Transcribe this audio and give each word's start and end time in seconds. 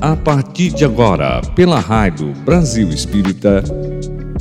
A 0.00 0.14
partir 0.14 0.72
de 0.72 0.84
agora, 0.84 1.40
pela 1.54 1.80
Rádio 1.80 2.32
Brasil 2.44 2.88
Espírita, 2.90 3.62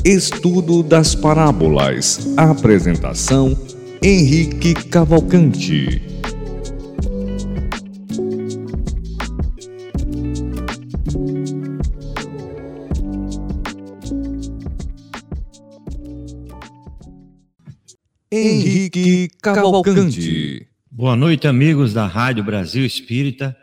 Estudo 0.03 0.83
das 0.83 1.15
Parábolas. 1.15 2.33
Apresentação: 2.37 3.57
Henrique 4.01 4.73
Cavalcante. 4.73 6.14
Cavalcante. 19.53 20.67
Boa 20.89 21.15
noite, 21.15 21.47
amigos 21.47 21.93
da 21.93 22.07
Rádio 22.07 22.43
Brasil 22.43 22.83
Espírita. 22.83 23.55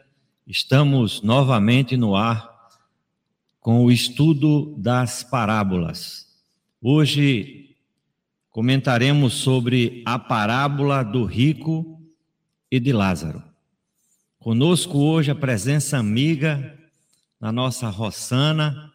Estamos 0.46 1.22
novamente 1.22 1.96
no 1.96 2.14
ar 2.14 2.48
com 3.58 3.84
o 3.84 3.90
estudo 3.90 4.76
das 4.78 5.24
parábolas. 5.24 6.28
Hoje 6.80 7.74
comentaremos 8.48 9.34
sobre 9.34 10.04
a 10.06 10.20
parábola 10.20 11.02
do 11.02 11.24
rico 11.24 12.00
e 12.70 12.78
de 12.78 12.92
Lázaro. 12.92 13.42
Conosco 14.38 14.98
hoje 14.98 15.32
a 15.32 15.34
presença 15.34 15.98
amiga 15.98 16.78
da 17.40 17.50
nossa 17.50 17.88
Rossana, 17.88 18.92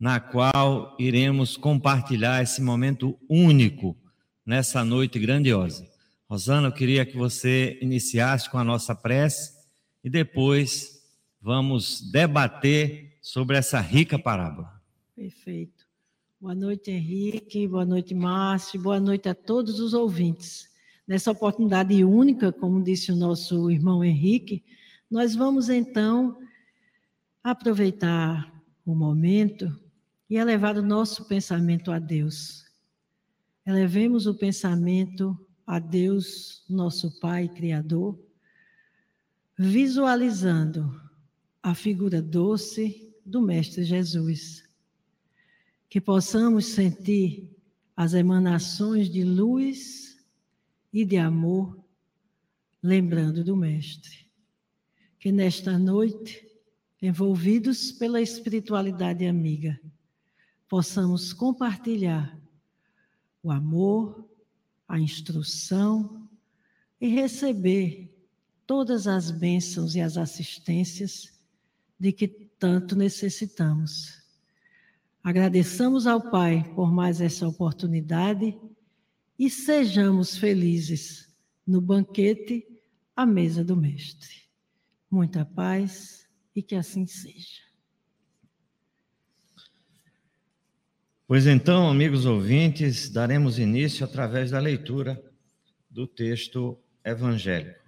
na 0.00 0.18
qual 0.18 0.96
iremos 0.98 1.56
compartilhar 1.56 2.42
esse 2.42 2.60
momento 2.60 3.16
único 3.28 3.96
nessa 4.44 4.84
noite 4.84 5.20
grandiosa. 5.20 5.93
Rosana, 6.34 6.66
eu 6.66 6.72
queria 6.72 7.06
que 7.06 7.16
você 7.16 7.78
iniciasse 7.80 8.50
com 8.50 8.58
a 8.58 8.64
nossa 8.64 8.92
prece 8.92 9.52
e 10.02 10.10
depois 10.10 11.00
vamos 11.40 12.10
debater 12.10 13.16
sobre 13.22 13.56
essa 13.56 13.78
rica 13.80 14.18
parábola. 14.18 14.82
Perfeito. 15.14 15.86
Boa 16.40 16.52
noite, 16.56 16.90
Henrique. 16.90 17.68
Boa 17.68 17.84
noite, 17.84 18.16
Márcio. 18.16 18.82
Boa 18.82 18.98
noite 18.98 19.28
a 19.28 19.34
todos 19.34 19.78
os 19.78 19.94
ouvintes. 19.94 20.68
Nessa 21.06 21.30
oportunidade 21.30 22.02
única, 22.04 22.50
como 22.50 22.82
disse 22.82 23.12
o 23.12 23.16
nosso 23.16 23.70
irmão 23.70 24.02
Henrique, 24.02 24.64
nós 25.08 25.36
vamos 25.36 25.68
então 25.68 26.36
aproveitar 27.44 28.52
o 28.84 28.92
momento 28.92 29.72
e 30.28 30.34
elevar 30.34 30.76
o 30.76 30.82
nosso 30.82 31.26
pensamento 31.26 31.92
a 31.92 32.00
Deus. 32.00 32.64
Elevemos 33.64 34.26
o 34.26 34.34
pensamento 34.34 35.38
a 35.66 35.78
Deus, 35.78 36.64
nosso 36.68 37.18
Pai 37.20 37.48
Criador, 37.48 38.18
visualizando 39.58 41.00
a 41.62 41.74
figura 41.74 42.20
doce 42.20 43.14
do 43.24 43.40
Mestre 43.40 43.84
Jesus. 43.84 44.68
Que 45.88 46.00
possamos 46.00 46.66
sentir 46.66 47.50
as 47.96 48.12
emanações 48.12 49.08
de 49.08 49.24
luz 49.24 50.18
e 50.92 51.04
de 51.04 51.16
amor, 51.16 51.82
lembrando 52.82 53.42
do 53.42 53.56
Mestre. 53.56 54.26
Que 55.18 55.32
nesta 55.32 55.78
noite, 55.78 56.46
envolvidos 57.00 57.92
pela 57.92 58.20
espiritualidade 58.20 59.24
amiga, 59.26 59.80
possamos 60.68 61.32
compartilhar 61.32 62.38
o 63.42 63.50
amor, 63.50 64.28
a 64.88 64.98
instrução 64.98 66.28
e 67.00 67.08
receber 67.08 68.14
todas 68.66 69.06
as 69.06 69.30
bênçãos 69.30 69.94
e 69.94 70.00
as 70.00 70.16
assistências 70.16 71.32
de 71.98 72.12
que 72.12 72.28
tanto 72.28 72.96
necessitamos. 72.96 74.22
Agradeçamos 75.22 76.06
ao 76.06 76.30
Pai 76.30 76.70
por 76.74 76.92
mais 76.92 77.20
essa 77.20 77.48
oportunidade 77.48 78.58
e 79.38 79.50
sejamos 79.50 80.36
felizes 80.36 81.32
no 81.66 81.80
banquete 81.80 82.66
à 83.16 83.24
mesa 83.24 83.64
do 83.64 83.76
Mestre. 83.76 84.44
Muita 85.10 85.44
paz 85.44 86.28
e 86.54 86.62
que 86.62 86.74
assim 86.74 87.06
seja. 87.06 87.62
Pois 91.26 91.46
então, 91.46 91.88
amigos 91.88 92.26
ouvintes, 92.26 93.08
daremos 93.08 93.58
início 93.58 94.04
através 94.04 94.50
da 94.50 94.60
leitura 94.60 95.18
do 95.90 96.06
texto 96.06 96.78
evangélico. 97.02 97.80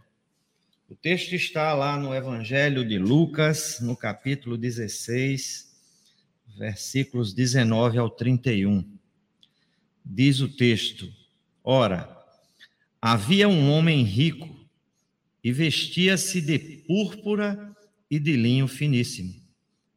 O 0.88 0.94
texto 0.94 1.34
está 1.34 1.74
lá 1.74 1.98
no 1.98 2.14
Evangelho 2.14 2.82
de 2.82 2.98
Lucas, 2.98 3.78
no 3.82 3.94
capítulo 3.94 4.56
16, 4.56 5.70
versículos 6.56 7.34
19 7.34 7.98
ao 7.98 8.08
31. 8.08 8.82
Diz 10.02 10.40
o 10.40 10.48
texto: 10.48 11.06
Ora, 11.62 12.08
havia 13.02 13.46
um 13.46 13.70
homem 13.70 14.02
rico 14.02 14.48
e 15.44 15.52
vestia-se 15.52 16.40
de 16.40 16.58
púrpura 16.58 17.76
e 18.10 18.18
de 18.18 18.34
linho 18.34 18.66
finíssimo, 18.66 19.34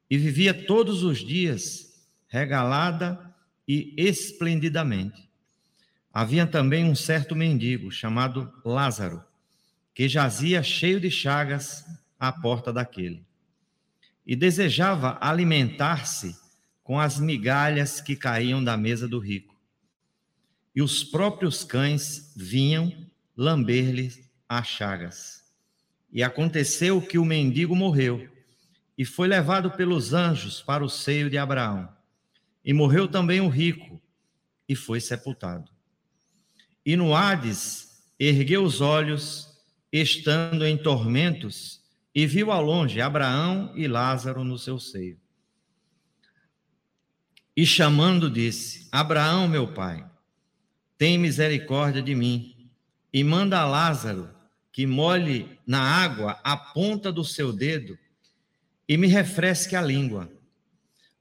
e 0.10 0.18
vivia 0.18 0.54
todos 0.54 1.04
os 1.04 1.20
dias 1.20 2.06
regalada 2.28 3.29
e 3.72 3.94
esplendidamente. 3.96 5.30
Havia 6.12 6.48
também 6.48 6.86
um 6.86 6.96
certo 6.96 7.36
mendigo 7.36 7.92
chamado 7.92 8.52
Lázaro 8.66 9.24
que 9.94 10.10
jazia 10.10 10.64
cheio 10.64 11.00
de 11.00 11.12
chagas 11.12 11.86
à 12.20 12.32
porta 12.32 12.74
daquele. 12.74 13.24
E 14.26 14.36
desejava 14.36 15.20
alimentar-se 15.22 16.36
com 16.84 17.00
as 17.00 17.20
migalhas 17.20 18.02
que 18.02 18.16
caíam 18.16 18.64
da 18.64 18.76
mesa 18.76 19.08
do 19.08 19.20
rico. 19.20 19.56
E 20.76 20.82
os 20.82 21.04
próprios 21.04 21.64
cães 21.64 22.34
vinham 22.36 22.92
lamber-lhe 23.38 24.12
as 24.48 24.66
chagas. 24.66 25.44
E 26.12 26.24
aconteceu 26.24 27.00
que 27.00 27.20
o 27.20 27.26
mendigo 27.26 27.76
morreu 27.76 28.28
e 28.98 29.06
foi 29.06 29.28
levado 29.28 29.70
pelos 29.70 30.12
anjos 30.12 30.60
para 30.60 30.84
o 30.84 30.90
seio 30.90 31.30
de 31.30 31.38
Abraão. 31.38 31.99
E 32.64 32.74
morreu 32.74 33.08
também 33.08 33.42
o 33.42 33.50
rico 33.50 34.02
e 34.68 34.76
foi 34.76 35.00
sepultado. 35.00 35.72
E 36.86 36.96
no 36.96 37.16
Hades 37.16 38.04
ergueu 38.20 38.64
os 38.64 38.82
olhos 38.82 39.50
estando 39.92 40.66
em 40.66 40.78
tormentos, 40.78 41.80
e 42.14 42.26
viu 42.26 42.52
ao 42.52 42.62
longe 42.62 43.02
Abraão 43.02 43.72
e 43.76 43.88
Lázaro 43.88 44.44
no 44.44 44.58
seu 44.58 44.80
seio. 44.80 45.20
E 47.56 47.66
chamando, 47.66 48.30
disse: 48.30 48.88
Abraão, 48.92 49.48
meu 49.48 49.74
pai, 49.74 50.06
tem 50.98 51.18
misericórdia 51.18 52.02
de 52.02 52.14
mim, 52.14 52.70
e 53.12 53.24
manda 53.24 53.60
a 53.60 53.66
Lázaro 53.66 54.30
que 54.72 54.86
molhe 54.86 55.60
na 55.66 55.82
água 55.82 56.40
a 56.44 56.56
ponta 56.56 57.12
do 57.12 57.24
seu 57.24 57.52
dedo 57.52 57.98
e 58.88 58.98
me 58.98 59.08
refresque 59.08 59.76
a 59.76 59.82
língua, 59.82 60.32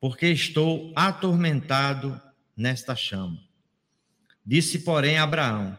porque 0.01 0.27
estou 0.29 0.93
atormentado 0.95 2.21
nesta 2.57 2.95
chama. 2.95 3.43
Disse, 4.45 4.81
porém, 4.81 5.19
Abraão: 5.19 5.77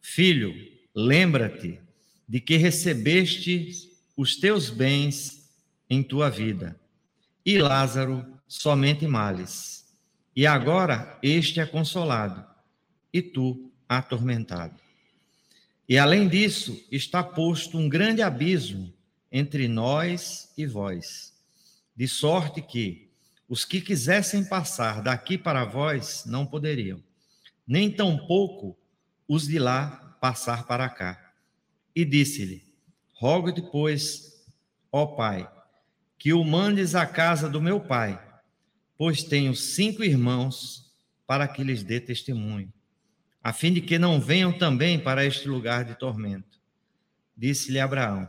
Filho, 0.00 0.54
lembra-te 0.94 1.80
de 2.28 2.40
que 2.40 2.56
recebeste 2.56 3.90
os 4.16 4.36
teus 4.36 4.70
bens 4.70 5.50
em 5.88 6.02
tua 6.02 6.28
vida, 6.28 6.78
e 7.44 7.58
Lázaro 7.58 8.26
somente 8.46 9.06
males. 9.06 9.84
E 10.34 10.46
agora 10.46 11.18
este 11.22 11.60
é 11.60 11.66
consolado, 11.66 12.44
e 13.12 13.20
tu 13.20 13.70
atormentado. 13.88 14.80
E 15.88 15.98
além 15.98 16.28
disso, 16.28 16.82
está 16.90 17.22
posto 17.22 17.76
um 17.76 17.88
grande 17.88 18.22
abismo 18.22 18.92
entre 19.30 19.68
nós 19.68 20.52
e 20.56 20.66
vós, 20.66 21.31
de 21.94 22.08
sorte 22.08 22.60
que 22.62 23.10
os 23.48 23.64
que 23.64 23.80
quisessem 23.80 24.44
passar 24.44 25.02
daqui 25.02 25.36
para 25.36 25.64
vós 25.64 26.24
não 26.26 26.46
poderiam, 26.46 27.02
nem 27.66 27.90
tampouco 27.90 28.78
os 29.28 29.46
de 29.46 29.58
lá 29.58 30.16
passar 30.20 30.66
para 30.66 30.88
cá. 30.88 31.34
E 31.94 32.04
disse-lhe: 32.04 32.66
Rogo-te, 33.14 33.60
pois, 33.60 34.44
ó 34.90 35.06
Pai, 35.06 35.50
que 36.18 36.32
o 36.32 36.44
mandes 36.44 36.94
à 36.94 37.04
casa 37.04 37.48
do 37.48 37.60
meu 37.60 37.80
pai, 37.80 38.16
pois 38.96 39.24
tenho 39.24 39.56
cinco 39.56 40.04
irmãos, 40.04 40.90
para 41.26 41.48
que 41.48 41.64
lhes 41.64 41.82
dê 41.82 41.98
testemunho, 41.98 42.72
a 43.42 43.52
fim 43.52 43.72
de 43.72 43.80
que 43.80 43.98
não 43.98 44.20
venham 44.20 44.56
também 44.56 45.00
para 45.00 45.24
este 45.24 45.48
lugar 45.48 45.84
de 45.84 45.94
tormento. 45.94 46.60
Disse-lhe 47.36 47.80
Abraão: 47.80 48.28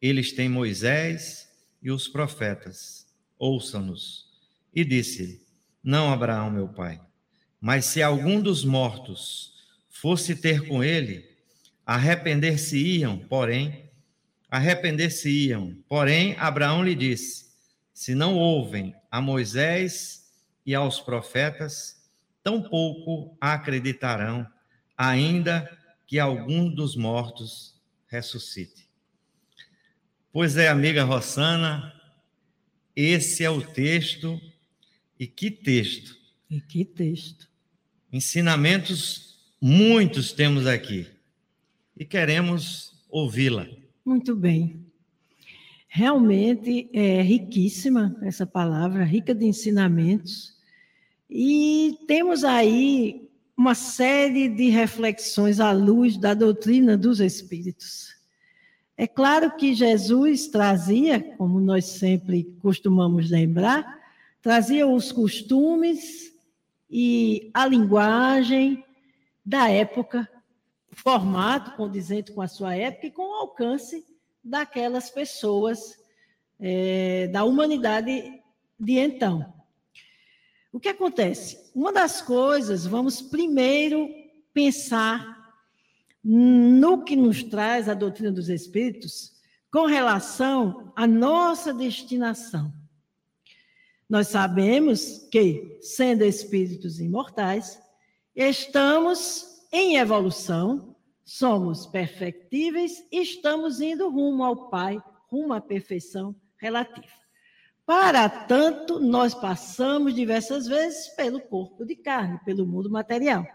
Eles 0.00 0.32
têm 0.32 0.48
Moisés 0.48 1.48
e 1.82 1.90
os 1.90 2.06
profetas, 2.08 3.06
ouçam-nos. 3.38 4.30
E 4.74 4.84
disse-lhe: 4.84 5.44
Não, 5.82 6.12
Abraão, 6.12 6.50
meu 6.50 6.68
pai, 6.68 7.00
mas 7.60 7.86
se 7.86 8.02
algum 8.02 8.40
dos 8.40 8.64
mortos 8.64 9.52
fosse 9.88 10.36
ter 10.36 10.66
com 10.66 10.82
ele, 10.82 11.28
arrepender-se-iam, 11.84 13.18
porém, 13.18 13.90
arrepender-se-iam. 14.50 15.76
Porém, 15.88 16.36
Abraão 16.38 16.84
lhe 16.84 16.94
disse: 16.94 17.46
Se 17.92 18.14
não 18.14 18.36
ouvem 18.36 18.94
a 19.10 19.20
Moisés 19.20 20.30
e 20.64 20.74
aos 20.74 21.00
profetas, 21.00 22.02
tampouco 22.42 23.36
acreditarão, 23.40 24.46
ainda 24.96 25.70
que 26.06 26.18
algum 26.18 26.68
dos 26.68 26.96
mortos 26.96 27.80
ressuscite. 28.06 28.91
Pois 30.32 30.56
é, 30.56 30.68
amiga 30.68 31.04
Rossana, 31.04 31.92
esse 32.96 33.44
é 33.44 33.50
o 33.50 33.60
texto, 33.60 34.40
e 35.20 35.26
que 35.26 35.50
texto! 35.50 36.16
E 36.48 36.58
que 36.58 36.86
texto! 36.86 37.50
Ensinamentos 38.10 39.38
muitos 39.60 40.32
temos 40.32 40.66
aqui 40.66 41.06
e 41.94 42.06
queremos 42.06 42.94
ouvi-la. 43.10 43.68
Muito 44.02 44.34
bem. 44.34 44.86
Realmente 45.86 46.88
é 46.94 47.20
riquíssima 47.20 48.16
essa 48.22 48.46
palavra, 48.46 49.04
rica 49.04 49.34
de 49.34 49.44
ensinamentos. 49.44 50.56
E 51.28 51.98
temos 52.08 52.42
aí 52.42 53.28
uma 53.54 53.74
série 53.74 54.48
de 54.48 54.70
reflexões 54.70 55.60
à 55.60 55.72
luz 55.72 56.16
da 56.16 56.32
doutrina 56.32 56.96
dos 56.96 57.20
Espíritos. 57.20 58.21
É 59.02 59.06
claro 59.08 59.56
que 59.56 59.74
Jesus 59.74 60.46
trazia, 60.46 61.20
como 61.36 61.58
nós 61.58 61.86
sempre 61.86 62.44
costumamos 62.62 63.28
lembrar, 63.28 64.00
trazia 64.40 64.86
os 64.86 65.10
costumes 65.10 66.32
e 66.88 67.50
a 67.52 67.66
linguagem 67.66 68.84
da 69.44 69.68
época, 69.68 70.30
formato 70.92 71.72
condizente 71.72 72.30
com 72.30 72.40
a 72.40 72.46
sua 72.46 72.76
época 72.76 73.08
e 73.08 73.10
com 73.10 73.22
o 73.22 73.34
alcance 73.40 74.06
daquelas 74.44 75.10
pessoas 75.10 75.98
é, 76.60 77.26
da 77.26 77.42
humanidade 77.42 78.40
de 78.78 78.98
então. 79.00 79.52
O 80.72 80.78
que 80.78 80.90
acontece? 80.90 81.72
Uma 81.74 81.92
das 81.92 82.22
coisas, 82.22 82.86
vamos 82.86 83.20
primeiro 83.20 84.08
pensar 84.54 85.41
no 86.22 87.02
que 87.02 87.16
nos 87.16 87.42
traz 87.42 87.88
a 87.88 87.94
doutrina 87.94 88.30
dos 88.30 88.48
Espíritos 88.48 89.32
com 89.72 89.86
relação 89.86 90.92
à 90.94 91.06
nossa 91.06 91.72
destinação. 91.72 92.72
Nós 94.08 94.28
sabemos 94.28 95.26
que, 95.30 95.78
sendo 95.80 96.22
espíritos 96.22 97.00
imortais, 97.00 97.80
estamos 98.36 99.46
em 99.72 99.96
evolução, 99.96 100.94
somos 101.24 101.86
perfectíveis 101.86 103.02
e 103.10 103.22
estamos 103.22 103.80
indo 103.80 104.10
rumo 104.10 104.44
ao 104.44 104.68
Pai, 104.68 105.02
rumo 105.28 105.54
à 105.54 105.60
perfeição 105.62 106.36
relativa. 106.58 107.22
Para 107.86 108.28
tanto, 108.28 109.00
nós 109.00 109.34
passamos 109.34 110.14
diversas 110.14 110.66
vezes 110.66 111.08
pelo 111.16 111.40
corpo 111.40 111.84
de 111.84 111.96
carne, 111.96 112.38
pelo 112.44 112.66
mundo 112.66 112.90
material. 112.90 113.46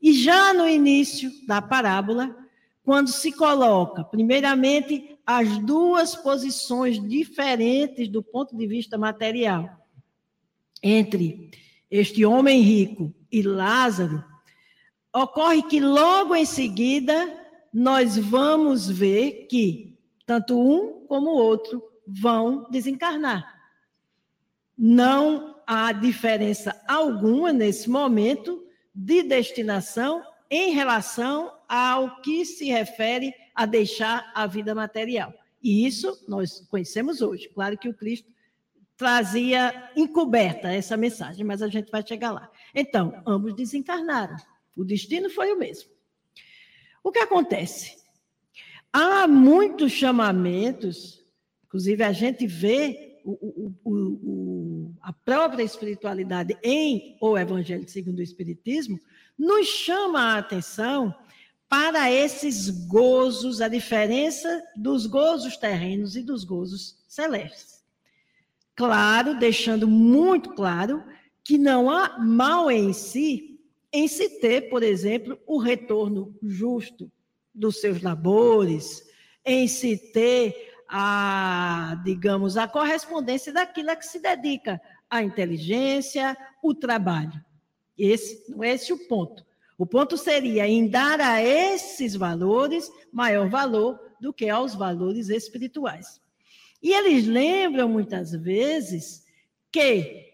E 0.00 0.12
já 0.12 0.52
no 0.52 0.68
início 0.68 1.30
da 1.46 1.60
parábola, 1.60 2.36
quando 2.82 3.08
se 3.08 3.32
coloca, 3.32 4.04
primeiramente, 4.04 5.18
as 5.26 5.58
duas 5.58 6.14
posições 6.14 7.02
diferentes 7.08 8.08
do 8.08 8.22
ponto 8.22 8.56
de 8.56 8.66
vista 8.66 8.96
material, 8.96 9.68
entre 10.82 11.50
este 11.90 12.24
homem 12.24 12.60
rico 12.60 13.12
e 13.30 13.42
Lázaro, 13.42 14.24
ocorre 15.12 15.62
que 15.62 15.80
logo 15.80 16.34
em 16.34 16.44
seguida 16.44 17.44
nós 17.72 18.16
vamos 18.16 18.88
ver 18.88 19.46
que 19.50 19.98
tanto 20.24 20.58
um 20.58 21.06
como 21.06 21.30
o 21.30 21.38
outro 21.38 21.82
vão 22.06 22.68
desencarnar. 22.70 23.52
Não 24.76 25.56
há 25.66 25.90
diferença 25.92 26.80
alguma 26.86 27.52
nesse 27.52 27.90
momento 27.90 28.65
de 28.96 29.22
destinação 29.22 30.24
em 30.50 30.70
relação 30.72 31.52
ao 31.68 32.22
que 32.22 32.46
se 32.46 32.64
refere 32.66 33.34
a 33.54 33.66
deixar 33.66 34.32
a 34.34 34.46
vida 34.46 34.74
material. 34.74 35.34
E 35.62 35.86
isso 35.86 36.24
nós 36.26 36.60
conhecemos 36.70 37.20
hoje. 37.20 37.50
Claro 37.50 37.76
que 37.76 37.90
o 37.90 37.94
Cristo 37.94 38.30
trazia 38.96 39.90
encoberta 39.94 40.72
essa 40.72 40.96
mensagem, 40.96 41.44
mas 41.44 41.60
a 41.60 41.68
gente 41.68 41.90
vai 41.90 42.06
chegar 42.06 42.32
lá. 42.32 42.50
Então, 42.74 43.22
ambos 43.26 43.54
desencarnaram. 43.54 44.36
O 44.74 44.82
destino 44.82 45.28
foi 45.28 45.52
o 45.52 45.58
mesmo. 45.58 45.90
O 47.04 47.12
que 47.12 47.18
acontece? 47.18 47.96
Há 48.90 49.28
muitos 49.28 49.92
chamamentos, 49.92 51.22
inclusive 51.66 52.02
a 52.02 52.12
gente 52.12 52.46
vê 52.46 53.20
o, 53.24 53.32
o, 53.32 53.74
o, 53.84 53.92
a 55.00 55.12
própria 55.12 55.62
espiritualidade 55.62 56.56
em 56.62 57.16
O 57.20 57.36
Evangelho 57.36 57.88
segundo 57.88 58.18
o 58.18 58.22
Espiritismo, 58.22 59.00
nos 59.38 59.66
chama 59.66 60.20
a 60.20 60.38
atenção 60.38 61.14
para 61.68 62.10
esses 62.10 62.70
gozos, 62.86 63.60
a 63.60 63.68
diferença 63.68 64.62
dos 64.76 65.06
gozos 65.06 65.56
terrenos 65.56 66.16
e 66.16 66.22
dos 66.22 66.44
gozos 66.44 66.96
celestes. 67.08 67.84
Claro, 68.74 69.38
deixando 69.38 69.88
muito 69.88 70.54
claro 70.54 71.02
que 71.42 71.58
não 71.58 71.90
há 71.90 72.18
mal 72.18 72.70
em 72.70 72.92
si 72.92 73.56
em 73.92 74.06
se 74.08 74.40
ter, 74.40 74.68
por 74.68 74.82
exemplo, 74.82 75.38
o 75.46 75.58
retorno 75.58 76.36
justo 76.42 77.10
dos 77.54 77.80
seus 77.80 78.02
labores, 78.02 79.02
em 79.42 79.66
se 79.66 79.96
ter 80.12 80.75
a, 80.88 82.00
digamos, 82.04 82.56
a 82.56 82.68
correspondência 82.68 83.52
daquilo 83.52 83.90
a 83.90 83.96
que 83.96 84.06
se 84.06 84.20
dedica 84.20 84.80
a 85.08 85.22
inteligência, 85.22 86.36
o 86.62 86.74
trabalho. 86.74 87.44
Esse 87.96 88.50
não 88.50 88.62
é 88.62 88.74
esse 88.74 88.92
o 88.92 89.08
ponto. 89.08 89.44
O 89.78 89.86
ponto 89.86 90.16
seria 90.16 90.66
em 90.66 90.88
dar 90.88 91.20
a 91.20 91.42
esses 91.42 92.14
valores 92.14 92.90
maior 93.12 93.48
valor 93.48 93.98
do 94.20 94.32
que 94.32 94.48
aos 94.48 94.74
valores 94.74 95.28
espirituais. 95.28 96.20
E 96.82 96.92
eles 96.92 97.26
lembram 97.26 97.88
muitas 97.88 98.32
vezes 98.32 99.24
que, 99.70 100.24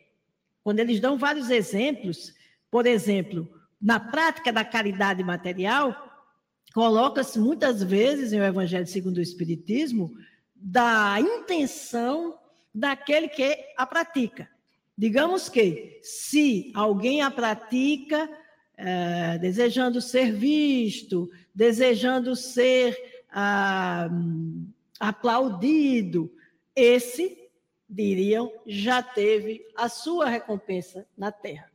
quando 0.63 0.81
eles 0.81 1.01
dão 1.01 1.19
vários 1.19 1.51
exemplos, 1.51 2.33
por 2.71 2.87
exemplo, 2.87 3.49
na 3.81 3.99
prática 3.99 4.53
da 4.53 4.65
caridade 4.65 5.25
material, 5.25 5.97
coloca-se 6.73 7.39
muitas 7.39 7.83
vezes 7.83 8.33
em 8.33 8.41
o 8.41 8.45
Evangelho 8.45 8.87
segundo 8.87 9.17
o 9.19 9.23
Espiritismo 9.23 10.11
da 10.63 11.17
intenção 11.19 12.39
daquele 12.75 13.29
que 13.29 13.59
a 13.77 13.85
pratica. 13.85 14.49
Digamos 14.97 15.49
que, 15.49 15.99
se 16.03 16.71
alguém 16.75 17.23
a 17.23 17.31
pratica 17.31 18.31
é, 18.77 19.39
desejando 19.39 20.01
ser 20.01 20.33
visto, 20.33 21.31
desejando 21.55 22.37
ser 22.37 22.97
ah, 23.31 24.09
aplaudido, 25.01 26.33
esse, 26.75 27.39
diriam, 27.89 28.53
já 28.67 29.03
teve 29.03 29.67
a 29.77 29.89
sua 29.89 30.29
recompensa 30.29 31.07
na 31.17 31.33
terra. 31.33 31.71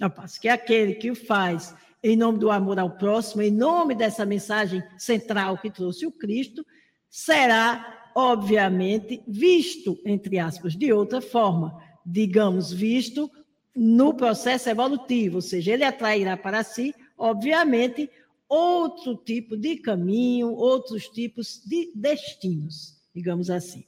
Ao 0.00 0.10
passo 0.10 0.40
que 0.40 0.48
aquele 0.48 0.94
que 0.94 1.10
o 1.10 1.14
faz 1.14 1.74
em 2.02 2.16
nome 2.16 2.38
do 2.38 2.50
amor 2.50 2.78
ao 2.78 2.90
próximo, 2.90 3.42
em 3.42 3.50
nome 3.50 3.94
dessa 3.94 4.26
mensagem 4.26 4.82
central 4.98 5.56
que 5.58 5.70
trouxe 5.70 6.04
o 6.04 6.10
Cristo, 6.10 6.66
será, 7.08 8.01
obviamente, 8.14 9.22
visto, 9.26 9.98
entre 10.04 10.38
aspas, 10.38 10.74
de 10.74 10.92
outra 10.92 11.20
forma, 11.20 11.76
digamos, 12.04 12.72
visto 12.72 13.30
no 13.74 14.14
processo 14.14 14.68
evolutivo, 14.68 15.36
ou 15.36 15.42
seja, 15.42 15.72
ele 15.72 15.84
atrairá 15.84 16.36
para 16.36 16.62
si, 16.62 16.94
obviamente, 17.16 18.10
outro 18.48 19.16
tipo 19.16 19.56
de 19.56 19.76
caminho, 19.76 20.52
outros 20.52 21.08
tipos 21.08 21.62
de 21.64 21.90
destinos, 21.94 22.98
digamos 23.14 23.48
assim. 23.48 23.86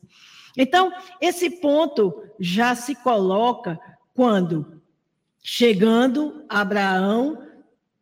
Então, 0.57 0.93
esse 1.21 1.51
ponto 1.51 2.23
já 2.41 2.75
se 2.75 2.95
coloca 2.95 3.79
quando, 4.15 4.81
chegando 5.43 6.45
Abraão, 6.49 7.37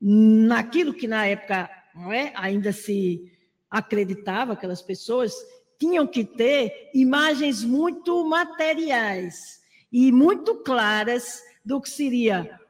naquilo 0.01 0.95
que 0.95 1.09
na 1.09 1.27
época 1.27 1.69
é, 2.13 2.33
ainda 2.35 2.73
se 2.73 3.33
acreditava, 3.71 4.53
aquelas 4.53 4.83
pessoas 4.83 5.35
tinham 5.83 6.07
que 6.07 6.25
ter 6.25 6.91
imagens 6.95 7.65
muito 7.65 8.25
materiais 8.25 9.61
e 9.91 10.13
muito 10.13 10.55
claras 10.55 11.43
do 11.65 11.81
que 11.81 11.91
seria 11.91 12.61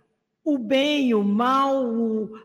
o 0.42 0.57
bem, 0.57 1.12
o 1.12 1.23
mal, 1.23 1.85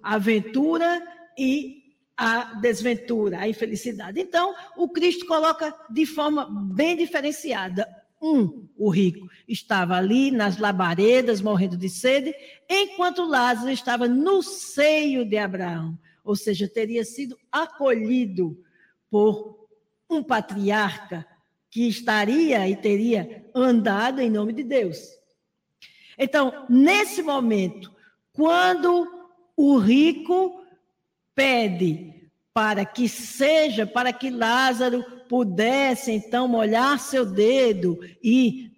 a 0.03 0.15
aventura 0.15 1.01
e 1.38 1.95
a 2.17 2.55
desventura, 2.55 3.39
a 3.39 3.47
infelicidade. 3.47 4.19
Então, 4.19 4.53
o 4.75 4.89
Cristo 4.89 5.25
coloca 5.25 5.74
de 5.89 6.05
forma 6.05 6.45
bem 6.74 6.97
diferenciada. 6.97 7.88
Um, 8.21 8.67
o 8.75 8.89
rico, 8.89 9.25
estava 9.47 9.95
ali 9.95 10.31
nas 10.31 10.57
labaredas, 10.57 11.39
morrendo 11.39 11.77
de 11.77 11.88
sede, 11.88 12.36
enquanto 12.69 13.25
Lázaro 13.25 13.69
estava 13.69 14.05
no 14.05 14.43
seio 14.43 15.24
de 15.24 15.38
Abraão. 15.38 15.97
ou 16.25 16.36
seja, 16.36 16.67
teria 16.67 17.05
sido 17.05 17.38
acolhido 17.50 18.62
por 19.09 19.56
um 20.09 20.23
patriarca 20.23 21.25
que 21.69 21.87
estaria 21.87 22.67
e 22.67 22.75
teria 22.75 23.45
andado 23.53 24.21
em 24.21 24.29
nome 24.29 24.53
de 24.53 24.63
Deus. 24.63 24.97
Então, 26.17 26.65
nesse 26.69 27.21
momento, 27.21 27.93
quando 28.33 29.07
o 29.55 29.77
rico 29.77 30.63
pede 31.35 32.29
para 32.53 32.85
que 32.85 33.07
seja, 33.07 33.85
para 33.85 34.11
que 34.11 34.29
Lázaro 34.29 35.03
pudesse 35.29 36.11
então 36.11 36.47
molhar 36.47 36.99
seu 36.99 37.25
dedo 37.25 37.99
e 38.23 38.71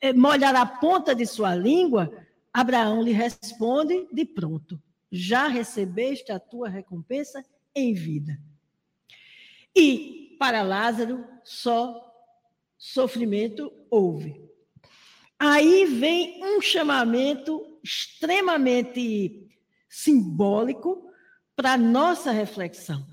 eh, 0.00 0.12
molhar 0.12 0.54
a 0.54 0.64
ponta 0.64 1.14
de 1.14 1.26
sua 1.26 1.54
língua, 1.54 2.10
Abraão 2.52 3.02
lhe 3.02 3.12
responde 3.12 4.08
de 4.10 4.24
pronto: 4.24 4.80
já 5.10 5.46
recebeste 5.46 6.32
a 6.32 6.38
tua 6.38 6.68
recompensa 6.68 7.44
em 7.74 7.92
vida. 7.92 8.38
E 9.76 10.27
para 10.38 10.62
Lázaro, 10.62 11.24
só 11.44 12.00
sofrimento 12.76 13.72
houve. 13.90 14.40
Aí 15.38 15.84
vem 15.84 16.42
um 16.44 16.60
chamamento 16.60 17.78
extremamente 17.82 19.48
simbólico 19.88 21.08
para 21.54 21.76
nossa 21.76 22.30
reflexão. 22.30 23.04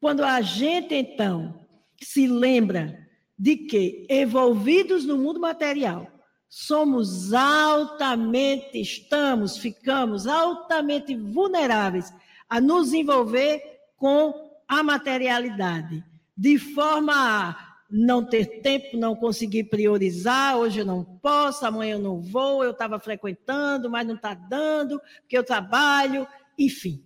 Quando 0.00 0.22
a 0.22 0.40
gente, 0.40 0.94
então, 0.94 1.66
se 2.02 2.26
lembra 2.26 2.98
de 3.38 3.56
que, 3.56 4.06
envolvidos 4.08 5.04
no 5.04 5.18
mundo 5.18 5.40
material, 5.40 6.06
somos 6.48 7.32
altamente, 7.32 8.80
estamos, 8.80 9.56
ficamos 9.56 10.26
altamente 10.26 11.16
vulneráveis 11.16 12.12
a 12.48 12.60
nos 12.60 12.92
envolver 12.92 13.60
com 13.96 14.32
a 14.68 14.82
materialidade, 14.82 16.04
de 16.36 16.58
forma 16.58 17.12
a 17.14 17.74
não 17.90 18.24
ter 18.24 18.60
tempo, 18.60 18.96
não 18.96 19.14
conseguir 19.14 19.64
priorizar, 19.64 20.56
hoje 20.56 20.80
eu 20.80 20.86
não 20.86 21.04
posso, 21.04 21.64
amanhã 21.64 21.94
eu 21.94 22.00
não 22.00 22.20
vou, 22.20 22.64
eu 22.64 22.72
estava 22.72 22.98
frequentando, 22.98 23.88
mas 23.88 24.06
não 24.06 24.16
está 24.16 24.34
dando, 24.34 25.00
porque 25.20 25.38
eu 25.38 25.44
trabalho, 25.44 26.26
enfim. 26.58 27.04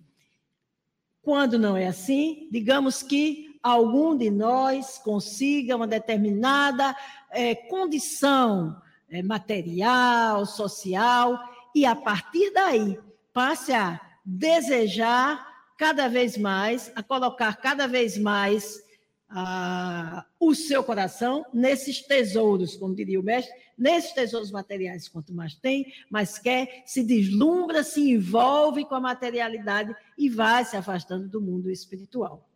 Quando 1.20 1.58
não 1.58 1.76
é 1.76 1.86
assim, 1.86 2.48
digamos 2.50 3.02
que 3.02 3.58
algum 3.62 4.16
de 4.16 4.30
nós 4.30 4.98
consiga 4.98 5.76
uma 5.76 5.86
determinada 5.86 6.96
é, 7.30 7.54
condição 7.54 8.80
é, 9.10 9.22
material, 9.22 10.46
social, 10.46 11.38
e 11.74 11.84
a 11.84 11.94
partir 11.94 12.50
daí 12.52 12.98
passe 13.32 13.72
a 13.72 14.00
desejar 14.24 15.46
cada 15.76 16.08
vez 16.08 16.36
mais, 16.38 16.90
a 16.96 17.02
colocar 17.02 17.56
cada 17.56 17.86
vez 17.86 18.16
mais 18.16 18.87
ah, 19.30 20.24
o 20.40 20.54
seu 20.54 20.82
coração 20.82 21.44
nesses 21.52 22.00
tesouros, 22.00 22.76
como 22.76 22.94
diria 22.94 23.20
o 23.20 23.22
mestre, 23.22 23.54
nesses 23.76 24.12
tesouros 24.12 24.50
materiais. 24.50 25.08
Quanto 25.08 25.34
mais 25.34 25.54
tem, 25.54 25.92
mais 26.10 26.38
quer, 26.38 26.82
se 26.86 27.02
deslumbra, 27.02 27.82
se 27.84 28.10
envolve 28.10 28.84
com 28.84 28.94
a 28.94 29.00
materialidade 29.00 29.94
e 30.16 30.28
vai 30.28 30.64
se 30.64 30.76
afastando 30.76 31.28
do 31.28 31.40
mundo 31.40 31.70
espiritual. 31.70 32.48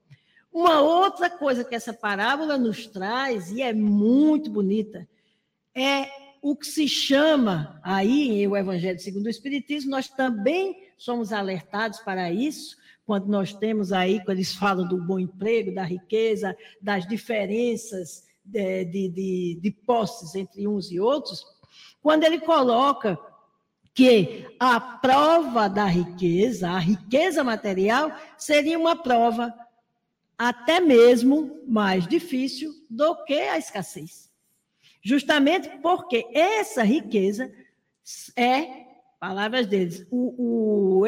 Uma 0.53 0.81
outra 0.81 1.31
coisa 1.31 1.65
que 1.65 1.75
essa 1.75 1.93
parábola 1.93 2.59
nos 2.59 2.87
traz, 2.87 3.51
e 3.51 3.63
é 3.63 3.73
muito 3.73 4.51
bonita, 4.51 5.09
é 5.75 6.09
o 6.43 6.57
que 6.57 6.67
se 6.67 6.89
chama 6.89 7.81
aí 7.83 8.43
em 8.43 8.49
o 8.49 8.57
Evangelho 8.57 8.99
segundo 8.99 9.27
o 9.27 9.31
Espiritismo, 9.31 9.91
nós 9.91 10.09
também 10.09 10.89
somos 10.99 11.33
alertados 11.33 12.01
para 12.01 12.31
isso, 12.31 12.77
quando 13.05 13.27
nós 13.27 13.53
temos 13.53 13.93
aí, 13.93 14.19
quando 14.25 14.39
eles 14.39 14.55
falam 14.55 14.87
do 14.87 14.97
bom 14.97 15.19
emprego, 15.19 15.75
da 15.75 15.83
riqueza, 15.83 16.57
das 16.81 17.07
diferenças 17.07 18.25
de, 18.45 18.85
de, 18.85 19.09
de, 19.09 19.61
de 19.61 19.71
posses 19.71 20.35
entre 20.35 20.67
uns 20.67 20.91
e 20.91 21.01
outros, 21.01 21.45
quando 22.01 22.25
ele 22.25 22.41
coloca 22.41 23.19
que 23.95 24.47
a 24.59 24.81
prova 24.81 25.69
da 25.69 25.85
riqueza, 25.85 26.71
a 26.71 26.79
riqueza 26.79 27.45
material, 27.45 28.11
seria 28.39 28.79
uma 28.79 28.97
prova 28.97 29.55
até 30.39 30.81
mesmo 30.81 31.63
mais 31.67 32.07
difícil 32.07 32.73
do 32.89 33.23
que 33.25 33.35
a 33.35 33.59
escassez. 33.59 34.31
Justamente 35.03 35.69
porque 35.83 36.27
essa 36.33 36.83
riqueza 36.83 37.53
é, 38.37 38.87
palavras 39.23 39.69
deles, 39.69 40.05
o, 40.11 40.35
o, 40.37 41.07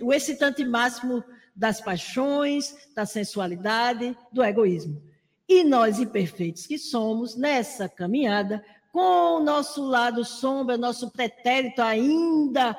o 0.00 0.14
excitante 0.14 0.64
máximo 0.64 1.22
das 1.54 1.78
paixões, 1.78 2.74
da 2.96 3.04
sensualidade, 3.04 4.16
do 4.32 4.42
egoísmo. 4.42 5.02
E 5.46 5.62
nós, 5.62 6.00
imperfeitos 6.00 6.66
que 6.66 6.78
somos, 6.78 7.36
nessa 7.36 7.86
caminhada, 7.86 8.64
com 8.90 9.36
o 9.36 9.44
nosso 9.44 9.84
lado 9.84 10.24
sombra, 10.24 10.78
nosso 10.78 11.10
pretérito 11.10 11.82
ainda 11.82 12.74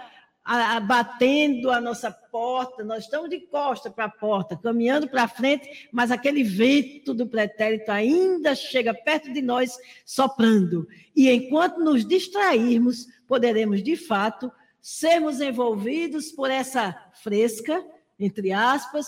batendo 0.88 1.70
a 1.70 1.80
nossa 1.80 2.10
porta, 2.10 2.84
nós 2.84 3.04
estamos 3.04 3.30
de 3.30 3.42
costa 3.42 3.92
para 3.92 4.06
a 4.06 4.10
porta, 4.10 4.58
caminhando 4.58 5.08
para 5.08 5.28
frente, 5.28 5.88
mas 5.92 6.10
aquele 6.10 6.44
vento 6.44 7.14
do 7.14 7.28
pretérito 7.28 7.92
ainda 7.92 8.56
chega 8.56 8.96
perto 8.96 9.32
de 9.32 9.44
nós, 9.44 9.78
soprando. 10.04 10.88
E 11.16 11.30
enquanto 11.30 11.78
nos 11.78 12.04
distrairmos, 12.04 13.06
poderemos, 13.28 13.84
de 13.84 13.96
fato, 13.96 14.52
sermos 14.82 15.40
envolvidos 15.40 16.32
por 16.32 16.50
essa 16.50 16.96
fresca, 17.22 17.86
entre 18.20 18.52
aspas, 18.52 19.08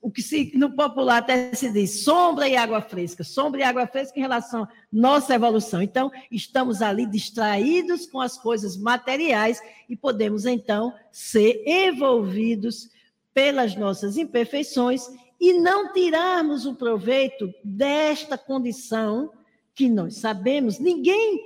o 0.00 0.10
que 0.10 0.22
se, 0.22 0.52
no 0.56 0.74
popular 0.76 1.18
até 1.18 1.52
se 1.54 1.70
diz 1.70 2.04
sombra 2.04 2.48
e 2.48 2.56
água 2.56 2.80
fresca, 2.80 3.24
sombra 3.24 3.60
e 3.60 3.64
água 3.64 3.86
fresca 3.86 4.18
em 4.18 4.22
relação 4.22 4.62
à 4.62 4.68
nossa 4.92 5.34
evolução. 5.34 5.82
Então, 5.82 6.10
estamos 6.30 6.80
ali 6.80 7.04
distraídos 7.04 8.06
com 8.06 8.20
as 8.20 8.38
coisas 8.38 8.76
materiais 8.76 9.60
e 9.88 9.96
podemos, 9.96 10.46
então, 10.46 10.94
ser 11.10 11.62
envolvidos 11.66 12.88
pelas 13.34 13.74
nossas 13.74 14.16
imperfeições 14.16 15.02
e 15.40 15.54
não 15.54 15.92
tirarmos 15.92 16.66
o 16.66 16.74
proveito 16.74 17.52
desta 17.64 18.36
condição 18.36 19.32
que 19.74 19.88
nós 19.88 20.16
sabemos, 20.16 20.78
ninguém 20.78 21.40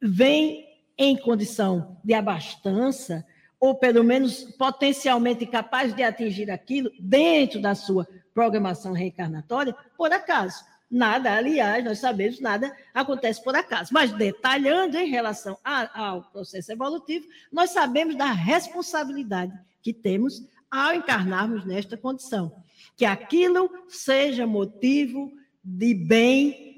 vem 0.00 0.69
em 1.00 1.16
condição 1.16 1.96
de 2.04 2.12
abastança, 2.12 3.26
ou 3.58 3.74
pelo 3.74 4.04
menos 4.04 4.44
potencialmente 4.58 5.46
capaz 5.46 5.94
de 5.94 6.02
atingir 6.02 6.50
aquilo 6.50 6.90
dentro 7.00 7.58
da 7.58 7.74
sua 7.74 8.06
programação 8.34 8.92
reencarnatória, 8.92 9.74
por 9.96 10.12
acaso. 10.12 10.62
Nada, 10.90 11.32
aliás, 11.32 11.82
nós 11.82 12.00
sabemos, 12.00 12.38
nada 12.38 12.76
acontece 12.92 13.42
por 13.42 13.56
acaso. 13.56 13.90
Mas 13.94 14.12
detalhando 14.12 14.98
em 14.98 15.08
relação 15.08 15.56
a, 15.64 16.08
ao 16.08 16.22
processo 16.24 16.70
evolutivo, 16.70 17.26
nós 17.50 17.70
sabemos 17.70 18.14
da 18.14 18.30
responsabilidade 18.30 19.58
que 19.82 19.94
temos 19.94 20.46
ao 20.70 20.92
encarnarmos 20.92 21.64
nesta 21.64 21.96
condição. 21.96 22.52
Que 22.94 23.06
aquilo 23.06 23.70
seja 23.88 24.46
motivo 24.46 25.32
de 25.64 25.94
bem 25.94 26.69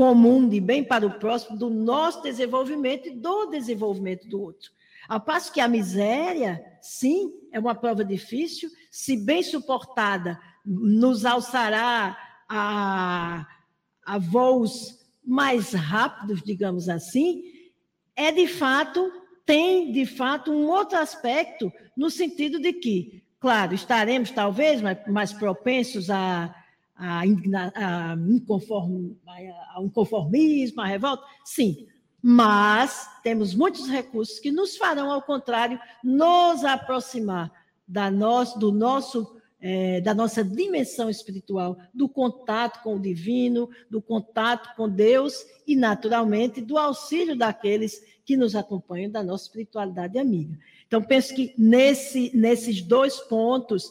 comum, 0.00 0.48
de 0.48 0.62
bem 0.62 0.82
para 0.82 1.06
o 1.06 1.18
próximo, 1.18 1.58
do 1.58 1.68
nosso 1.68 2.22
desenvolvimento 2.22 3.06
e 3.06 3.10
do 3.10 3.44
desenvolvimento 3.50 4.26
do 4.26 4.40
outro. 4.40 4.70
Ao 5.06 5.20
passo 5.20 5.52
que 5.52 5.60
a 5.60 5.68
miséria, 5.68 6.64
sim, 6.80 7.34
é 7.52 7.60
uma 7.60 7.74
prova 7.74 8.02
difícil, 8.02 8.70
se 8.90 9.14
bem 9.14 9.42
suportada, 9.42 10.40
nos 10.64 11.26
alçará 11.26 12.16
a, 12.48 13.46
a 14.06 14.18
voos 14.18 14.98
mais 15.22 15.74
rápidos, 15.74 16.42
digamos 16.42 16.88
assim, 16.88 17.42
é 18.16 18.32
de 18.32 18.46
fato, 18.46 19.12
tem 19.44 19.92
de 19.92 20.06
fato 20.06 20.50
um 20.50 20.66
outro 20.70 20.96
aspecto, 20.96 21.70
no 21.94 22.08
sentido 22.08 22.58
de 22.58 22.72
que, 22.72 23.22
claro, 23.38 23.74
estaremos 23.74 24.30
talvez 24.30 24.80
mais, 24.80 25.06
mais 25.06 25.30
propensos 25.30 26.08
a, 26.08 26.54
a, 27.00 27.22
a, 27.22 28.12
a, 28.12 28.16
inconformismo, 29.82 30.80
a 30.80 30.86
revolta, 30.86 31.24
sim, 31.44 31.88
mas 32.22 33.08
temos 33.22 33.54
muitos 33.54 33.88
recursos 33.88 34.38
que 34.38 34.52
nos 34.52 34.76
farão, 34.76 35.10
ao 35.10 35.22
contrário, 35.22 35.80
nos 36.04 36.62
aproximar 36.64 37.50
da 37.88 38.10
nosso, 38.10 38.58
do 38.58 38.70
nosso, 38.70 39.36
é, 39.60 40.00
da 40.02 40.12
nossa 40.12 40.44
dimensão 40.44 41.08
espiritual, 41.08 41.78
do 41.94 42.08
contato 42.08 42.82
com 42.82 42.96
o 42.96 43.00
divino, 43.00 43.70
do 43.88 44.02
contato 44.02 44.76
com 44.76 44.88
Deus 44.88 45.44
e, 45.66 45.74
naturalmente, 45.74 46.60
do 46.60 46.76
auxílio 46.76 47.34
daqueles 47.34 48.04
que 48.24 48.36
nos 48.36 48.54
acompanham 48.54 49.10
da 49.10 49.22
nossa 49.22 49.44
espiritualidade 49.44 50.18
amiga. 50.18 50.56
Então, 50.86 51.02
penso 51.02 51.34
que 51.34 51.54
nesse, 51.56 52.30
nesses 52.36 52.82
dois 52.82 53.18
pontos, 53.20 53.90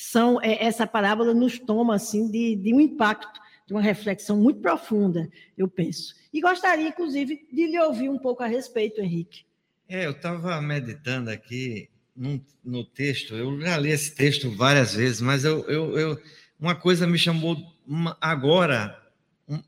são 0.00 0.40
é, 0.40 0.64
essa 0.64 0.86
parábola 0.86 1.34
nos 1.34 1.58
toma 1.58 1.94
assim 1.94 2.30
de, 2.30 2.56
de 2.56 2.72
um 2.72 2.80
impacto 2.80 3.40
de 3.66 3.74
uma 3.74 3.82
reflexão 3.82 4.36
muito 4.36 4.60
profunda, 4.60 5.30
eu 5.56 5.68
penso. 5.68 6.14
E 6.32 6.40
gostaria, 6.40 6.88
inclusive, 6.88 7.46
de 7.52 7.66
lhe 7.66 7.78
ouvir 7.78 8.08
um 8.08 8.18
pouco 8.18 8.42
a 8.42 8.46
respeito, 8.46 9.00
Henrique. 9.00 9.44
É, 9.88 10.06
eu 10.06 10.12
estava 10.12 10.60
meditando 10.62 11.30
aqui 11.30 11.88
no, 12.16 12.44
no, 12.64 12.84
texto, 12.84 13.34
eu 13.34 13.60
já 13.60 13.76
li 13.76 13.90
esse 13.90 14.14
texto 14.14 14.50
várias 14.50 14.94
vezes, 14.94 15.20
mas 15.20 15.44
eu, 15.44 15.68
eu, 15.68 15.98
eu 15.98 16.22
uma 16.58 16.74
coisa 16.74 17.06
me 17.06 17.18
chamou 17.18 17.56
uma, 17.86 18.16
agora 18.20 19.00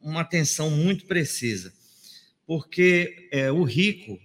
uma 0.01 0.23
atenção 0.23 0.71
muito 0.71 1.07
precisa, 1.07 1.73
porque 2.47 3.29
é, 3.31 3.53
o 3.53 3.63
rico, 3.63 4.19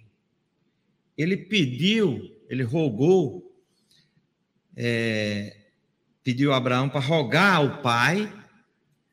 ele 1.16 1.36
pediu, 1.36 2.34
ele 2.48 2.62
rogou, 2.62 3.54
é, 4.76 5.57
pediu 6.22 6.52
a 6.52 6.56
Abraão 6.56 6.88
para 6.88 7.00
rogar 7.00 7.56
ao 7.56 7.82
pai 7.82 8.32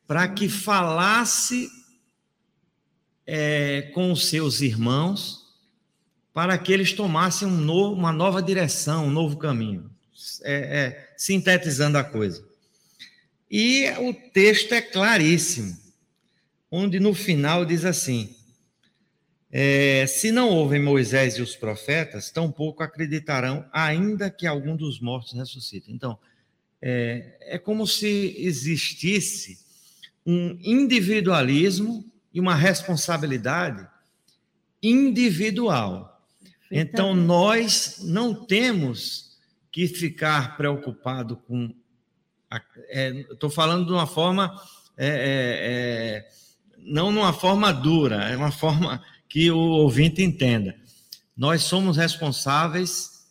para 0.07 0.27
que 0.27 0.47
falasse 0.47 1.69
é, 3.25 3.83
com 3.93 4.11
os 4.11 4.27
seus 4.27 4.61
irmãos 4.61 5.45
para 6.35 6.57
que 6.57 6.73
eles 6.73 6.91
tomassem 6.91 7.47
um 7.47 7.57
novo, 7.57 7.93
uma 7.95 8.11
nova 8.11 8.43
direção, 8.43 9.05
um 9.05 9.09
novo 9.09 9.37
caminho, 9.37 9.89
é, 10.43 10.53
é, 10.53 11.13
sintetizando 11.15 11.97
a 11.97 12.03
coisa. 12.03 12.45
E 13.49 13.89
o 13.99 14.13
texto 14.13 14.73
é 14.73 14.81
claríssimo, 14.81 15.77
onde 16.69 16.99
no 16.99 17.13
final 17.13 17.63
diz 17.63 17.85
assim: 17.85 18.35
é, 19.49 20.05
se 20.07 20.29
não 20.29 20.49
ouvem 20.49 20.81
Moisés 20.81 21.35
e 21.35 21.41
os 21.41 21.55
profetas, 21.55 22.29
tampouco 22.29 22.83
acreditarão, 22.83 23.65
ainda 23.71 24.29
que 24.29 24.45
algum 24.45 24.75
dos 24.75 24.99
mortos 24.99 25.31
ressuscite. 25.31 25.89
Então, 25.89 26.19
é, 26.81 27.37
é 27.41 27.57
como 27.57 27.85
se 27.87 28.35
existisse 28.37 29.59
um 30.25 30.57
individualismo 30.61 32.05
e 32.33 32.39
uma 32.39 32.55
responsabilidade 32.55 33.87
individual. 34.81 36.21
Então, 36.71 37.15
nós 37.15 37.99
não 38.03 38.45
temos 38.45 39.37
que 39.71 39.87
ficar 39.87 40.57
preocupado 40.57 41.37
com. 41.37 41.73
Estou 43.29 43.49
é, 43.49 43.53
falando 43.53 43.85
de 43.85 43.91
uma 43.91 44.07
forma. 44.07 44.53
É, 44.97 45.07
é, 45.07 45.11
é, 45.11 46.29
não 46.79 47.11
numa 47.11 47.33
forma 47.33 47.73
dura, 47.73 48.29
é 48.29 48.37
uma 48.37 48.51
forma 48.51 49.03
que 49.27 49.51
o 49.51 49.57
ouvinte 49.57 50.21
entenda. 50.21 50.75
Nós 51.35 51.63
somos 51.63 51.97
responsáveis 51.97 53.25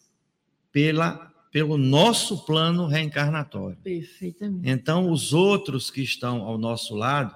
pela, 0.70 1.32
pelo 1.54 1.78
nosso 1.78 2.44
plano 2.44 2.88
reencarnatório. 2.88 3.76
Perfeitamente. 3.76 4.68
Então, 4.68 5.08
os 5.12 5.32
outros 5.32 5.88
que 5.88 6.02
estão 6.02 6.42
ao 6.42 6.58
nosso 6.58 6.96
lado, 6.96 7.32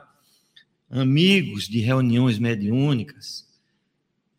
amigos 0.91 1.69
de 1.69 1.79
reuniões 1.79 2.37
mediúnicas, 2.37 3.47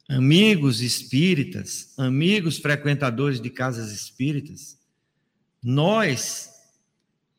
amigos 0.09 0.81
espíritas, 0.81 1.98
amigos 1.98 2.57
frequentadores 2.57 3.39
de 3.39 3.50
casas 3.50 3.93
espíritas, 3.93 4.77
nós 5.63 6.50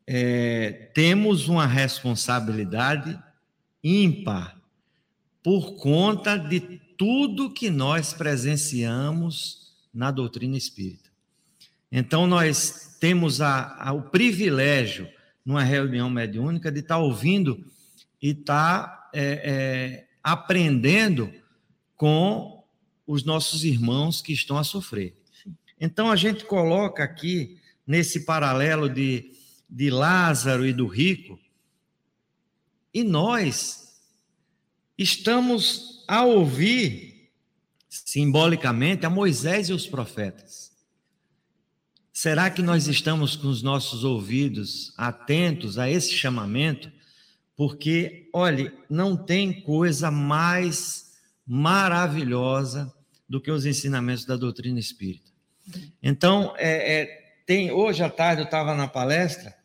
é, 0.07 0.91
temos 0.95 1.47
uma 1.47 1.67
responsabilidade 1.67 3.23
ímpar 3.85 4.59
por 5.43 5.77
conta 5.77 6.39
de 6.39 6.81
tudo 6.97 7.53
que 7.53 7.69
nós 7.69 8.15
presenciamos 8.15 9.75
na 9.93 10.11
doutrina 10.11 10.57
espírita. 10.57 11.00
Então, 11.91 12.27
nós 12.27 12.97
temos 13.01 13.41
a, 13.41 13.77
a, 13.79 13.93
o 13.93 14.03
privilégio, 14.03 15.09
numa 15.45 15.63
reunião 15.63 16.09
mediúnica, 16.09 16.71
de 16.71 16.81
estar 16.81 16.99
ouvindo 16.99 17.65
e 18.23 18.31
estar 18.31 19.11
é, 19.13 19.23
é, 19.23 20.09
aprendendo 20.23 21.33
com 21.97 22.63
os 23.07 23.25
nossos 23.25 23.65
irmãos 23.65 24.23
que 24.23 24.33
estão 24.33 24.57
a 24.57 24.65
sofrer. 24.65 25.17
Então, 25.81 26.11
a 26.11 26.17
gente 26.17 26.45
coloca 26.45 27.03
aqui, 27.03 27.59
nesse 27.87 28.21
paralelo 28.25 28.89
de, 28.89 29.33
de 29.69 29.91
Lázaro 29.91 30.65
e 30.65 30.73
do 30.73 30.87
rico, 30.87 31.41
e 32.93 33.03
nós 33.03 34.01
estamos 34.97 36.05
a 36.07 36.25
ouvir, 36.25 37.31
simbolicamente, 37.89 39.07
a 39.07 39.11
Moisés 39.11 39.69
e 39.71 39.73
os 39.73 39.87
profetas. 39.87 40.70
Será 42.21 42.51
que 42.51 42.61
nós 42.61 42.87
estamos 42.87 43.35
com 43.35 43.49
os 43.49 43.63
nossos 43.63 44.05
ouvidos 44.05 44.93
atentos 44.95 45.79
a 45.79 45.89
esse 45.89 46.13
chamamento? 46.13 46.93
Porque, 47.57 48.29
olhe, 48.31 48.71
não 48.91 49.17
tem 49.17 49.63
coisa 49.63 50.11
mais 50.11 51.15
maravilhosa 51.47 52.95
do 53.27 53.41
que 53.41 53.51
os 53.51 53.65
ensinamentos 53.65 54.27
da 54.27 54.37
doutrina 54.37 54.79
espírita. 54.79 55.31
Então, 56.03 56.53
é, 56.59 57.01
é, 57.01 57.35
tem 57.47 57.73
hoje 57.73 58.03
à 58.03 58.11
tarde 58.11 58.43
eu 58.43 58.45
estava 58.45 58.75
na 58.75 58.87
palestra 58.87 59.57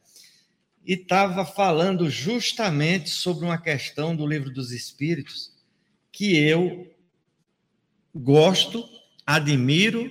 e 0.86 0.94
estava 0.94 1.46
falando 1.46 2.10
justamente 2.10 3.10
sobre 3.10 3.44
uma 3.44 3.58
questão 3.58 4.16
do 4.16 4.26
livro 4.26 4.50
dos 4.50 4.72
Espíritos 4.72 5.52
que 6.10 6.38
eu 6.38 6.90
gosto, 8.16 8.88
admiro 9.28 10.10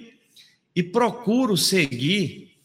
e 0.75 0.83
procuro 0.83 1.57
seguir, 1.57 2.57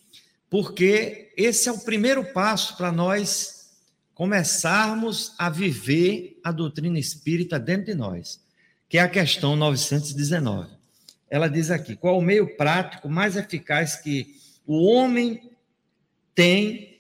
porque 0.50 1.32
esse 1.38 1.70
é 1.70 1.72
o 1.72 1.80
primeiro 1.80 2.24
passo 2.34 2.76
para 2.76 2.92
nós 2.92 3.72
começarmos 4.14 5.34
a 5.38 5.50
viver 5.50 6.40
a 6.44 6.52
doutrina 6.52 7.00
espírita 7.00 7.60
dentro 7.60 7.86
de 7.86 7.96
nós, 7.96 8.42
que 8.88 8.98
é 8.98 9.02
a 9.02 9.10
questão 9.10 9.56
919 9.56 10.80
ela 11.30 11.48
diz 11.48 11.70
aqui: 11.70 11.96
qual 11.96 12.18
o 12.18 12.22
meio 12.22 12.58
prático 12.58 13.08
mais 13.08 13.36
eficaz 13.36 13.96
que 13.96 14.36
o 14.66 14.84
homem 14.86 15.52
tem 16.34 17.00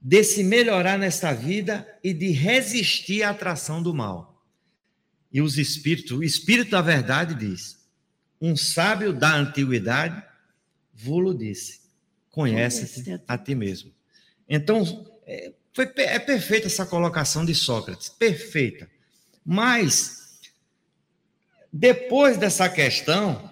de 0.00 0.22
se 0.22 0.44
melhorar 0.44 0.98
nesta 0.98 1.32
vida 1.32 1.86
e 2.02 2.12
de 2.12 2.30
resistir 2.30 3.22
à 3.22 3.30
atração 3.30 3.82
do 3.82 3.92
mal? 3.92 4.44
E 5.32 5.42
os 5.42 5.58
espíritos, 5.58 6.12
o 6.12 6.22
espírito 6.22 6.70
da 6.70 6.80
verdade 6.80 7.34
diz: 7.34 7.78
um 8.40 8.56
sábio 8.56 9.12
da 9.12 9.34
antiguidade 9.34 10.22
vulo 10.94 11.34
disse: 11.34 11.80
conhece-te 12.30 13.20
a 13.26 13.36
ti 13.36 13.54
mesmo. 13.54 13.92
Então, 14.48 15.06
é, 15.26 15.52
foi, 15.72 15.90
é 15.96 16.18
perfeita 16.18 16.66
essa 16.66 16.86
colocação 16.86 17.44
de 17.44 17.54
Sócrates, 17.54 18.08
perfeita. 18.08 18.88
Mas, 19.44 20.40
depois 21.72 22.36
dessa 22.38 22.68
questão, 22.68 23.50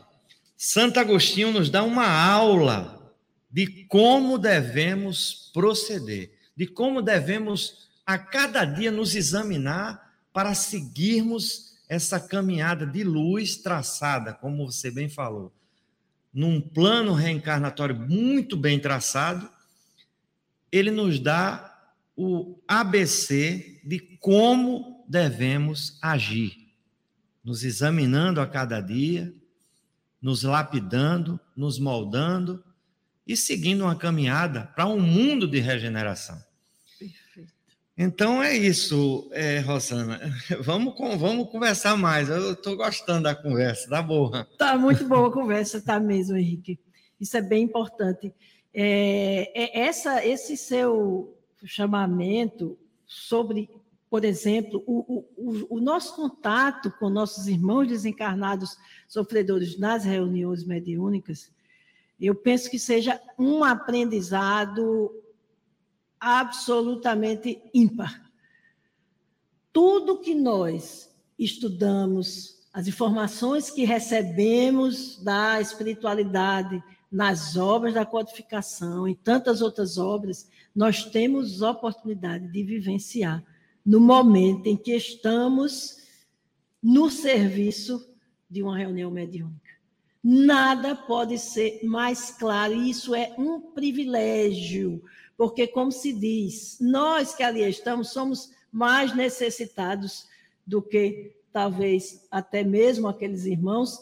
Santo 0.56 1.00
Agostinho 1.00 1.52
nos 1.52 1.68
dá 1.68 1.82
uma 1.82 2.06
aula 2.06 3.12
de 3.50 3.84
como 3.84 4.38
devemos 4.38 5.50
proceder, 5.52 6.32
de 6.56 6.66
como 6.66 7.02
devemos 7.02 7.90
a 8.06 8.18
cada 8.18 8.64
dia 8.64 8.90
nos 8.90 9.14
examinar 9.14 10.16
para 10.32 10.54
seguirmos 10.54 11.72
essa 11.88 12.18
caminhada 12.18 12.86
de 12.86 13.04
luz 13.04 13.56
traçada, 13.56 14.32
como 14.32 14.70
você 14.70 14.90
bem 14.90 15.08
falou, 15.08 15.52
num 16.32 16.60
plano 16.60 17.12
reencarnatório 17.12 17.94
muito 17.94 18.56
bem 18.56 18.78
traçado, 18.78 19.48
ele 20.70 20.90
nos 20.90 21.18
dá 21.18 21.68
o 22.16 22.58
ABC 22.66 23.80
de 23.84 23.98
como 24.20 25.04
devemos 25.08 25.98
agir, 26.00 26.56
nos 27.44 27.64
examinando 27.64 28.40
a 28.40 28.46
cada 28.46 28.80
dia, 28.80 29.34
nos 30.20 30.42
lapidando, 30.42 31.38
nos 31.56 31.78
moldando 31.78 32.64
e 33.26 33.36
seguindo 33.36 33.84
uma 33.84 33.96
caminhada 33.96 34.66
para 34.74 34.86
um 34.86 35.00
mundo 35.00 35.46
de 35.46 35.58
regeneração. 35.58 36.42
Então 37.96 38.42
é 38.42 38.56
isso, 38.56 39.28
é, 39.32 39.58
Rosana. 39.60 40.18
Vamos, 40.60 40.94
vamos 41.18 41.50
conversar 41.50 41.96
mais. 41.96 42.28
Eu 42.28 42.52
estou 42.52 42.76
gostando 42.76 43.24
da 43.24 43.34
conversa, 43.34 43.88
tá 43.88 44.00
boa. 44.00 44.48
Tá 44.56 44.78
muito 44.78 45.06
boa 45.06 45.28
a 45.28 45.32
conversa, 45.32 45.80
tá 45.80 46.00
mesmo, 46.00 46.36
Henrique. 46.36 46.80
Isso 47.20 47.36
é 47.36 47.42
bem 47.42 47.64
importante. 47.64 48.32
É, 48.72 49.52
é 49.54 49.80
essa, 49.80 50.24
esse 50.24 50.56
seu 50.56 51.36
chamamento 51.64 52.78
sobre 53.06 53.68
por 54.12 54.26
exemplo, 54.26 54.84
o, 54.86 55.24
o, 55.38 55.76
o, 55.76 55.80
nosso 55.80 56.14
contato 56.14 56.92
com 56.98 57.08
nossos 57.08 57.46
irmãos 57.46 57.88
desencarnados 57.88 58.76
sofredores 59.08 59.78
nas 59.78 60.04
reuniões 60.04 60.66
mediúnicas, 60.66 61.50
eu 62.20 62.34
penso 62.34 62.70
que 62.70 62.78
seja 62.78 63.18
um 63.38 63.64
aprendizado 63.64 65.10
absolutamente 66.22 67.60
ímpar. 67.74 68.30
Tudo 69.72 70.20
que 70.20 70.36
nós 70.36 71.12
estudamos, 71.36 72.62
as 72.72 72.86
informações 72.86 73.70
que 73.70 73.84
recebemos 73.84 75.20
da 75.24 75.60
espiritualidade, 75.60 76.80
nas 77.10 77.56
obras 77.56 77.94
da 77.94 78.06
codificação 78.06 79.08
e 79.08 79.16
tantas 79.16 79.60
outras 79.60 79.98
obras, 79.98 80.48
nós 80.74 81.04
temos 81.04 81.60
oportunidade 81.60 82.46
de 82.52 82.62
vivenciar 82.62 83.44
no 83.84 83.98
momento 83.98 84.68
em 84.68 84.76
que 84.76 84.94
estamos 84.94 85.98
no 86.80 87.10
serviço 87.10 88.08
de 88.48 88.62
uma 88.62 88.78
reunião 88.78 89.10
mediúnica. 89.10 89.72
Nada 90.22 90.94
pode 90.94 91.36
ser 91.36 91.80
mais 91.82 92.30
claro, 92.30 92.74
e 92.74 92.90
isso 92.90 93.12
é 93.12 93.34
um 93.36 93.60
privilégio, 93.60 95.02
porque, 95.36 95.66
como 95.66 95.90
se 95.90 96.12
diz, 96.12 96.78
nós 96.80 97.34
que 97.34 97.42
ali 97.42 97.62
estamos 97.62 98.10
somos 98.10 98.50
mais 98.70 99.14
necessitados 99.14 100.26
do 100.66 100.80
que 100.80 101.36
talvez 101.52 102.26
até 102.30 102.62
mesmo 102.64 103.08
aqueles 103.08 103.44
irmãos, 103.44 104.00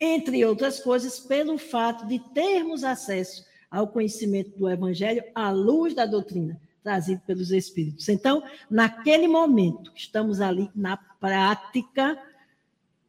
entre 0.00 0.44
outras 0.44 0.80
coisas, 0.80 1.20
pelo 1.20 1.56
fato 1.56 2.06
de 2.06 2.18
termos 2.18 2.82
acesso 2.82 3.44
ao 3.70 3.88
conhecimento 3.88 4.56
do 4.58 4.68
Evangelho 4.68 5.22
à 5.34 5.50
luz 5.50 5.94
da 5.94 6.06
doutrina 6.06 6.60
trazido 6.84 7.22
pelos 7.26 7.50
Espíritos. 7.50 8.10
Então, 8.10 8.42
naquele 8.70 9.26
momento, 9.26 9.90
estamos 9.96 10.38
ali 10.42 10.70
na 10.74 10.98
prática, 10.98 12.22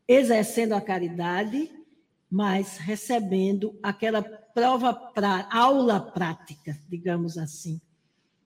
exercendo 0.08 0.72
a 0.74 0.80
caridade, 0.80 1.70
mas 2.32 2.78
recebendo 2.78 3.78
aquela 3.84 4.24
prova, 4.56 4.94
pra, 4.94 5.50
aula 5.52 6.00
prática, 6.00 6.80
digamos 6.90 7.38
assim. 7.38 7.82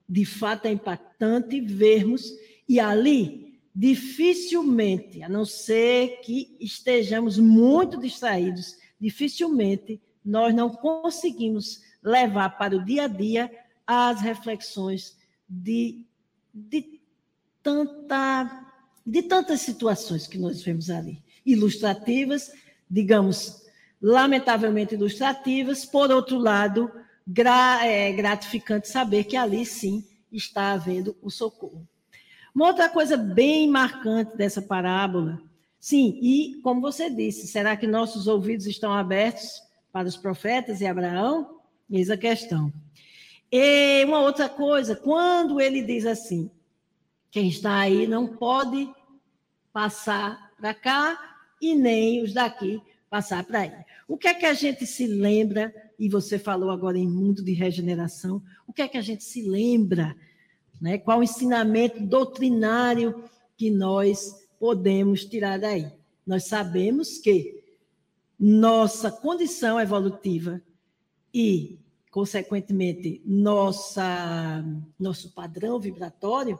De 0.08 0.26
fato, 0.26 0.66
é 0.66 0.72
impactante 0.72 1.62
vermos, 1.62 2.34
e 2.68 2.80
ali, 2.80 3.60
dificilmente, 3.74 5.22
a 5.22 5.30
não 5.30 5.46
ser 5.46 6.20
que 6.22 6.58
estejamos 6.60 7.38
muito 7.38 8.00
distraídos, 8.00 8.76
dificilmente 9.00 10.02
nós 10.26 10.54
não 10.54 10.72
conseguimos 10.72 11.84
levar 12.04 12.58
para 12.58 12.76
o 12.76 12.84
dia 12.84 13.04
a 13.04 13.08
dia 13.08 13.52
as 13.86 14.20
reflexões 14.20 15.16
de, 15.48 16.04
de, 16.52 17.00
tanta, 17.62 18.68
de 19.06 19.22
tantas 19.24 19.62
situações 19.62 20.26
que 20.26 20.40
nós 20.40 20.62
vemos 20.64 20.90
ali, 20.90 21.24
ilustrativas, 21.46 22.52
digamos, 22.90 23.69
lamentavelmente 24.02 24.96
ilustrativas, 24.96 25.86
por 25.86 26.12
outro 26.12 26.38
lado, 26.38 26.92
gra, 27.28 27.86
é 27.86 28.12
gratificante 28.12 28.88
saber 28.88 29.26
que 29.26 29.36
ali 29.36 29.66
sim 29.66 30.06
está 30.32 30.72
havendo 30.72 31.16
o 31.22 31.30
socorro. 31.30 31.88
Uma 32.54 32.68
outra 32.68 32.90
coisa 32.90 33.16
bem 33.16 33.70
marcante 33.70 34.36
dessa 34.36 34.62
parábola, 34.62 35.42
sim, 35.80 36.18
e 36.22 36.60
como 36.62 36.82
você 36.82 37.10
disse, 37.10 37.48
será 37.48 37.76
que 37.76 37.88
nossos 37.88 38.28
ouvidos 38.28 38.66
estão 38.66 38.94
abertos 38.94 39.62
para 39.92 40.08
os 40.08 40.18
profetas 40.18 40.82
e 40.82 40.86
Abraão? 40.86 41.60
Eis 41.90 42.10
a 42.10 42.18
questão. 42.18 42.72
E 43.52 44.04
uma 44.06 44.20
outra 44.20 44.48
coisa, 44.48 44.96
quando 44.96 45.60
ele 45.60 45.82
diz 45.82 46.06
assim, 46.06 46.52
quem 47.32 47.50
está 47.50 47.78
aí 47.78 48.08
não 48.08 48.28
pode 48.28 48.90
passar 49.74 50.52
para 50.58 50.74
cá 50.74 51.38
e 51.62 51.76
nem 51.76 52.24
os 52.24 52.34
daqui 52.34 52.82
passar 53.10 53.44
para 53.44 53.62
aí. 53.62 53.72
O 54.08 54.18
que 54.18 54.28
é 54.28 54.34
que 54.34 54.46
a 54.46 54.54
gente 54.54 54.86
se 54.86 55.08
lembra, 55.08 55.74
e 55.98 56.08
você 56.10 56.38
falou 56.38 56.70
agora 56.70 56.98
em 56.98 57.08
mundo 57.08 57.44
de 57.44 57.54
regeneração, 57.54 58.42
o 58.68 58.74
que 58.74 58.82
é 58.82 58.88
que 58.88 58.98
a 58.98 59.02
gente 59.02 59.24
se 59.24 59.42
lembra? 59.42 60.16
Né? 60.80 60.98
Qual 60.98 61.20
o 61.20 61.24
ensinamento 61.24 62.00
doutrinário 62.02 63.24
que 63.58 63.70
nós 63.70 64.48
podemos 64.60 65.26
tirar 65.26 65.60
daí? 65.60 65.92
Nós 66.26 66.46
sabemos 66.46 67.18
que 67.18 67.64
nossa 68.40 69.12
condição 69.12 69.80
evolutiva 69.80 70.62
e 71.34 71.80
consequentemente, 72.12 73.22
nossa, 73.26 74.66
nosso 75.00 75.32
padrão 75.32 75.80
vibratório, 75.80 76.60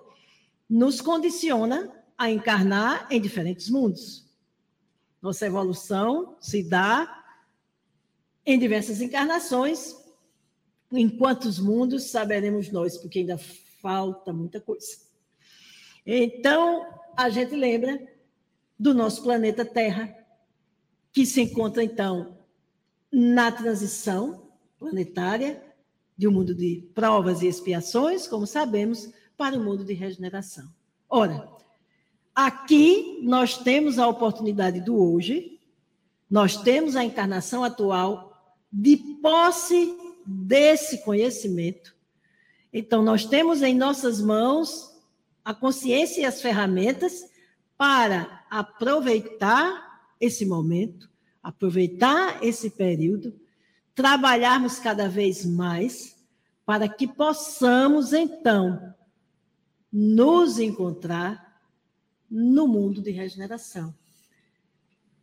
nos 0.70 1.02
condiciona 1.02 1.92
a 2.18 2.30
encarnar 2.30 3.08
em 3.10 3.20
diferentes 3.20 3.70
mundos. 3.70 4.29
Nossa 5.22 5.46
evolução 5.46 6.38
se 6.40 6.64
dá 6.64 7.26
em 8.46 8.58
diversas 8.58 9.02
encarnações. 9.02 9.96
Em 10.92 11.08
quantos 11.08 11.60
mundos 11.60 12.06
saberemos 12.06 12.72
nós, 12.72 12.98
porque 12.98 13.20
ainda 13.20 13.38
falta 13.38 14.34
muita 14.34 14.60
coisa. 14.60 14.98
Então, 16.06 16.88
a 17.16 17.30
gente 17.30 17.56
lembra 17.56 18.08
do 18.78 18.94
nosso 18.94 19.22
planeta 19.22 19.64
Terra, 19.64 20.16
que 21.12 21.26
se 21.26 21.42
encontra, 21.42 21.84
então, 21.84 22.40
na 23.12 23.52
transição 23.52 24.50
planetária, 24.80 25.64
de 26.18 26.28
um 26.28 26.32
mundo 26.32 26.56
de 26.56 26.90
provas 26.94 27.42
e 27.42 27.48
expiações, 27.48 28.28
como 28.28 28.48
sabemos, 28.48 29.10
para 29.38 29.56
o 29.56 29.60
um 29.60 29.64
mundo 29.64 29.86
de 29.86 29.94
regeneração. 29.94 30.68
Ora, 31.10 31.50
aqui 32.34 33.20
nós 33.24 33.58
temos 33.58 34.00
a 34.00 34.08
oportunidade 34.08 34.82
do 34.82 34.96
hoje, 34.96 35.60
nós 36.30 36.58
temos 36.58 36.96
a 36.96 37.04
encarnação 37.04 37.64
atual 37.64 38.56
de 38.72 38.98
posse 39.22 39.98
desse 40.26 41.04
conhecimento. 41.04 41.96
Então, 42.72 43.02
nós 43.02 43.26
temos 43.26 43.62
em 43.62 43.74
nossas 43.74 44.22
mãos 44.22 44.96
a 45.44 45.54
consciência 45.54 46.22
e 46.22 46.26
as 46.26 46.42
ferramentas 46.42 47.26
para 47.78 48.46
aproveitar 48.50 50.04
esse 50.20 50.46
momento, 50.46 51.10
aproveitar 51.42 52.44
esse 52.44 52.70
período 52.70 53.34
trabalharmos 54.00 54.80
cada 54.80 55.10
vez 55.10 55.46
mais 55.46 56.16
para 56.66 56.88
que 56.88 57.06
possamos, 57.06 58.14
então, 58.14 58.96
nos 59.92 60.58
encontrar 60.58 61.49
no 62.30 62.68
mundo 62.68 63.02
de 63.02 63.12
regeneração. 63.12 63.94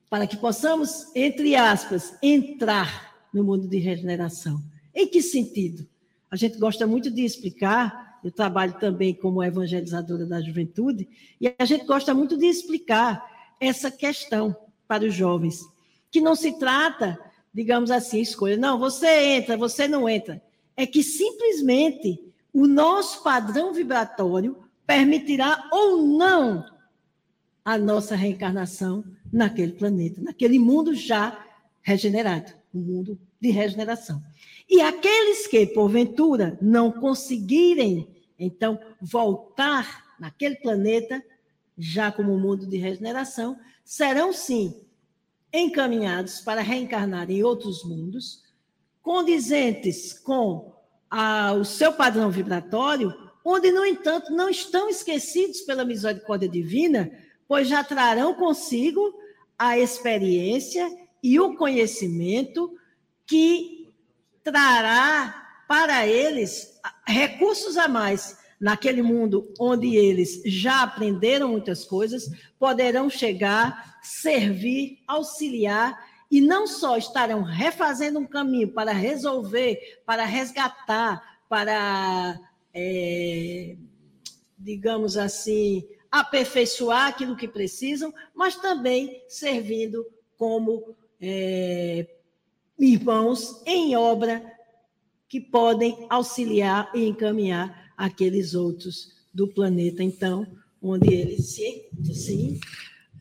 Para 0.08 0.26
que 0.26 0.36
possamos, 0.36 1.14
entre 1.14 1.54
aspas, 1.56 2.16
entrar 2.22 3.14
no 3.32 3.44
mundo 3.44 3.68
de 3.68 3.78
regeneração. 3.78 4.62
Em 4.94 5.06
que 5.06 5.20
sentido? 5.20 5.86
A 6.30 6.36
gente 6.36 6.58
gosta 6.58 6.86
muito 6.86 7.10
de 7.10 7.24
explicar, 7.24 8.18
eu 8.24 8.30
trabalho 8.30 8.74
também 8.78 9.14
como 9.14 9.42
evangelizadora 9.42 10.26
da 10.26 10.40
juventude, 10.40 11.08
e 11.40 11.54
a 11.58 11.64
gente 11.64 11.84
gosta 11.84 12.14
muito 12.14 12.36
de 12.36 12.46
explicar 12.46 13.24
essa 13.60 13.90
questão 13.90 14.56
para 14.88 15.04
os 15.04 15.14
jovens, 15.14 15.60
que 16.10 16.20
não 16.20 16.34
se 16.34 16.58
trata 16.58 17.18
digamos 17.56 17.90
assim, 17.90 18.20
escolha. 18.20 18.58
Não, 18.58 18.78
você 18.78 19.06
entra, 19.06 19.56
você 19.56 19.88
não 19.88 20.06
entra. 20.06 20.42
É 20.76 20.84
que 20.84 21.02
simplesmente 21.02 22.22
o 22.52 22.66
nosso 22.66 23.22
padrão 23.22 23.72
vibratório 23.72 24.58
permitirá 24.86 25.66
ou 25.72 26.06
não 26.06 26.66
a 27.66 27.76
nossa 27.76 28.14
reencarnação 28.14 29.04
naquele 29.32 29.72
planeta, 29.72 30.22
naquele 30.22 30.56
mundo 30.56 30.94
já 30.94 31.44
regenerado, 31.82 32.52
o 32.72 32.78
um 32.78 32.80
mundo 32.80 33.18
de 33.40 33.50
regeneração. 33.50 34.22
E 34.70 34.80
aqueles 34.80 35.48
que, 35.48 35.66
porventura, 35.66 36.56
não 36.62 36.92
conseguirem, 36.92 38.06
então, 38.38 38.78
voltar 39.02 40.14
naquele 40.20 40.54
planeta, 40.54 41.20
já 41.76 42.12
como 42.12 42.38
mundo 42.38 42.68
de 42.68 42.76
regeneração, 42.76 43.58
serão 43.84 44.32
sim 44.32 44.82
encaminhados 45.52 46.40
para 46.40 46.60
reencarnar 46.60 47.28
em 47.32 47.42
outros 47.42 47.82
mundos, 47.82 48.44
condizentes 49.02 50.12
com 50.12 50.72
a, 51.10 51.52
o 51.52 51.64
seu 51.64 51.92
padrão 51.92 52.30
vibratório, 52.30 53.12
onde, 53.44 53.72
no 53.72 53.84
entanto, 53.84 54.32
não 54.32 54.48
estão 54.48 54.88
esquecidos 54.88 55.62
pela 55.62 55.84
misericórdia 55.84 56.48
divina, 56.48 57.10
pois 57.48 57.68
já 57.68 57.82
trarão 57.84 58.34
consigo 58.34 59.14
a 59.58 59.78
experiência 59.78 60.88
e 61.22 61.40
o 61.40 61.56
conhecimento 61.56 62.72
que 63.26 63.88
trará 64.42 65.64
para 65.68 66.06
eles 66.06 66.80
recursos 67.06 67.76
a 67.76 67.88
mais. 67.88 68.38
Naquele 68.58 69.02
mundo 69.02 69.52
onde 69.60 69.96
eles 69.96 70.40
já 70.46 70.82
aprenderam 70.82 71.48
muitas 71.48 71.84
coisas, 71.84 72.30
poderão 72.58 73.10
chegar, 73.10 73.98
servir, 74.02 74.98
auxiliar 75.06 75.98
e 76.30 76.40
não 76.40 76.66
só 76.66 76.96
estarão 76.96 77.42
refazendo 77.42 78.18
um 78.18 78.26
caminho 78.26 78.68
para 78.68 78.92
resolver, 78.92 80.00
para 80.06 80.24
resgatar, 80.24 81.40
para, 81.48 82.40
é, 82.72 83.76
digamos 84.58 85.16
assim, 85.16 85.86
aperfeiçoar 86.20 87.08
aquilo 87.08 87.36
que 87.36 87.48
precisam, 87.48 88.12
mas 88.34 88.56
também 88.56 89.22
servindo 89.28 90.04
como 90.36 90.94
é, 91.20 92.06
irmãos 92.78 93.62
em 93.66 93.96
obra 93.96 94.42
que 95.28 95.40
podem 95.40 96.06
auxiliar 96.08 96.90
e 96.94 97.06
encaminhar 97.06 97.92
aqueles 97.96 98.54
outros 98.54 99.08
do 99.32 99.48
planeta, 99.48 100.02
então, 100.02 100.46
onde 100.80 101.12
eles 101.12 101.54
se. 101.54 101.88
Sim. 102.12 102.60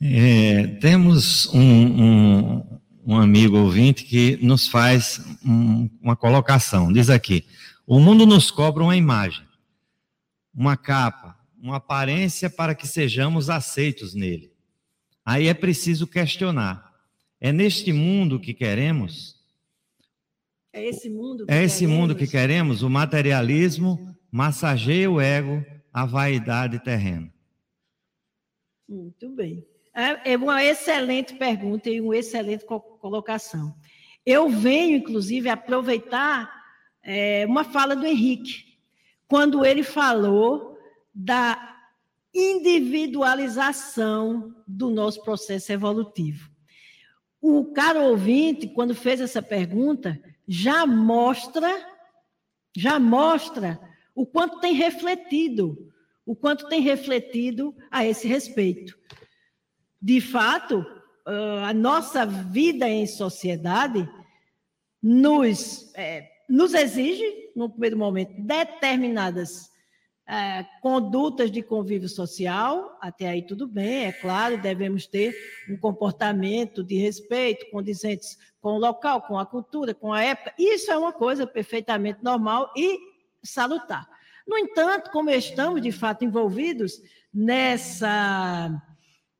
É, 0.02 0.68
temos 0.80 1.48
um, 1.54 1.60
um, 1.62 2.80
um, 3.08 3.16
amigo 3.16 3.58
ouvinte 3.58 4.04
que 4.04 4.38
nos 4.42 4.68
faz 4.68 5.22
um, 5.44 5.90
uma 6.02 6.16
colocação. 6.16 6.92
Diz 6.92 7.10
aqui: 7.10 7.46
o 7.88 8.00
mundo 8.00 8.26
nos 8.26 8.52
cobra 8.52 8.84
uma 8.84 8.96
imagem, 8.96 9.44
uma 10.54 10.78
capa, 10.78 11.38
uma 11.66 11.78
aparência 11.78 12.48
para 12.48 12.76
que 12.76 12.88
sejamos 12.88 13.50
aceitos 13.50 14.14
nele. 14.14 14.52
Aí 15.26 15.48
é 15.48 15.54
preciso 15.54 16.06
questionar: 16.06 16.94
É 17.42 17.52
neste 17.52 17.92
mundo 17.92 18.40
que 18.40 18.54
queremos? 18.54 19.36
É 20.72 20.86
esse 20.86 21.10
mundo 21.10 21.46
que 21.46 21.52
É 21.52 21.64
esse 21.64 21.80
queremos? 21.80 21.98
mundo 22.00 22.16
que 22.16 22.28
queremos? 22.28 22.84
O 22.84 22.90
materialismo 22.90 24.16
massageia 24.32 25.10
o 25.10 25.20
ego, 25.20 25.66
a 25.92 26.06
vaidade 26.06 26.78
terrena. 26.84 27.34
Muito 28.88 29.30
bem. 29.30 29.66
É 29.96 30.34
é 30.34 30.38
uma 30.38 30.64
excelente 30.64 31.34
pergunta 31.36 31.90
e 31.90 32.00
uma 32.00 32.16
excelente 32.16 32.64
co- 32.66 32.80
colocação. 32.80 33.74
Eu 34.24 34.50
venho, 34.50 34.98
inclusive, 34.98 35.50
aproveitar 35.50 36.52
é, 37.02 37.46
uma 37.48 37.64
fala 37.64 37.96
do 37.96 38.06
Henrique, 38.06 38.78
quando 39.28 39.66
ele 39.66 39.82
falou 39.84 40.75
da 41.16 41.78
individualização 42.34 44.54
do 44.68 44.90
nosso 44.90 45.24
processo 45.24 45.72
evolutivo. 45.72 46.52
O 47.42 47.72
caro 47.72 48.04
ouvinte, 48.04 48.68
quando 48.68 48.94
fez 48.94 49.22
essa 49.22 49.42
pergunta, 49.42 50.22
já 50.46 50.86
mostra, 50.86 51.70
já 52.76 53.00
mostra 53.00 53.80
o 54.14 54.26
quanto 54.26 54.60
tem 54.60 54.74
refletido, 54.74 55.90
o 56.26 56.36
quanto 56.36 56.68
tem 56.68 56.82
refletido 56.82 57.74
a 57.90 58.06
esse 58.06 58.28
respeito. 58.28 59.00
De 60.02 60.20
fato, 60.20 60.86
ah, 61.26 61.70
a 61.70 61.74
nossa 61.74 62.26
vida 62.26 62.90
em 62.90 63.08
sociedade 63.08 64.10
nos, 65.02 65.94
eh, 65.96 66.30
nos 66.50 66.74
exige, 66.74 67.52
no 67.56 67.70
primeiro 67.70 67.98
momento, 67.98 68.34
determinadas 68.42 69.74
eh, 70.28 70.66
condutas 70.82 71.52
de 71.52 71.62
convívio 71.62 72.10
social, 72.10 72.98
até 73.00 73.28
aí 73.28 73.46
tudo 73.46 73.68
bem, 73.68 74.06
é 74.06 74.12
claro, 74.12 74.60
devemos 74.60 75.06
ter 75.06 75.36
um 75.70 75.78
comportamento 75.78 76.84
de 76.84 76.96
respeito 76.96 77.70
condizentes 77.70 78.38
com 78.60 78.74
o 78.74 78.80
local, 78.80 79.22
com 79.22 79.38
a 79.38 79.46
cultura, 79.46 79.94
com 79.94 80.12
a 80.12 80.24
época. 80.24 80.52
Isso 80.58 80.92
é 80.92 80.98
uma 80.98 81.14
coisa 81.14 81.46
perfeitamente 81.46 82.24
normal 82.24 82.72
e 82.76 82.98
salutar. 83.44 84.10
No 84.48 84.58
entanto, 84.58 85.12
como 85.12 85.30
estamos 85.30 85.80
de 85.82 85.92
fato 85.92 86.26
envolvidos 86.26 87.00
nessa 87.32 88.82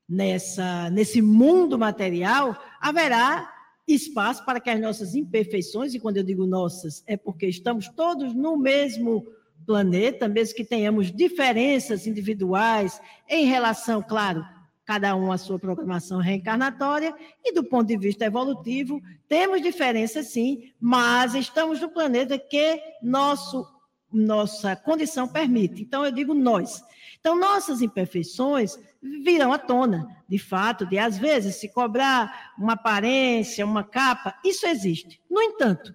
nessa 0.08 0.92
nesse 0.92 1.20
mundo 1.20 1.80
material, 1.80 2.56
haverá 2.80 3.52
espaço 3.88 4.46
para 4.46 4.60
que 4.60 4.70
as 4.70 4.80
nossas 4.80 5.16
imperfeições, 5.16 5.94
e 5.94 6.00
quando 6.00 6.18
eu 6.18 6.24
digo 6.24 6.46
nossas, 6.46 7.04
é 7.08 7.18
porque 7.18 7.48
estamos 7.48 7.88
todos 7.90 8.36
no 8.36 8.56
mesmo 8.56 9.26
planeta, 9.66 10.28
mesmo 10.28 10.56
que 10.56 10.64
tenhamos 10.64 11.12
diferenças 11.12 12.08
individuais 12.08 13.02
em 13.28 13.46
relação, 13.46 14.02
claro, 14.02 14.46
cada 14.86 15.16
um 15.16 15.32
a 15.32 15.38
sua 15.38 15.58
programação 15.58 16.20
reencarnatória, 16.20 17.16
e 17.44 17.52
do 17.52 17.64
ponto 17.64 17.88
de 17.88 17.98
vista 17.98 18.26
evolutivo, 18.26 19.02
temos 19.28 19.62
diferenças 19.62 20.28
sim, 20.28 20.72
mas 20.80 21.34
estamos 21.34 21.82
no 21.82 21.90
planeta 21.90 22.38
que 22.38 22.80
nosso, 23.02 23.68
nossa 24.14 24.76
condição 24.76 25.28
permite. 25.28 25.82
Então, 25.82 26.06
eu 26.06 26.12
digo 26.12 26.34
nós. 26.34 26.84
Então, 27.20 27.40
nossas 27.40 27.82
imperfeições 27.82 28.78
virão 29.24 29.52
à 29.52 29.58
tona, 29.58 30.08
de 30.30 30.38
fato, 30.38 30.86
de 30.86 31.00
às 31.00 31.18
vezes 31.18 31.56
se 31.56 31.68
cobrar 31.70 32.54
uma 32.58 32.74
aparência, 32.74 33.66
uma 33.66 33.84
capa, 33.84 34.36
isso 34.46 34.68
existe. 34.68 35.20
No 35.30 35.42
entanto, 35.42 35.94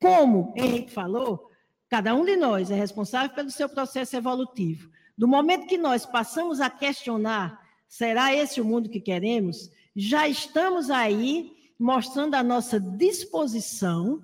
como 0.00 0.54
Henrique 0.56 0.92
falou, 0.92 1.47
cada 1.88 2.14
um 2.14 2.24
de 2.24 2.36
nós 2.36 2.70
é 2.70 2.74
responsável 2.74 3.30
pelo 3.34 3.50
seu 3.50 3.68
processo 3.68 4.16
evolutivo. 4.16 4.90
Do 5.16 5.26
momento 5.26 5.66
que 5.66 5.78
nós 5.78 6.06
passamos 6.06 6.60
a 6.60 6.70
questionar, 6.70 7.60
será 7.88 8.34
esse 8.34 8.60
o 8.60 8.64
mundo 8.64 8.88
que 8.88 9.00
queremos? 9.00 9.70
Já 9.96 10.28
estamos 10.28 10.90
aí 10.90 11.52
mostrando 11.78 12.34
a 12.34 12.42
nossa 12.42 12.78
disposição, 12.78 14.22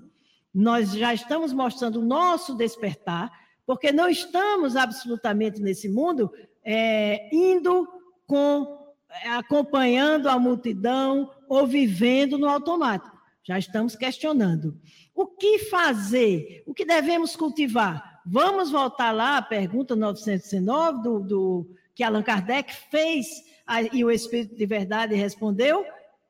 nós 0.53 0.92
já 0.92 1.12
estamos 1.14 1.53
mostrando 1.53 2.00
o 2.00 2.05
nosso 2.05 2.55
despertar, 2.55 3.31
porque 3.66 3.90
não 3.90 4.09
estamos 4.09 4.77
absolutamente 4.77 5.61
nesse 5.61 5.88
mundo 5.88 6.31
é, 6.64 7.29
indo 7.35 7.88
com 8.27 8.85
acompanhando 9.27 10.29
a 10.29 10.38
multidão 10.38 11.31
ou 11.48 11.66
vivendo 11.66 12.37
no 12.37 12.48
automático. 12.48 13.13
Já 13.44 13.59
estamos 13.59 13.94
questionando. 13.94 14.80
O 15.14 15.26
que 15.26 15.59
fazer? 15.59 16.62
O 16.66 16.72
que 16.72 16.85
devemos 16.85 17.37
cultivar? 17.37 18.22
Vamos 18.24 18.70
voltar 18.70 19.12
lá 19.12 19.37
à 19.37 19.42
pergunta 19.42 19.94
919 19.94 21.02
do, 21.02 21.20
do 21.20 21.70
que 21.94 22.02
Allan 22.02 22.22
Kardec 22.22 22.74
fez 22.90 23.26
e 23.92 24.02
o 24.02 24.11
Espírito 24.11 24.57
de 24.57 24.64
Verdade 24.64 25.14
respondeu: 25.14 25.85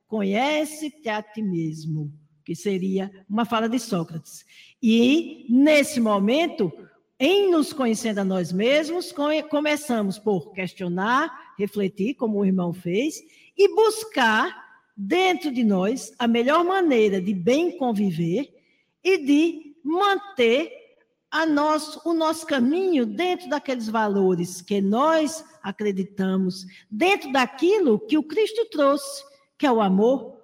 conhece-te 0.08 1.08
a 1.08 1.22
ti 1.22 1.40
mesmo, 1.40 2.12
que 2.44 2.56
seria 2.56 3.10
uma 3.30 3.44
fala 3.44 3.68
de 3.68 3.78
Sócrates. 3.78 4.44
E 4.82 5.46
nesse 5.48 6.00
momento, 6.00 6.72
em 7.18 7.48
nos 7.48 7.72
conhecendo 7.72 8.18
a 8.18 8.24
nós 8.24 8.50
mesmos, 8.50 9.12
come, 9.12 9.40
começamos 9.44 10.18
por 10.18 10.52
questionar, 10.52 11.54
refletir, 11.56 12.14
como 12.14 12.38
o 12.38 12.44
irmão 12.44 12.72
fez, 12.72 13.20
e 13.56 13.72
buscar 13.72 14.63
dentro 14.96 15.50
de 15.50 15.64
nós 15.64 16.12
a 16.18 16.26
melhor 16.26 16.64
maneira 16.64 17.20
de 17.20 17.34
bem 17.34 17.76
conviver 17.76 18.54
e 19.02 19.18
de 19.18 19.76
manter 19.82 20.84
a 21.30 21.44
o 22.04 22.14
nosso 22.14 22.46
caminho 22.46 23.04
dentro 23.04 23.48
daqueles 23.48 23.88
valores 23.88 24.62
que 24.62 24.80
nós 24.80 25.44
acreditamos, 25.60 26.64
dentro 26.88 27.32
daquilo 27.32 27.98
que 27.98 28.16
o 28.16 28.22
Cristo 28.22 28.64
trouxe, 28.66 29.24
que 29.58 29.66
é 29.66 29.72
o 29.72 29.80
amor 29.80 30.38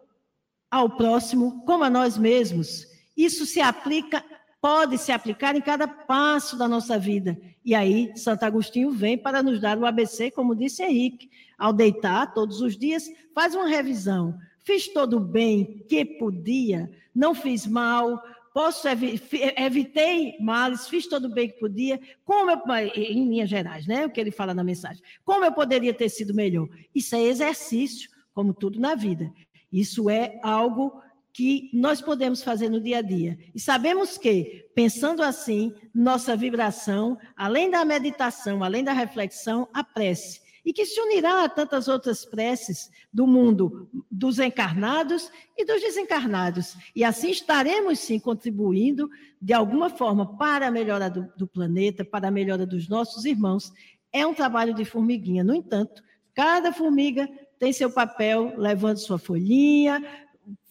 ao 0.69 0.97
próximo 0.97 1.65
como 1.65 1.85
a 1.85 1.91
nós 1.91 2.19
mesmos. 2.19 2.89
Isso 3.17 3.47
se 3.47 3.61
aplica, 3.61 4.25
pode 4.61 4.99
se 4.99 5.11
aplicar 5.11 5.57
em 5.57 5.61
cada 5.61 5.89
passo 5.89 6.57
da 6.57 6.69
nossa 6.69 6.99
vida. 6.99 7.41
E 7.65 7.75
aí, 7.75 8.13
Santo 8.17 8.45
Agostinho 8.45 8.91
vem 8.91 9.17
para 9.17 9.43
nos 9.43 9.61
dar 9.61 9.79
o 9.79 9.87
ABC, 9.87 10.31
como 10.31 10.55
disse 10.55 10.83
Henrique. 10.83 11.31
Ao 11.59 11.73
deitar 11.73 12.33
todos 12.33 12.61
os 12.61 12.77
dias, 12.77 13.05
faz 13.35 13.55
uma 13.55 13.69
revisão. 13.69 14.39
Fiz 14.65 14.89
todo 14.89 15.17
o 15.17 15.21
bem 15.21 15.85
que 15.89 16.05
podia, 16.05 16.91
não 17.15 17.35
fiz 17.35 17.67
mal, 17.67 18.23
posso 18.53 18.87
evi 18.89 19.21
evitei 19.57 20.37
males, 20.41 20.89
fiz 20.89 21.07
todo 21.07 21.27
o 21.27 21.31
bem 21.31 21.49
que 21.49 21.59
podia, 21.59 21.99
como 22.25 22.51
eu, 22.51 22.61
em 22.95 23.29
linhas 23.29 23.49
gerais, 23.49 23.87
né? 23.87 24.05
O 24.05 24.11
que 24.11 24.21
ele 24.21 24.31
fala 24.31 24.53
na 24.53 24.63
mensagem. 24.63 25.03
Como 25.25 25.45
eu 25.45 25.53
poderia 25.53 25.95
ter 25.95 26.09
sido 26.09 26.35
melhor? 26.35 26.69
Isso 26.95 27.15
é 27.15 27.23
exercício, 27.23 28.11
como 28.35 28.53
tudo 28.53 28.79
na 28.79 28.95
vida. 28.95 29.33
Isso 29.73 30.11
é 30.11 30.39
algo 30.43 31.01
que 31.33 31.71
nós 31.73 32.01
podemos 32.01 32.43
fazer 32.43 32.69
no 32.69 32.81
dia 32.81 32.99
a 32.99 33.03
dia. 33.03 33.39
E 33.55 33.61
sabemos 33.61 34.19
que, 34.19 34.69
pensando 34.75 35.23
assim, 35.23 35.75
nossa 35.95 36.37
vibração, 36.37 37.19
além 37.37 37.71
da 37.71 37.85
meditação, 37.85 38.65
além 38.65 38.83
da 38.83 38.93
reflexão, 38.93 39.69
a 39.73 39.85
prece 39.85 40.41
e 40.65 40.73
que 40.73 40.85
se 40.85 41.01
unirá 41.01 41.45
a 41.45 41.49
tantas 41.49 41.89
outras 41.89 42.25
preces 42.25 42.91
do 43.13 43.27
mundo 43.27 43.89
dos 44.11 44.39
encarnados 44.39 45.31
e 45.57 45.65
dos 45.65 45.81
desencarnados. 45.81 46.77
E 46.95 47.03
assim 47.03 47.31
estaremos, 47.31 47.99
sim, 47.99 48.19
contribuindo 48.19 49.09
de 49.41 49.53
alguma 49.53 49.89
forma 49.89 50.37
para 50.37 50.69
a 50.69 50.71
melhora 50.71 51.09
do, 51.09 51.33
do 51.37 51.47
planeta, 51.47 52.05
para 52.05 52.29
a 52.29 52.31
melhora 52.31 52.67
dos 52.67 52.89
nossos 52.89 53.25
irmãos. 53.25 53.73
É 54.13 54.27
um 54.27 54.35
trabalho 54.35 54.75
de 54.75 54.85
formiguinha. 54.85 55.43
No 55.43 55.55
entanto, 55.55 56.03
cada 56.35 56.73
formiga 56.73 57.29
tem 57.59 57.73
seu 57.73 57.91
papel, 57.91 58.55
levando 58.57 58.99
sua 58.99 59.19
folhinha, 59.19 60.03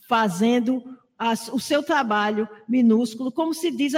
fazendo 0.10 0.84
o 1.54 1.60
seu 1.60 1.84
trabalho 1.84 2.50
minúsculo, 2.68 3.32
como 3.32 3.54
se 3.54 3.70
diz, 3.70 3.94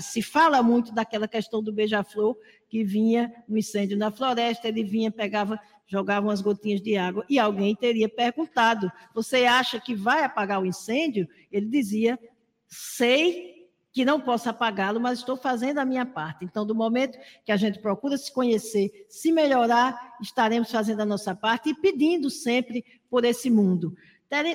se 0.00 0.22
fala 0.22 0.62
muito 0.62 0.90
daquela 0.90 1.28
questão 1.28 1.62
do 1.62 1.70
beija-flor, 1.70 2.34
que 2.66 2.82
vinha 2.82 3.30
um 3.46 3.58
incêndio 3.58 3.98
na 3.98 4.10
floresta, 4.10 4.68
ele 4.68 4.82
vinha, 4.82 5.10
pegava, 5.10 5.60
jogava 5.86 6.26
umas 6.26 6.40
gotinhas 6.40 6.80
de 6.80 6.96
água, 6.96 7.26
e 7.28 7.38
alguém 7.38 7.76
teria 7.76 8.08
perguntado: 8.08 8.90
Você 9.14 9.44
acha 9.44 9.78
que 9.78 9.94
vai 9.94 10.24
apagar 10.24 10.62
o 10.62 10.66
incêndio? 10.66 11.28
Ele 11.52 11.66
dizia: 11.66 12.18
Sei 12.66 13.68
que 13.92 14.04
não 14.04 14.20
posso 14.20 14.48
apagá-lo, 14.48 15.00
mas 15.00 15.18
estou 15.18 15.36
fazendo 15.36 15.78
a 15.78 15.84
minha 15.84 16.06
parte. 16.06 16.44
Então, 16.44 16.64
do 16.64 16.74
momento 16.74 17.18
que 17.44 17.52
a 17.52 17.56
gente 17.56 17.80
procura 17.80 18.16
se 18.16 18.32
conhecer, 18.32 19.06
se 19.10 19.30
melhorar, 19.32 20.16
estaremos 20.22 20.70
fazendo 20.70 21.00
a 21.00 21.06
nossa 21.06 21.34
parte 21.34 21.70
e 21.70 21.74
pedindo 21.74 22.30
sempre 22.30 22.84
por 23.10 23.24
esse 23.24 23.50
mundo. 23.50 23.94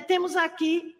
Temos 0.08 0.36
aqui 0.36 0.96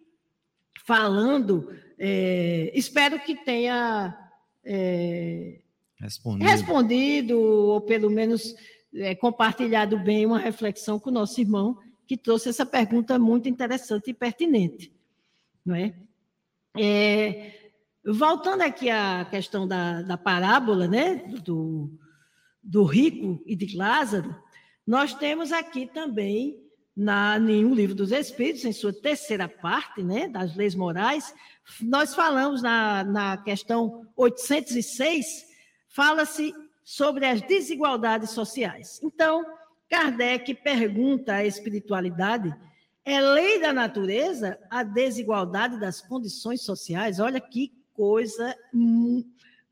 falando, 0.86 1.74
é, 1.98 2.72
espero 2.74 3.20
que 3.20 3.36
tenha 3.36 4.18
é, 4.64 5.60
respondido. 6.00 6.50
respondido, 6.50 7.40
ou 7.40 7.82
pelo 7.82 8.10
menos 8.10 8.56
é, 8.94 9.16
compartilhado 9.16 9.98
bem 9.98 10.26
uma 10.26 10.40
reflexão 10.40 11.00
com 11.00 11.10
o 11.10 11.14
nosso 11.14 11.40
irmão, 11.40 11.78
que 12.08 12.18
trouxe 12.18 12.50
essa 12.50 12.66
pergunta 12.66 13.18
muito 13.18 13.48
interessante 13.48 14.10
e 14.10 14.14
pertinente. 14.14 14.92
Não 15.66 15.76
é? 15.76 15.94
é 16.78 17.72
voltando 18.06 18.62
aqui 18.62 18.90
à 18.90 19.26
questão 19.30 19.68
da, 19.68 20.02
da 20.02 20.18
parábola 20.18 20.88
né, 20.88 21.16
do, 21.44 21.90
do 22.62 22.84
rico 22.84 23.42
e 23.46 23.56
de 23.56 23.78
Lázaro, 23.78 24.36
nós 24.86 25.14
temos 25.14 25.54
aqui 25.54 25.86
também 25.86 26.63
na 26.96 27.40
nenhum 27.40 27.74
livro 27.74 27.96
dos 27.96 28.12
Espíritos, 28.12 28.66
em 28.66 28.72
sua 28.72 28.94
terceira 28.94 29.48
parte, 29.48 30.04
né, 30.04 30.28
das 30.28 30.56
leis 30.56 30.76
morais, 30.76 31.34
nós 31.82 32.14
falamos 32.14 32.62
na, 32.62 33.04
na 33.04 33.38
questão 33.38 34.06
806, 34.16 35.46
fala-se 35.88 36.54
sobre 36.84 37.26
as 37.26 37.42
desigualdades 37.42 38.32
sociais. 38.32 39.00
Então, 39.02 39.46
Kardec 39.90 40.54
pergunta 40.56 41.36
à 41.36 41.46
espiritualidade: 41.46 42.54
é 43.06 43.20
lei 43.22 43.60
da 43.60 43.74
natureza 43.74 44.60
a 44.70 44.84
desigualdade 44.84 45.80
das 45.80 46.02
condições 46.02 46.62
sociais? 46.62 47.20
Olha 47.20 47.40
que 47.40 47.72
coisa 47.94 48.56
hum, 48.74 49.24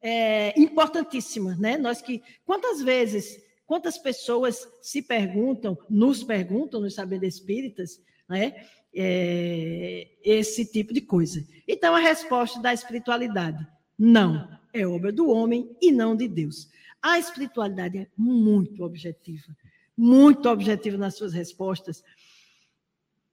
é, 0.01 0.60
importantíssima, 0.60 1.55
né? 1.55 1.77
Nós 1.77 2.01
que 2.01 2.21
quantas 2.45 2.81
vezes 2.81 3.41
Quantas 3.71 3.97
pessoas 3.97 4.67
se 4.81 5.01
perguntam, 5.01 5.77
nos 5.89 6.25
perguntam 6.25 6.81
nos 6.81 6.93
saberes 6.93 7.36
espíritas, 7.36 8.01
né? 8.27 8.67
É, 8.93 10.10
esse 10.21 10.69
tipo 10.69 10.93
de 10.93 10.99
coisa. 10.99 11.41
Então, 11.65 11.95
a 11.95 11.99
resposta 11.99 12.60
da 12.60 12.73
espiritualidade: 12.73 13.65
não, 13.97 14.60
é 14.73 14.86
obra 14.86 15.10
do 15.10 15.29
homem 15.29 15.73
e 15.81 15.89
não 15.89 16.17
de 16.17 16.27
Deus. 16.27 16.69
A 17.01 17.17
espiritualidade 17.17 17.97
é 17.97 18.07
muito 18.17 18.84
objetiva, 18.84 19.55
muito 19.95 20.49
objetiva 20.49 20.97
nas 20.97 21.15
suas 21.15 21.31
respostas, 21.31 22.03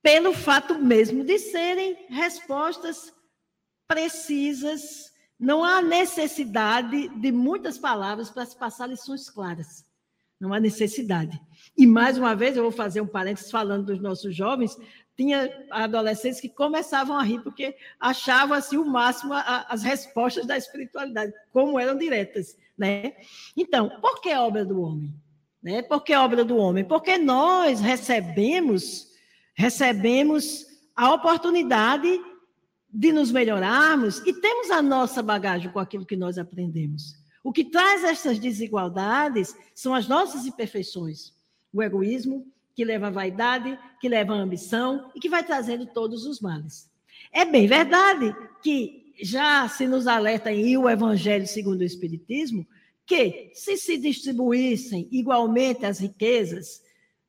pelo 0.01 0.33
fato 0.33 0.79
mesmo 0.79 1.25
de 1.25 1.37
serem 1.37 1.97
respostas 2.11 3.13
precisas. 3.89 5.13
Não 5.37 5.65
há 5.65 5.83
necessidade 5.83 7.09
de 7.09 7.33
muitas 7.33 7.77
palavras 7.77 8.31
para 8.31 8.47
se 8.47 8.57
passar 8.57 8.87
lições 8.87 9.29
claras. 9.29 9.88
Não 10.41 10.53
há 10.53 10.61
necessidade. 10.61 11.41
E, 11.77 11.87
mais 11.87 12.17
uma 12.17 12.35
vez, 12.35 12.57
eu 12.57 12.63
vou 12.63 12.73
fazer 12.73 13.01
um 13.01 13.07
parênteses 13.07 13.51
falando 13.51 13.87
dos 13.87 14.01
nossos 14.01 14.35
jovens, 14.35 14.77
tinha 15.17 15.51
adolescentes 15.71 16.41
que 16.41 16.49
começavam 16.49 17.17
a 17.17 17.23
rir 17.23 17.43
porque 17.43 17.77
achavam 17.99 18.57
assim 18.57 18.77
o 18.77 18.85
máximo 18.85 19.35
a, 19.35 19.67
as 19.69 19.83
respostas 19.83 20.47
da 20.47 20.57
espiritualidade, 20.57 21.33
como 21.53 21.79
eram 21.79 21.99
diretas, 21.99 22.57
né? 22.77 23.15
Então, 23.57 23.91
por 24.01 24.21
que 24.21 24.33
obra 24.33 24.65
do 24.65 24.81
homem? 24.81 25.13
Né? 25.61 25.83
Por 25.83 26.05
que 26.05 26.15
obra 26.15 26.45
do 26.45 26.57
homem? 26.57 26.85
Porque 26.85 27.19
nós 27.19 27.81
recebemos 27.81 29.09
recebemos 29.59 30.65
a 30.95 31.13
oportunidade 31.13 32.09
de 32.89 33.11
nos 33.11 33.33
melhorarmos 33.33 34.19
e 34.25 34.33
temos 34.33 34.71
a 34.71 34.81
nossa 34.81 35.21
bagagem 35.21 35.71
com 35.73 35.81
aquilo 35.81 36.07
que 36.07 36.17
nós 36.17 36.39
aprendemos. 36.39 37.18
O 37.43 37.53
que 37.53 37.65
traz 37.65 38.05
essas 38.05 38.39
desigualdades 38.39 39.57
são 39.75 39.95
as 39.95 40.09
nossas 40.09 40.47
imperfeições. 40.47 41.33
O 41.73 41.83
egoísmo, 41.83 42.47
que 42.75 42.85
leva 42.85 43.09
à 43.09 43.11
vaidade, 43.11 43.79
que 44.01 44.09
leva 44.09 44.35
à 44.35 44.37
ambição 44.37 45.11
e 45.15 45.21
que 45.21 45.29
vai 45.29 45.43
trazendo 45.43 45.87
todos 45.87 46.27
os 46.27 46.41
males. 46.41 46.91
É 47.33 47.45
bem 47.45 47.67
verdade 47.67 48.35
que 48.63 49.13
já 49.21 49.69
se 49.69 49.87
nos 49.87 50.07
alerta 50.07 50.53
em 50.53 50.77
o 50.77 50.89
Evangelho 50.89 51.47
segundo 51.47 51.81
o 51.81 51.85
Espiritismo 51.85 52.67
que, 53.05 53.51
se 53.55 53.77
se 53.77 53.97
distribuíssem 53.97 55.09
igualmente 55.11 55.87
as 55.87 55.99
riquezas 55.99 56.83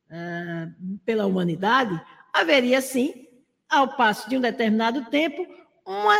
uh, 0.10 1.00
pela 1.06 1.26
humanidade, 1.26 2.00
haveria 2.34 2.82
sim, 2.82 3.28
ao 3.68 3.96
passo 3.96 4.30
de 4.30 4.36
um 4.36 4.42
determinado 4.42 5.06
tempo, 5.10 5.48
uma 5.86 6.18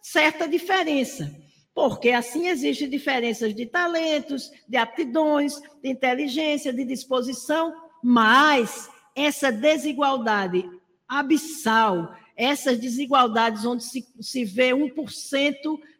certa 0.00 0.48
diferença 0.48 1.30
porque 1.74 2.10
assim 2.10 2.48
existem 2.48 2.88
diferenças 2.88 3.54
de 3.54 3.66
talentos, 3.66 4.50
de 4.68 4.76
aptidões, 4.76 5.60
de 5.82 5.88
inteligência, 5.90 6.72
de 6.72 6.84
disposição, 6.84 7.74
mas 8.02 8.90
essa 9.14 9.52
desigualdade 9.52 10.68
abissal, 11.08 12.14
essas 12.36 12.78
desigualdades 12.78 13.64
onde 13.64 13.84
se, 13.84 14.06
se 14.20 14.44
vê 14.44 14.70
1% 14.70 15.54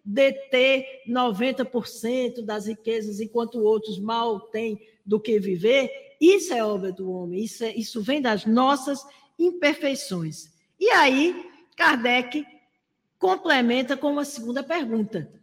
deter 0.04 0.86
90% 1.08 2.42
das 2.42 2.66
riquezas, 2.66 3.20
enquanto 3.20 3.62
outros 3.62 3.98
mal 3.98 4.40
têm 4.40 4.80
do 5.04 5.20
que 5.20 5.38
viver, 5.38 5.90
isso 6.20 6.52
é 6.52 6.64
obra 6.64 6.92
do 6.92 7.10
homem, 7.10 7.44
isso, 7.44 7.64
é, 7.64 7.74
isso 7.74 8.02
vem 8.02 8.20
das 8.20 8.44
nossas 8.44 9.04
imperfeições. 9.38 10.50
E 10.78 10.90
aí, 10.90 11.48
Kardec 11.76 12.44
complementa 13.18 13.96
com 13.96 14.12
uma 14.12 14.24
segunda 14.24 14.62
pergunta 14.62 15.39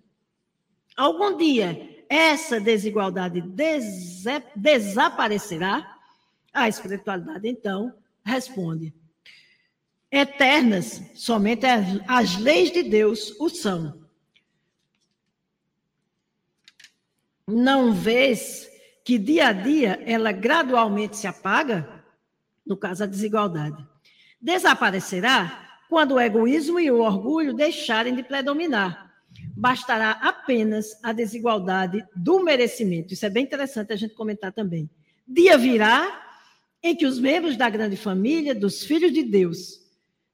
algum 0.98 1.38
dia 1.38 2.04
essa 2.10 2.60
desigualdade 2.60 3.40
des 3.42 4.24
desaparecerá? 4.56 5.96
A 6.52 6.68
espiritualidade, 6.68 7.48
então, 7.48 7.94
responde: 8.26 8.94
eternas, 10.12 11.02
somente 11.14 11.66
as, 11.66 11.86
as 12.08 12.38
leis 12.38 12.72
de 12.72 12.82
Deus 12.82 13.40
o 13.40 13.48
são. 13.48 14.02
Não 17.46 17.94
vês 17.94 18.68
que 19.06 19.18
dia 19.18 19.50
a 19.50 19.54
dia 19.54 20.02
ela 20.06 20.32
gradualmente 20.32 21.16
se 21.16 21.28
apaga? 21.28 22.04
No 22.66 22.76
caso, 22.76 23.04
a 23.04 23.08
desigualdade. 23.08 23.86
Desaparecerá 24.42 25.80
quando 25.88 26.16
o 26.16 26.20
egoísmo 26.20 26.80
e 26.80 26.92
o 26.92 27.00
orgulho 27.00 27.54
deixarem 27.54 28.14
de 28.14 28.24
predominar 28.24 29.07
bastará 29.56 30.12
apenas 30.12 30.98
a 31.04 31.12
desigualdade 31.12 32.06
do 32.16 32.44
merecimento. 32.44 33.14
Isso 33.14 33.26
é 33.26 33.30
bem 33.30 33.44
interessante 33.44 33.94
a 33.94 33.96
gente 33.96 34.14
comentar 34.14 34.52
também. 34.52 34.90
Dia 35.28 35.58
virá 35.58 36.26
em 36.82 36.96
que 36.96 37.06
os 37.06 37.20
membros 37.20 37.58
da 37.58 37.70
grande 37.70 37.98
família, 37.98 38.54
dos 38.54 38.84
filhos 38.84 39.12
de 39.12 39.24
Deus, 39.24 39.82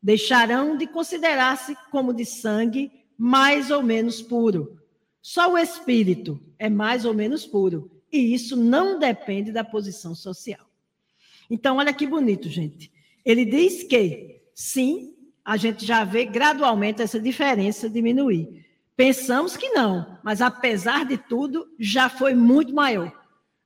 deixarão 0.02 0.78
de 0.78 0.86
considerar-se 0.86 1.76
como 1.90 2.14
de 2.14 2.26
sangue 2.26 2.92
mais 3.18 3.72
ou 3.72 3.82
menos 3.82 4.22
puro. 4.22 4.78
Só 5.22 5.54
o 5.54 5.58
espírito 5.58 6.40
é 6.60 6.70
mais 6.70 7.06
ou 7.06 7.14
menos 7.14 7.46
puro. 7.46 7.90
E 8.12 8.34
isso 8.34 8.56
não 8.56 9.00
depende 9.00 9.52
da 9.52 9.64
posição 9.64 10.14
social. 10.14 10.70
Então, 11.50 11.78
olha 11.78 11.94
que 11.94 12.06
bonito, 12.06 12.50
gente. 12.50 12.92
Ele 13.26 13.46
diz 13.46 13.84
que, 13.84 14.42
sim, 14.54 15.16
a 15.44 15.58
gente 15.58 15.86
já 15.86 16.04
vê 16.04 16.26
gradualmente 16.26 17.02
essa 17.02 17.20
diferença 17.20 17.90
diminuir. 17.90 18.66
Pensamos 18.96 19.58
que 19.58 19.70
não, 19.70 20.20
mas 20.24 20.42
apesar 20.42 21.06
de 21.06 21.18
tudo, 21.18 21.68
já 21.80 22.10
foi 22.10 22.36
muito 22.36 22.74
maior 22.74 23.12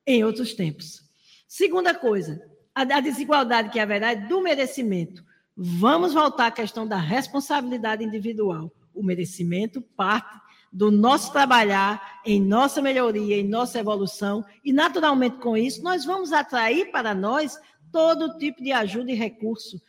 em 0.06 0.24
outros 0.24 0.54
tempos. 0.54 1.02
Segunda 1.48 1.94
coisa, 1.94 2.42
a, 2.74 3.02
desigualdade 3.02 3.70
que 3.70 3.80
haverá 3.80 4.12
é 4.12 4.16
do 4.16 4.42
merecimento. 4.42 5.24
Vamos 5.56 6.14
voltar 6.14 6.48
à 6.48 6.52
questão 6.52 6.88
da 6.88 6.98
responsabilidade 6.98 8.04
individual. 8.04 8.72
O 8.94 9.04
merecimento 9.04 9.82
parte 9.82 10.40
do 10.72 10.92
nosso 10.92 11.32
trabalhar 11.32 12.22
em 12.26 12.40
nossa 12.40 12.82
melhoria, 12.82 13.38
em 13.38 13.48
nossa 13.48 13.80
evolução, 13.80 14.46
e 14.64 14.72
naturalmente 14.72 15.38
com 15.38 15.58
isso 15.58 15.82
nós 15.82 16.06
vamos 16.06 16.32
atrair 16.32 16.92
para 16.92 17.14
nós 17.16 17.58
todo 17.92 18.38
tipo 18.38 18.62
de 18.62 18.72
ajuda 18.72 19.12
e 19.12 19.16
recurso 19.16 19.82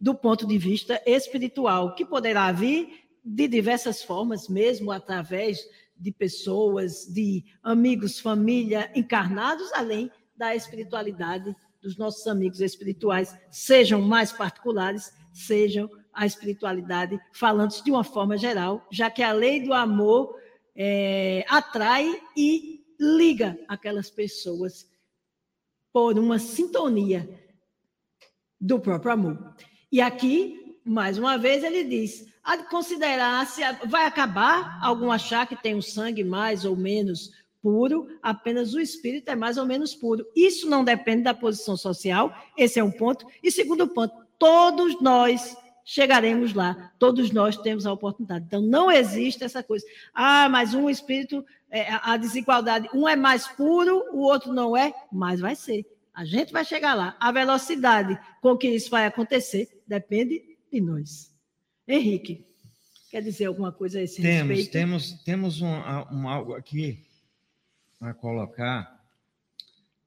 do 0.00 0.14
ponto 0.14 0.46
de 0.46 0.58
vista 0.58 1.00
espiritual, 1.06 1.94
que 1.94 2.04
poderá 2.04 2.50
vir 2.50 3.01
de 3.24 3.46
diversas 3.46 4.02
formas, 4.02 4.48
mesmo 4.48 4.90
através 4.90 5.60
de 5.96 6.10
pessoas, 6.10 7.06
de 7.06 7.44
amigos, 7.62 8.18
família 8.18 8.90
encarnados, 8.94 9.72
além 9.72 10.10
da 10.36 10.56
espiritualidade 10.56 11.54
dos 11.80 11.96
nossos 11.96 12.26
amigos 12.26 12.60
espirituais, 12.60 13.36
sejam 13.50 14.00
mais 14.00 14.32
particulares, 14.32 15.12
sejam 15.32 15.88
a 16.12 16.26
espiritualidade, 16.26 17.18
falando 17.32 17.72
de 17.82 17.90
uma 17.90 18.04
forma 18.04 18.36
geral, 18.36 18.86
já 18.90 19.10
que 19.10 19.22
a 19.22 19.32
lei 19.32 19.62
do 19.62 19.72
amor 19.72 20.36
é, 20.74 21.44
atrai 21.48 22.20
e 22.36 22.84
liga 22.98 23.58
aquelas 23.68 24.10
pessoas 24.10 24.86
por 25.92 26.18
uma 26.18 26.38
sintonia 26.38 27.28
do 28.60 28.78
próprio 28.78 29.12
amor. 29.12 29.56
E 29.90 30.00
aqui, 30.00 30.78
mais 30.84 31.18
uma 31.18 31.36
vez, 31.36 31.64
ele 31.64 31.84
diz: 31.84 32.31
há 32.42 32.56
de 32.56 32.64
considerar 32.64 33.46
se 33.46 33.60
vai 33.86 34.06
acabar 34.06 34.78
algum 34.82 35.10
achar 35.10 35.46
que 35.46 35.56
tem 35.56 35.74
um 35.74 35.82
sangue 35.82 36.24
mais 36.24 36.64
ou 36.64 36.76
menos 36.76 37.30
puro, 37.62 38.08
apenas 38.20 38.74
o 38.74 38.80
espírito 38.80 39.30
é 39.30 39.36
mais 39.36 39.56
ou 39.56 39.64
menos 39.64 39.94
puro. 39.94 40.26
Isso 40.34 40.68
não 40.68 40.84
depende 40.84 41.22
da 41.22 41.32
posição 41.32 41.76
social, 41.76 42.34
esse 42.56 42.78
é 42.80 42.84
um 42.84 42.90
ponto. 42.90 43.26
E 43.42 43.50
segundo 43.50 43.86
ponto, 43.88 44.14
todos 44.38 45.00
nós 45.00 45.56
chegaremos 45.84 46.52
lá, 46.52 46.92
todos 46.98 47.30
nós 47.30 47.56
temos 47.56 47.86
a 47.86 47.92
oportunidade. 47.92 48.44
Então 48.46 48.60
não 48.60 48.90
existe 48.90 49.44
essa 49.44 49.62
coisa. 49.62 49.86
Ah, 50.12 50.48
mas 50.48 50.74
um 50.74 50.90
espírito, 50.90 51.44
é, 51.70 51.86
a 52.02 52.16
desigualdade, 52.16 52.88
um 52.92 53.08
é 53.08 53.14
mais 53.14 53.46
puro, 53.46 54.04
o 54.12 54.20
outro 54.20 54.52
não 54.52 54.76
é, 54.76 54.92
mas 55.10 55.40
vai 55.40 55.54
ser. 55.54 55.86
A 56.14 56.24
gente 56.24 56.52
vai 56.52 56.64
chegar 56.64 56.94
lá. 56.94 57.16
A 57.18 57.32
velocidade 57.32 58.18
com 58.40 58.56
que 58.56 58.68
isso 58.68 58.90
vai 58.90 59.06
acontecer 59.06 59.80
depende 59.86 60.42
de 60.70 60.80
nós. 60.80 61.31
Henrique, 61.92 62.44
quer 63.10 63.22
dizer 63.22 63.46
alguma 63.46 63.72
coisa 63.72 63.98
a 63.98 64.02
esse 64.02 64.20
temos, 64.22 64.48
respeito? 64.48 64.72
Temos, 64.72 65.12
temos 65.24 65.60
um, 65.60 65.68
um 65.68 66.28
algo 66.28 66.54
aqui 66.54 66.98
a 68.00 68.12
colocar 68.12 69.00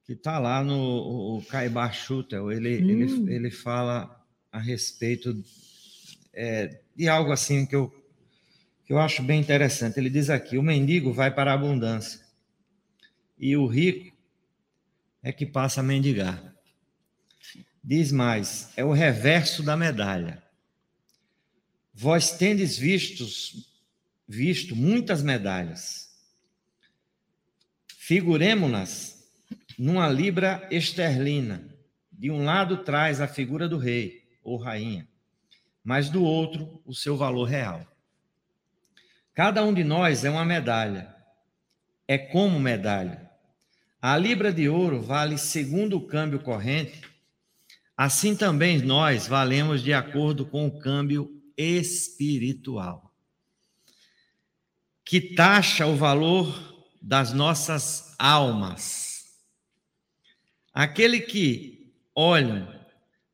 que 0.05 0.13
está 0.13 0.38
lá 0.38 0.63
no 0.63 1.38
o 1.38 1.43
Caibar 1.45 1.93
Schutel, 1.93 2.51
ele, 2.51 2.77
Hum. 2.77 2.89
ele, 2.89 3.36
ele 3.36 3.51
fala 3.51 4.23
a 4.51 4.59
respeito 4.59 5.43
é, 6.33 6.79
de 6.95 7.09
algo 7.09 7.31
assim 7.31 7.65
que 7.65 7.75
eu, 7.75 7.89
que 8.86 8.93
eu 8.93 8.99
acho 8.99 9.23
bem 9.23 9.39
interessante. 9.39 9.97
Ele 9.97 10.09
diz 10.09 10.29
aqui: 10.29 10.57
o 10.57 10.63
mendigo 10.63 11.11
vai 11.11 11.33
para 11.33 11.51
a 11.51 11.55
abundância 11.55 12.21
e 13.38 13.57
o 13.57 13.65
rico 13.65 14.15
é 15.23 15.31
que 15.31 15.45
passa 15.45 15.79
a 15.79 15.83
mendigar. 15.83 16.53
Diz 17.83 18.11
mais: 18.11 18.71
é 18.77 18.86
o 18.86 18.91
reverso 18.91 19.63
da 19.63 19.75
medalha. 19.75 20.45
Vós 21.98 22.32
tendes 22.32 22.78
vistos, 22.78 23.74
visto 24.28 24.76
muitas 24.76 25.24
medalhas. 25.24 26.14
Figuremo-nas 27.98 29.26
numa 29.80 30.10
libra 30.10 30.68
esterlina. 30.70 31.74
De 32.12 32.30
um 32.30 32.43
lado 32.43 32.84
traz 32.84 33.22
a 33.22 33.30
figura 33.30 33.70
do 33.70 33.78
rei 33.78 34.28
ou 34.43 34.58
rainha, 34.58 35.08
mas 35.82 36.10
do 36.10 36.22
outro 36.22 36.82
o 36.86 36.93
seu 36.93 37.16
valor 37.16 37.46
real. 37.46 37.88
Cada 39.34 39.64
um 39.64 39.74
de 39.74 39.84
nós 39.84 40.26
é 40.26 40.30
uma 40.30 40.43
medalha, 40.43 41.16
é 42.06 42.18
como 42.18 42.60
medalha. 42.60 43.32
A 44.02 44.18
libra 44.18 44.52
de 44.52 44.68
ouro 44.68 45.02
vale 45.02 45.38
segundo 45.38 45.96
o 45.96 46.06
câmbio 46.06 46.41
corrente, 46.41 47.02
assim 47.96 48.36
também 48.36 48.80
nós 48.80 49.28
valemos 49.28 49.82
de 49.82 49.93
acordo 49.93 50.46
com 50.46 50.68
o 50.68 50.80
câmbio 50.80 51.34
espiritual, 51.58 53.14
que 55.03 55.22
taxa 55.36 55.86
o 55.86 55.95
valor 55.95 56.76
das 57.01 57.34
nossas 57.34 58.16
almas. 58.18 59.26
Aquele 60.74 61.20
que 61.20 61.93
olha 62.14 62.88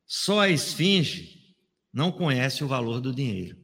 só 0.06 0.40
a 0.40 0.48
esfinge 0.50 1.56
não 1.92 2.12
conhece 2.12 2.62
o 2.62 2.68
valor 2.68 3.00
do 3.00 3.14
dinheiro. 3.14 3.56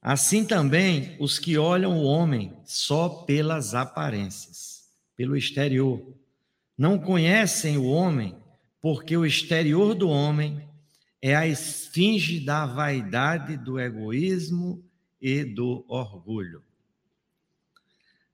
Assim 0.00 0.44
também 0.44 1.16
os 1.20 1.38
que 1.38 1.56
olham 1.56 1.96
o 1.96 2.02
homem 2.02 2.52
só 2.64 3.08
pelas 3.08 3.72
aparências, 3.72 4.90
pelo 5.14 5.36
exterior, 5.36 6.04
não 6.76 6.98
conhecem 6.98 7.76
o 7.76 7.84
homem, 7.84 8.36
porque 8.80 9.16
o 9.16 9.24
exterior 9.24 9.94
do 9.94 10.08
homem 10.08 10.68
é 11.22 11.36
a 11.36 11.46
esfinge 11.46 12.40
da 12.40 12.66
vaidade, 12.66 13.56
do 13.56 13.78
egoísmo 13.78 14.84
e 15.20 15.44
do 15.44 15.84
orgulho. 15.86 16.64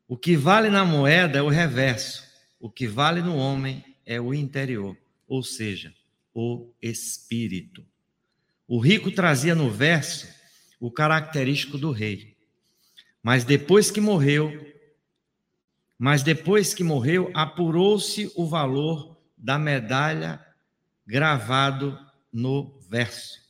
O 0.08 0.16
que 0.16 0.34
vale 0.34 0.70
na 0.70 0.86
moeda 0.86 1.38
é 1.38 1.42
o 1.42 1.50
reverso, 1.50 2.24
o 2.58 2.70
que 2.70 2.88
vale 2.88 3.20
no 3.20 3.36
homem 3.36 3.84
é 4.06 4.18
o 4.18 4.32
interior, 4.32 4.96
ou 5.28 5.42
seja, 5.42 5.94
o 6.32 6.72
espírito. 6.80 7.84
O 8.66 8.78
rico 8.78 9.10
trazia 9.10 9.54
no 9.54 9.70
verso 9.70 10.26
o 10.80 10.90
característico 10.90 11.76
do 11.76 11.90
rei. 11.90 12.38
Mas 13.22 13.44
depois 13.44 13.90
que 13.90 14.00
morreu, 14.00 14.66
mas 15.98 16.22
depois 16.22 16.72
que 16.72 16.82
morreu, 16.82 17.30
apurou-se 17.34 18.32
o 18.34 18.46
valor 18.46 19.20
da 19.36 19.58
medalha 19.58 20.42
gravado 21.06 21.98
no 22.32 22.77
verso. 22.88 23.40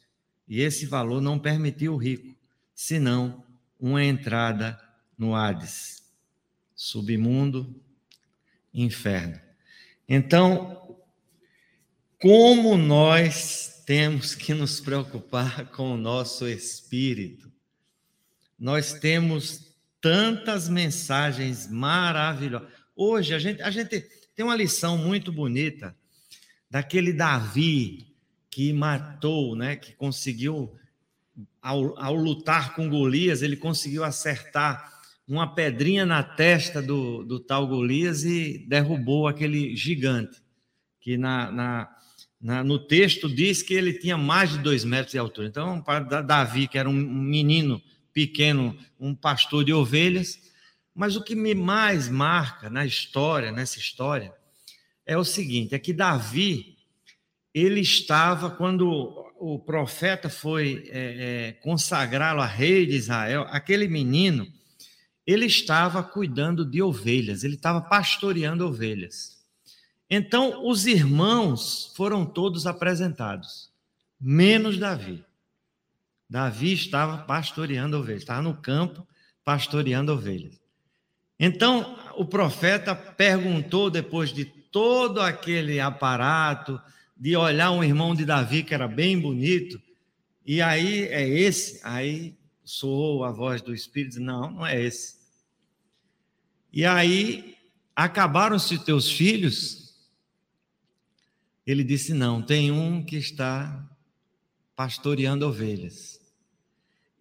E 0.47 0.61
esse 0.61 0.87
valor 0.87 1.21
não 1.21 1.39
permitiu 1.39 1.95
o 1.95 1.99
rico, 1.99 2.35
senão 2.75 3.45
uma 3.79 4.05
entrada 4.05 4.81
no 5.17 5.35
Hades, 5.35 6.03
submundo, 6.75 7.81
inferno. 8.73 9.39
Então, 10.09 10.97
como 12.21 12.77
nós 12.77 13.83
temos 13.87 14.35
que 14.35 14.53
nos 14.53 14.81
preocupar 14.81 15.67
com 15.73 15.93
o 15.93 15.97
nosso 15.97 16.49
espírito? 16.49 17.51
Nós 18.59 18.95
temos 18.95 19.77
tantas 20.01 20.69
mensagens 20.69 21.69
maravilhosas. 21.69 22.69
Hoje 22.97 23.35
a 23.35 23.39
gente, 23.39 23.63
a 23.63 23.71
gente 23.71 24.01
tem 24.35 24.45
uma 24.45 24.57
lição 24.57 24.99
muito 24.99 25.31
bonita 25.31 25.97
daquele 26.71 27.13
Davi 27.13 28.09
que 28.59 28.73
matou, 28.73 29.55
né, 29.55 29.77
que 29.77 29.93
conseguiu, 29.93 30.75
ao, 31.63 31.97
ao 31.97 32.13
lutar 32.13 32.75
com 32.75 32.91
Golias, 32.91 33.41
ele 33.41 33.57
conseguiu 33.57 34.03
acertar 34.03 35.01
uma 35.29 35.55
pedrinha 35.55 36.05
na 36.05 36.25
testa 36.25 36.83
do, 36.83 37.23
do 37.23 37.39
tal 37.39 37.69
Golias 37.69 38.25
e 38.25 38.67
derrubou 38.67 39.29
aquele 39.29 39.77
gigante, 39.77 40.43
que 41.01 41.17
na, 41.17 41.53
na, 41.53 41.97
na, 42.41 42.65
no 42.65 42.81
texto 42.81 43.33
diz 43.33 43.63
que 43.63 43.75
ele 43.75 43.93
tinha 43.93 44.19
mais 44.19 44.51
de 44.51 44.59
dois 44.59 44.85
metros 44.85 45.13
de 45.13 45.19
altura. 45.19 45.47
Então, 45.47 45.81
para 45.81 46.21
Davi, 46.21 46.67
que 46.67 46.79
era 46.79 46.91
um 46.91 46.93
menino 46.93 47.81
pequeno, 48.13 48.77
um 48.99 49.15
pastor 49.15 49.63
de 49.63 49.73
ovelhas, 49.73 50.37
mas 50.93 51.15
o 51.15 51.23
que 51.23 51.37
me 51.37 51.55
mais 51.55 52.09
marca 52.09 52.69
na 52.69 52.85
história, 52.85 53.53
nessa 53.53 53.79
história, 53.79 54.35
é 55.07 55.17
o 55.17 55.23
seguinte: 55.23 55.77
é 55.77 55.79
que 55.79 55.93
Davi, 55.93 56.78
ele 57.59 57.81
estava, 57.81 58.51
quando 58.51 59.27
o 59.39 59.59
profeta 59.59 60.29
foi 60.29 60.89
é, 60.91 61.49
é, 61.49 61.53
consagrá-lo 61.63 62.41
a 62.41 62.47
rei 62.47 62.87
de 62.87 62.97
Israel, 62.97 63.47
aquele 63.51 63.89
menino, 63.89 64.47
ele 65.27 65.47
estava 65.47 66.03
cuidando 66.03 66.65
de 66.65 66.83
ovelhas, 66.83 67.45
ele 67.45 67.55
estava 67.55 67.81
pastoreando 67.81 68.67
ovelhas. 68.67 69.39
Então, 70.11 70.67
os 70.67 70.87
irmãos 70.87 71.93
foram 71.97 72.25
todos 72.25 72.67
apresentados, 72.67 73.71
menos 74.21 74.79
Davi. 74.79 75.25
Davi 76.29 76.73
estava 76.73 77.19
pastoreando 77.19 77.99
ovelhas, 77.99 78.23
estava 78.23 78.43
no 78.43 78.55
campo 78.55 79.07
pastoreando 79.45 80.13
ovelhas. 80.13 80.59
Então, 81.39 81.99
o 82.17 82.25
profeta 82.25 82.95
perguntou, 82.95 83.91
depois 83.91 84.33
de 84.33 84.45
todo 84.45 85.21
aquele 85.21 85.79
aparato, 85.79 86.81
de 87.19 87.37
olhar 87.37 87.73
um 87.73 87.83
irmão 87.83 88.15
de 88.15 88.25
Davi 88.25 88.63
que 88.63 88.73
era 88.73 88.87
bem 88.87 89.19
bonito, 89.19 89.81
e 90.47 90.63
aí 90.63 91.03
é 91.09 91.29
esse, 91.29 91.81
aí 91.83 92.35
soou 92.65 93.25
a 93.25 93.33
voz 93.33 93.61
do 93.61 93.75
Espírito, 93.75 94.21
não, 94.21 94.51
não 94.51 94.67
é 94.67 94.81
esse. 94.81 95.17
E 96.73 96.85
aí, 96.85 97.57
acabaram-se 97.97 98.79
teus 98.79 99.11
filhos? 99.11 99.95
Ele 101.67 101.83
disse, 101.83 102.15
não, 102.15 102.41
tem 102.41 102.71
um 102.71 103.03
que 103.05 103.17
está 103.17 103.87
pastoreando 104.77 105.47
ovelhas. 105.47 106.21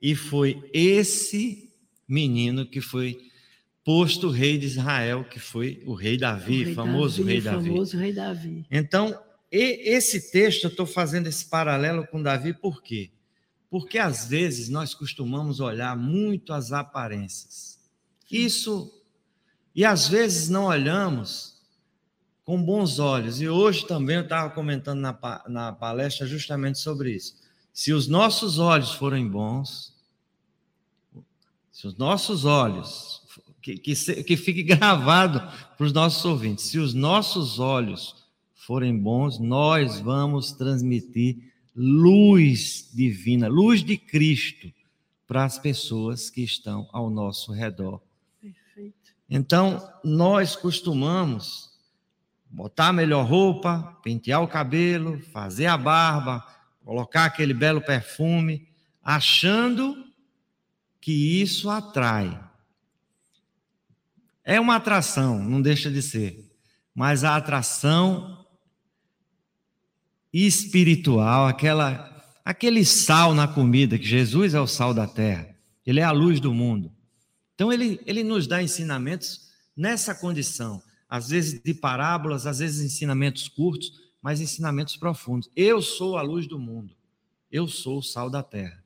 E 0.01 0.15
foi 0.15 0.69
esse 0.73 1.73
menino 2.07 2.65
que 2.65 2.79
foi 2.79 3.19
posto 3.83 4.29
rei 4.29 4.57
de 4.57 4.65
Israel, 4.65 5.23
que 5.23 5.39
foi 5.39 5.81
o 5.85 5.93
rei 5.93 6.17
Davi, 6.17 6.61
O 6.61 6.65
rei 6.65 6.73
famoso 6.75 7.17
Davi, 7.19 7.31
rei 7.31 7.41
Davi. 7.41 7.69
famoso 7.69 7.97
rei 7.97 8.13
Davi. 8.13 8.65
Então, 8.69 9.26
e- 9.51 9.89
esse 9.89 10.31
texto, 10.31 10.65
eu 10.65 10.69
estou 10.69 10.85
fazendo 10.85 11.27
esse 11.27 11.45
paralelo 11.45 12.05
com 12.07 12.21
Davi, 12.21 12.53
por 12.53 12.81
quê? 12.81 13.11
Porque 13.69 13.97
às 13.97 14.27
vezes 14.27 14.69
nós 14.69 14.93
costumamos 14.93 15.59
olhar 15.59 15.95
muito 15.95 16.53
as 16.53 16.71
aparências. 16.71 17.79
Isso, 18.31 18.91
e 19.75 19.85
às 19.85 20.07
vezes 20.07 20.49
não 20.49 20.65
olhamos 20.65 21.57
com 22.47 22.63
bons 22.63 22.97
olhos. 22.97 23.41
E 23.41 23.49
hoje 23.49 23.85
também 23.85 24.15
eu 24.15 24.23
estava 24.23 24.49
comentando 24.49 24.99
na, 24.99 25.43
na 25.49 25.73
palestra 25.73 26.25
justamente 26.25 26.79
sobre 26.79 27.11
isso. 27.13 27.35
Se 27.73 27.91
os 27.91 28.07
nossos 28.07 28.57
olhos 28.57 28.93
forem 28.93 29.27
bons, 29.27 29.93
se 31.71 31.85
os 31.85 31.95
nossos 31.97 32.45
olhos, 32.45 33.21
que, 33.61 33.77
que, 33.77 34.23
que 34.23 34.37
fique 34.37 34.63
gravado 34.65 35.41
para 35.75 35.85
os 35.85 35.91
nossos 35.91 36.23
ouvintes, 36.23 36.65
se 36.65 36.79
os 36.79 36.93
nossos 36.93 37.59
olhos 37.59 38.26
forem 38.67 38.99
bons, 38.99 39.39
nós 39.39 39.97
vamos 39.97 40.51
transmitir 40.51 41.37
luz 41.73 42.91
divina, 42.93 43.47
luz 43.47 43.81
de 43.81 43.97
Cristo 43.97 44.69
para 45.25 45.45
as 45.45 45.57
pessoas 45.57 46.29
que 46.29 46.41
estão 46.41 46.85
ao 46.91 47.09
nosso 47.09 47.53
redor. 47.53 48.01
Perfeito. 48.41 49.13
Então, 49.29 49.89
nós 50.03 50.53
costumamos 50.53 51.69
botar 52.49 52.89
a 52.89 52.93
melhor 52.93 53.25
roupa, 53.25 53.97
pentear 54.03 54.43
o 54.43 54.49
cabelo, 54.49 55.17
fazer 55.31 55.67
a 55.67 55.77
barba, 55.77 56.45
colocar 56.83 57.23
aquele 57.23 57.53
belo 57.53 57.79
perfume, 57.79 58.67
achando 59.01 59.95
que 60.99 61.41
isso 61.41 61.69
atrai. 61.69 62.37
É 64.43 64.59
uma 64.59 64.75
atração, 64.75 65.41
não 65.41 65.61
deixa 65.61 65.89
de 65.89 66.01
ser, 66.01 66.51
mas 66.93 67.23
a 67.23 67.37
atração 67.37 68.36
espiritual, 70.45 71.47
aquela 71.47 72.05
aquele 72.45 72.85
sal 72.85 73.33
na 73.33 73.45
comida, 73.47 73.97
que 73.99 74.05
Jesus 74.05 74.53
é 74.53 74.61
o 74.61 74.67
sal 74.67 74.93
da 74.93 75.05
terra, 75.05 75.53
ele 75.85 75.99
é 75.99 76.03
a 76.03 76.11
luz 76.11 76.39
do 76.39 76.53
mundo. 76.53 76.91
Então 77.55 77.73
ele, 77.73 77.99
ele 78.05 78.23
nos 78.23 78.47
dá 78.47 78.61
ensinamentos 78.61 79.49
nessa 79.75 80.15
condição. 80.15 80.81
às 81.09 81.29
vezes 81.29 81.61
de 81.61 81.73
parábolas, 81.73 82.45
às 82.45 82.59
vezes 82.59 82.85
ensinamentos 82.85 83.47
curtos, 83.47 83.91
mas 84.21 84.41
ensinamentos 84.41 84.95
profundos. 84.97 85.49
Eu 85.55 85.81
sou 85.81 86.17
a 86.17 86.21
luz 86.21 86.47
do 86.47 86.59
mundo. 86.59 86.93
Eu 87.51 87.67
sou 87.67 87.99
o 87.99 88.03
sal 88.03 88.29
da 88.29 88.43
terra. 88.43 88.83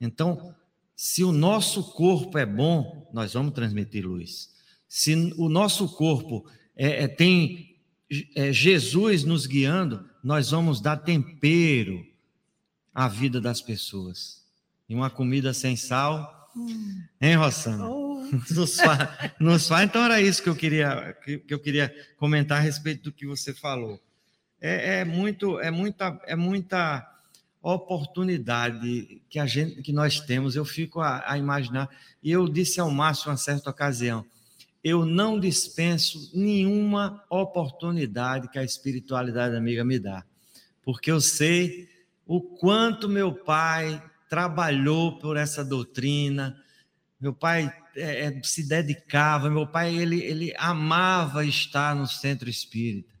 Então, 0.00 0.54
se 0.94 1.24
o 1.24 1.32
nosso 1.32 1.82
corpo 1.92 2.38
é 2.38 2.46
bom, 2.46 3.10
nós 3.12 3.32
vamos 3.32 3.52
transmitir 3.52 4.06
luz. 4.06 4.50
Se 4.88 5.32
o 5.36 5.48
nosso 5.48 5.88
corpo 5.88 6.46
é, 6.76 7.04
é, 7.04 7.08
tem 7.08 7.76
é, 8.34 8.52
Jesus 8.52 9.24
nos 9.24 9.46
guiando, 9.46 10.08
nós 10.26 10.50
vamos 10.50 10.80
dar 10.80 10.96
tempero 10.96 12.04
à 12.92 13.06
vida 13.06 13.40
das 13.40 13.60
pessoas. 13.60 14.44
E 14.88 14.94
uma 14.94 15.08
comida 15.08 15.54
sem 15.54 15.76
sal, 15.76 16.50
hum. 16.56 17.00
hein, 17.20 17.36
Rossana? 17.36 17.88
Oh. 17.88 18.16
Nos, 18.50 18.80
faz, 18.80 19.08
nos 19.38 19.68
faz. 19.68 19.84
Então 19.84 20.02
era 20.02 20.20
isso 20.20 20.42
que 20.42 20.48
eu 20.48 20.56
queria 20.56 21.16
que, 21.24 21.38
que, 21.38 21.54
eu 21.54 21.60
queria 21.60 21.94
comentar 22.16 22.58
a 22.58 22.60
respeito 22.60 23.04
do 23.04 23.12
que 23.12 23.24
você 23.24 23.54
falou. 23.54 24.02
É, 24.60 24.98
é 24.98 25.04
muito, 25.04 25.60
é 25.60 25.70
muita, 25.70 26.20
é 26.26 26.34
muita 26.34 27.08
oportunidade 27.62 29.22
que 29.30 29.38
a 29.38 29.46
gente, 29.46 29.80
que 29.80 29.92
nós 29.92 30.18
temos. 30.18 30.56
Eu 30.56 30.64
fico 30.64 31.00
a, 31.00 31.22
a 31.24 31.38
imaginar. 31.38 31.88
E 32.20 32.32
eu 32.32 32.48
disse 32.48 32.80
ao 32.80 32.90
Márcio 32.90 33.30
uma 33.30 33.36
certa 33.36 33.70
ocasião 33.70 34.26
eu 34.86 35.04
não 35.04 35.40
dispenso 35.40 36.30
nenhuma 36.32 37.24
oportunidade 37.28 38.48
que 38.48 38.56
a 38.56 38.62
espiritualidade 38.62 39.56
amiga 39.56 39.84
me 39.84 39.98
dá, 39.98 40.24
porque 40.80 41.10
eu 41.10 41.20
sei 41.20 41.88
o 42.24 42.40
quanto 42.40 43.08
meu 43.08 43.34
pai 43.34 44.00
trabalhou 44.30 45.18
por 45.18 45.36
essa 45.36 45.64
doutrina, 45.64 46.56
meu 47.20 47.34
pai 47.34 47.68
é, 47.96 48.26
é, 48.26 48.42
se 48.44 48.62
dedicava, 48.68 49.50
meu 49.50 49.66
pai 49.66 49.92
ele, 49.92 50.22
ele 50.22 50.54
amava 50.56 51.44
estar 51.44 51.96
no 51.96 52.06
centro 52.06 52.48
espírita. 52.48 53.12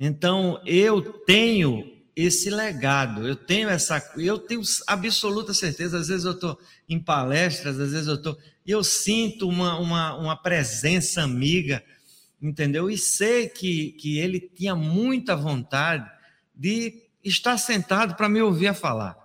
Então 0.00 0.62
eu 0.64 1.02
tenho 1.26 1.94
esse 2.16 2.48
legado, 2.48 3.28
eu 3.28 3.36
tenho 3.36 3.68
essa, 3.68 4.02
eu 4.16 4.38
tenho 4.38 4.62
absoluta 4.86 5.52
certeza. 5.52 5.98
Às 5.98 6.08
vezes 6.08 6.24
eu 6.24 6.32
estou 6.32 6.58
em 6.88 6.98
palestras, 6.98 7.78
às 7.78 7.92
vezes 7.92 8.08
eu 8.08 8.14
estou 8.14 8.38
e 8.68 8.70
eu 8.70 8.84
sinto 8.84 9.48
uma, 9.48 9.78
uma, 9.78 10.14
uma 10.14 10.36
presença 10.36 11.22
amiga, 11.22 11.82
entendeu? 12.40 12.90
E 12.90 12.98
sei 12.98 13.48
que, 13.48 13.92
que 13.92 14.18
ele 14.18 14.38
tinha 14.38 14.76
muita 14.76 15.34
vontade 15.34 16.06
de 16.54 16.92
estar 17.24 17.56
sentado 17.56 18.14
para 18.14 18.28
me 18.28 18.42
ouvir 18.42 18.66
a 18.66 18.74
falar. 18.74 19.16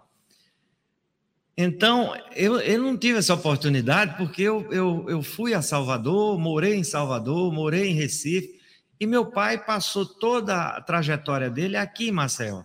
Então, 1.58 2.16
eu, 2.34 2.58
eu 2.62 2.82
não 2.82 2.96
tive 2.96 3.20
essa 3.20 3.34
oportunidade 3.34 4.16
porque 4.16 4.44
eu, 4.44 4.66
eu, 4.72 5.10
eu 5.10 5.22
fui 5.22 5.54
a 5.54 5.62
Salvador, 5.62 6.40
morei 6.40 6.76
em 6.76 6.84
Salvador, 6.86 7.52
morei 7.52 7.90
em 7.90 7.96
Recife, 7.96 8.62
e 8.98 9.06
meu 9.06 9.26
pai 9.26 9.62
passou 9.62 10.06
toda 10.06 10.70
a 10.70 10.82
trajetória 10.82 11.50
dele 11.50 11.76
aqui 11.76 12.08
em 12.08 12.14
Maceió. 12.14 12.64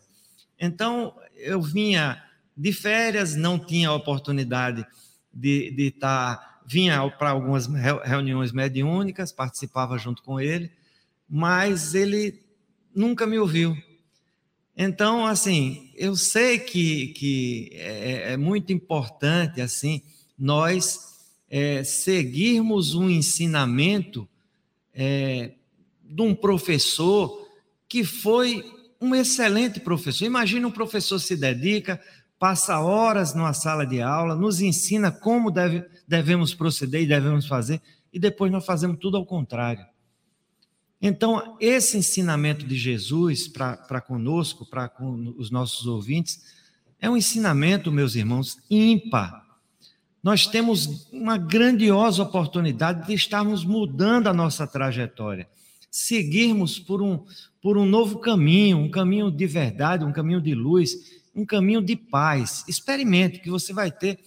Então, 0.61 1.13
eu 1.35 1.61
vinha 1.61 2.23
de 2.57 2.73
férias, 2.73 3.35
não 3.35 3.59
tinha 3.59 3.91
oportunidade 3.91 4.87
de, 5.35 5.73
de 5.73 5.89
estar 5.89 6.49
vinha 6.69 7.09
para 7.11 7.31
algumas 7.31 7.67
reuniões 8.05 8.53
mediúnicas, 8.53 9.33
participava 9.33 9.97
junto 9.97 10.23
com 10.23 10.39
ele, 10.39 10.71
mas 11.27 11.95
ele 11.95 12.43
nunca 12.95 13.27
me 13.27 13.39
ouviu. 13.39 13.75
Então, 14.77 15.25
assim, 15.25 15.91
eu 15.97 16.15
sei 16.15 16.59
que, 16.59 17.09
que 17.09 17.71
é, 17.73 18.33
é 18.35 18.37
muito 18.37 18.71
importante, 18.71 19.63
assim, 19.63 20.03
nós 20.39 21.31
é, 21.49 21.83
seguirmos 21.83 22.95
um 22.95 23.09
ensinamento 23.09 24.29
é, 24.93 25.53
de 26.05 26.21
um 26.21 26.35
professor 26.35 27.49
que 27.89 28.05
foi 28.05 28.63
um 29.01 29.15
excelente 29.15 29.81
professor. 29.81 30.27
Imagina 30.27 30.69
um 30.69 30.73
professor 30.73 31.19
se 31.19 31.35
dedica, 31.35 31.99
passa 32.39 32.79
horas 32.79 33.35
numa 33.35 33.55
sala 33.55 33.87
de 33.87 34.03
aula, 34.03 34.37
nos 34.37 34.61
ensina 34.61 35.11
como 35.11 35.51
deve, 35.51 35.83
devemos 36.09 36.55
proceder 36.55 37.03
e 37.03 37.07
devemos 37.07 37.47
fazer, 37.47 37.83
e 38.11 38.19
depois 38.19 38.51
nós 38.51 38.65
fazemos 38.65 38.99
tudo 38.99 39.19
ao 39.19 39.27
contrário. 39.27 39.85
Então, 41.01 41.57
esse 41.61 41.99
ensinamento 41.99 42.67
de 42.67 42.77
Jesus 42.77 43.47
para 43.47 44.01
conosco, 44.01 44.67
para 44.67 44.89
com 44.89 45.35
os 45.37 45.51
nossos 45.51 45.87
ouvintes, 45.87 46.43
é 46.99 47.09
um 47.09 47.17
ensinamento, 47.17 47.93
meus 47.93 48.17
irmãos, 48.17 48.57
ímpar. 48.69 49.47
Nós 50.21 50.47
temos 50.47 51.07
uma 51.13 51.39
grandiosa 51.39 52.23
oportunidade 52.23 53.07
de 53.07 53.15
estarmos 53.15 53.65
mudando 53.65 54.27
a 54.27 54.35
nossa 54.35 54.67
trajetória, 54.67 55.49
seguirmos 55.89 56.81
por 56.81 57.01
um, 57.01 57.25
por 57.63 57.79
um 57.79 57.87
novo 57.87 58.19
caminho, 58.19 58.79
um 58.79 58.91
caminho 58.91 59.31
de 59.31 59.47
verdade, 59.47 60.05
um 60.05 60.13
caminho 60.13 60.41
de 60.41 60.55
luz, 60.55 61.21
um 61.33 61.47
caminho 61.47 61.81
de 61.81 61.95
paz. 61.95 62.65
Experimente 62.67 63.39
que 63.39 63.51
você 63.51 63.73
vai 63.73 63.93
ter 63.93 64.19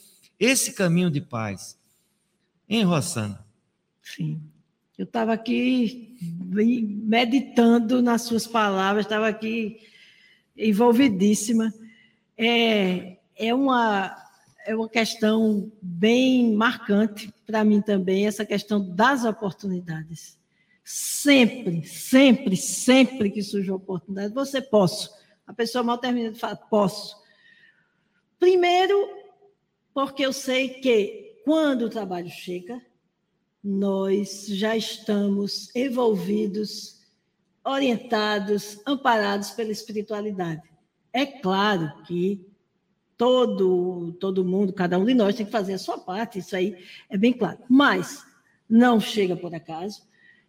esse 0.42 0.74
caminho 0.74 1.10
de 1.10 1.22
paz. 1.22 1.78
Hein, 2.68 2.84
Rossana? 2.84 3.46
Sim. 4.02 4.42
Eu 4.98 5.06
estava 5.06 5.34
aqui 5.34 6.18
meditando 6.52 8.02
nas 8.02 8.24
suas 8.24 8.46
palavras, 8.46 9.06
estava 9.06 9.28
aqui 9.28 9.80
envolvidíssima. 10.58 11.74
É, 12.38 13.18
é, 13.36 13.54
uma, 13.54 14.16
é 14.66 14.76
uma 14.76 14.90
questão 14.90 15.72
bem 15.82 16.54
marcante 16.54 17.34
para 17.46 17.64
mim 17.64 17.82
também, 17.82 18.28
essa 18.28 18.46
questão 18.46 18.84
das 18.94 19.24
oportunidades. 19.24 20.38
Sempre, 20.84 21.86
sempre, 21.86 22.58
sempre 22.58 23.30
que 23.30 23.42
surge 23.42 23.70
uma 23.70 23.78
oportunidade, 23.78 24.34
você 24.34 24.62
posso 24.62 25.22
a 25.52 25.54
pessoa 25.54 25.84
mal 25.84 25.98
termina 25.98 26.32
de 26.32 26.40
falar, 26.40 26.56
posso. 26.56 27.22
Primeiro, 28.40 28.96
porque 29.94 30.26
eu 30.26 30.34
sei 30.34 30.70
que 30.70 31.42
quando 31.44 31.84
o 31.84 31.90
trabalho 31.90 32.30
chega, 32.30 32.82
nós 33.64 34.48
já 34.48 34.76
estamos 34.76 35.74
envolvidos, 35.76 37.02
orientados, 37.64 38.80
amparados 38.86 39.52
pela 39.52 39.72
espiritualidade. 39.72 40.62
É 41.14 41.26
claro 41.26 42.04
que 42.04 42.46
todo 43.18 44.14
todo 44.20 44.46
mundo, 44.46 44.74
cada 44.74 44.98
um 44.98 45.06
de 45.06 45.14
nós 45.14 45.36
tem 45.36 45.46
que 45.46 45.52
fazer 45.52 45.74
a 45.74 45.80
sua 45.80 45.98
parte, 45.98 46.40
isso 46.40 46.56
aí 46.56 46.76
é 47.10 47.18
bem 47.18 47.34
claro. 47.34 47.60
Mas 47.70 48.24
não 48.70 49.00
chega 49.00 49.36
por 49.36 49.54
acaso. 49.54 50.02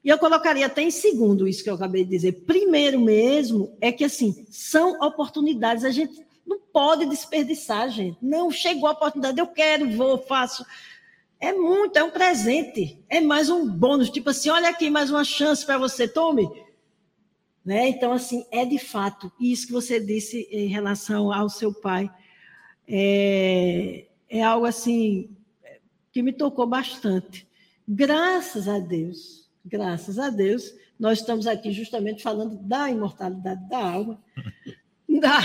E 0.04 0.08
eu 0.08 0.18
colocaria 0.18 0.66
até 0.66 0.82
em 0.82 0.90
segundo 0.90 1.46
isso 1.46 1.62
que 1.62 1.70
eu 1.70 1.74
acabei 1.74 2.04
de 2.04 2.10
dizer. 2.10 2.32
Primeiro 2.44 3.00
mesmo 3.00 3.76
é 3.80 3.92
que, 3.92 4.04
assim, 4.04 4.46
são 4.50 5.00
oportunidades. 5.00 5.84
A 5.84 5.90
gente 5.90 6.24
não 6.52 6.60
pode 6.72 7.06
desperdiçar, 7.06 7.88
gente. 7.90 8.18
Não 8.20 8.50
chegou 8.50 8.88
a 8.88 8.92
oportunidade, 8.92 9.38
eu 9.38 9.46
quero, 9.46 9.90
vou, 9.90 10.18
faço. 10.18 10.64
É 11.40 11.52
muito, 11.52 11.96
é 11.96 12.04
um 12.04 12.10
presente. 12.10 13.02
É 13.08 13.20
mais 13.20 13.50
um 13.50 13.68
bônus. 13.68 14.10
Tipo 14.10 14.30
assim, 14.30 14.50
olha 14.50 14.68
aqui, 14.68 14.90
mais 14.90 15.10
uma 15.10 15.24
chance 15.24 15.64
para 15.64 15.78
você, 15.78 16.06
tome. 16.06 16.48
Né? 17.64 17.88
Então, 17.88 18.12
assim, 18.12 18.46
é 18.50 18.64
de 18.64 18.78
fato 18.78 19.32
isso 19.40 19.66
que 19.66 19.72
você 19.72 19.98
disse 20.00 20.48
em 20.50 20.66
relação 20.66 21.32
ao 21.32 21.48
seu 21.48 21.72
pai. 21.72 22.10
É, 22.86 24.06
é 24.28 24.42
algo 24.42 24.66
assim 24.66 25.30
que 26.12 26.22
me 26.22 26.32
tocou 26.32 26.66
bastante. 26.66 27.46
Graças 27.88 28.68
a 28.68 28.78
Deus 28.78 29.42
graças 29.64 30.18
a 30.18 30.30
Deus, 30.30 30.74
nós 30.98 31.20
estamos 31.20 31.46
aqui 31.46 31.72
justamente 31.72 32.22
falando 32.22 32.56
da 32.56 32.90
imortalidade 32.90 33.68
da 33.68 33.78
alma, 33.78 34.20
da 35.20 35.40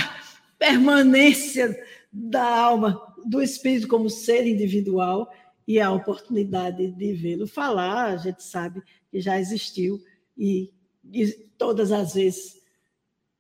permanência 0.58 1.78
da 2.12 2.44
alma, 2.44 3.02
do 3.26 3.42
espírito 3.42 3.88
como 3.88 4.10
ser 4.10 4.48
individual 4.48 5.32
e 5.68 5.80
a 5.80 5.92
oportunidade 5.92 6.92
de 6.92 7.14
vê-lo 7.14 7.46
falar, 7.46 8.06
a 8.06 8.18
gente 8.18 8.44
sabe 8.44 8.82
que 9.12 9.20
já 9.20 9.40
existiu 9.40 10.02
e, 10.38 10.72
e 11.12 11.28
todas 11.58 11.92
as 11.92 12.14
vezes, 12.14 12.62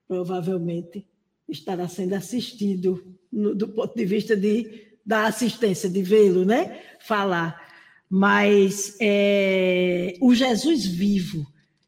provavelmente, 0.08 1.08
estará 1.48 1.88
sendo 1.88 2.14
assistido 2.14 3.18
no, 3.32 3.56
do 3.56 3.68
ponto 3.70 3.96
de 3.96 4.06
vista 4.06 4.36
de, 4.36 4.88
da 5.06 5.26
assistência, 5.26 5.90
de 5.90 6.02
vê-lo, 6.02 6.44
né? 6.44 6.82
Falar. 7.00 7.66
Mas 8.10 8.98
é, 9.00 10.16
o 10.22 10.34
Jesus 10.34 10.86
vivo, 10.86 11.46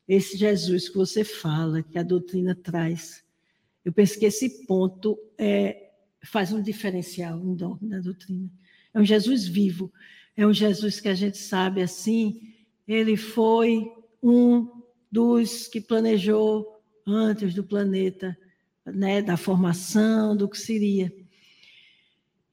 esse 0.07 0.37
Jesus 0.37 0.89
que 0.89 0.97
você 0.97 1.23
fala, 1.23 1.83
que 1.83 1.97
a 1.97 2.03
doutrina 2.03 2.55
traz, 2.55 3.23
eu 3.89 3.93
penso 3.93 4.19
que 4.19 4.25
esse 4.27 4.67
ponto 4.67 5.17
é, 5.35 5.89
faz 6.21 6.53
um 6.53 6.61
diferencial 6.61 7.39
enorme 7.39 7.89
na 7.89 7.99
doutrina. 7.99 8.47
É 8.93 8.99
um 8.99 9.03
Jesus 9.03 9.47
vivo, 9.47 9.91
é 10.37 10.45
um 10.45 10.53
Jesus 10.53 11.01
que 11.01 11.09
a 11.09 11.15
gente 11.15 11.39
sabe 11.39 11.81
assim, 11.81 12.53
ele 12.87 13.17
foi 13.17 13.91
um 14.21 14.83
dos 15.11 15.65
que 15.65 15.81
planejou 15.81 16.83
antes 17.03 17.55
do 17.55 17.63
planeta, 17.63 18.37
né, 18.85 19.23
da 19.23 19.35
formação, 19.35 20.37
do 20.37 20.47
que 20.47 20.59
seria. 20.59 21.11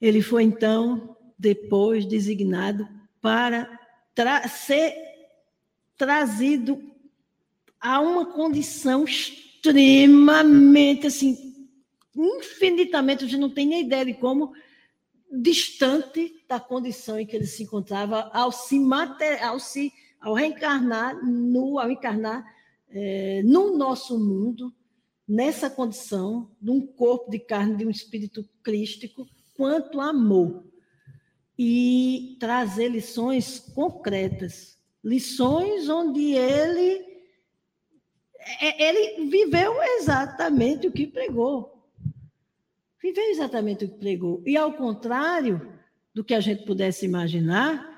Ele 0.01 0.22
foi 0.22 0.43
então 0.43 1.18
depois 1.39 2.07
designado 2.07 2.89
para 3.20 3.78
tra 4.14 4.49
ser 4.49 4.95
trazido 5.99 6.82
a 7.78 8.01
uma 8.01 8.24
condição 8.24 9.05
extremamente, 9.66 11.06
assim, 11.06 11.66
infinitamente, 12.14 13.24
a 13.24 13.28
gente 13.28 13.40
não 13.40 13.50
tem 13.50 13.66
nem 13.66 13.84
ideia 13.84 14.04
de 14.04 14.14
como, 14.14 14.52
distante 15.30 16.32
da 16.48 16.60
condição 16.60 17.18
em 17.18 17.26
que 17.26 17.34
ele 17.34 17.46
se 17.46 17.64
encontrava 17.64 18.30
ao 18.32 18.52
se, 18.52 18.78
mater, 18.78 19.42
ao, 19.42 19.58
se 19.58 19.92
ao 20.20 20.34
reencarnar, 20.34 21.24
no, 21.24 21.78
ao 21.78 21.90
encarnar 21.90 22.44
é, 22.88 23.42
no 23.44 23.76
nosso 23.76 24.18
mundo, 24.18 24.72
nessa 25.28 25.68
condição 25.68 26.50
de 26.60 26.70
um 26.70 26.86
corpo 26.86 27.30
de 27.30 27.40
carne, 27.40 27.76
de 27.76 27.86
um 27.86 27.90
espírito 27.90 28.48
crístico, 28.62 29.26
quanto 29.54 30.00
amor. 30.00 30.64
E 31.58 32.36
trazer 32.38 32.88
lições 32.88 33.58
concretas, 33.58 34.78
lições 35.02 35.88
onde 35.88 36.34
ele 36.34 37.15
ele 38.78 39.28
viveu 39.28 39.82
exatamente 39.99 40.86
o 40.86 40.92
que 40.92 41.07
pregou. 41.07 41.84
Viveu 43.03 43.24
exatamente 43.30 43.84
o 43.84 43.88
que 43.88 43.99
pregou. 43.99 44.42
E 44.47 44.57
ao 44.57 44.72
contrário 44.72 45.72
do 46.14 46.24
que 46.24 46.34
a 46.34 46.40
gente 46.40 46.64
pudesse 46.64 47.05
imaginar, 47.05 47.97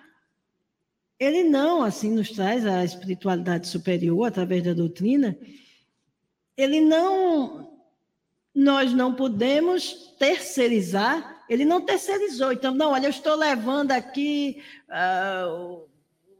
ele 1.19 1.45
não 1.45 1.83
assim 1.83 2.11
nos 2.11 2.31
traz 2.31 2.67
a 2.67 2.85
espiritualidade 2.85 3.69
superior 3.69 4.27
através 4.27 4.63
da 4.63 4.73
doutrina. 4.73 5.37
Ele 6.57 6.81
não 6.81 7.69
nós 8.55 8.93
não 8.93 9.15
podemos 9.15 10.15
terceirizar, 10.19 11.45
ele 11.49 11.65
não 11.65 11.81
terceirizou. 11.81 12.53
Então, 12.53 12.75
não, 12.75 12.91
olha, 12.91 13.07
eu 13.07 13.11
estou 13.11 13.37
levando 13.37 13.93
aqui 13.93 14.61
uh, 14.89 15.87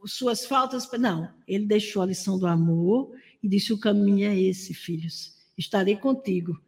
suas 0.05 0.45
faltas. 0.45 0.89
Não, 0.99 1.31
ele 1.47 1.65
deixou 1.65 2.01
a 2.01 2.05
lição 2.05 2.37
do 2.37 2.45
amor 2.45 3.15
e 3.41 3.47
disse: 3.47 3.73
O 3.73 3.79
caminho 3.79 4.29
é 4.29 4.37
esse, 4.37 4.73
filhos. 4.73 5.33
Estarei 5.57 5.95
contigo, 5.95 6.59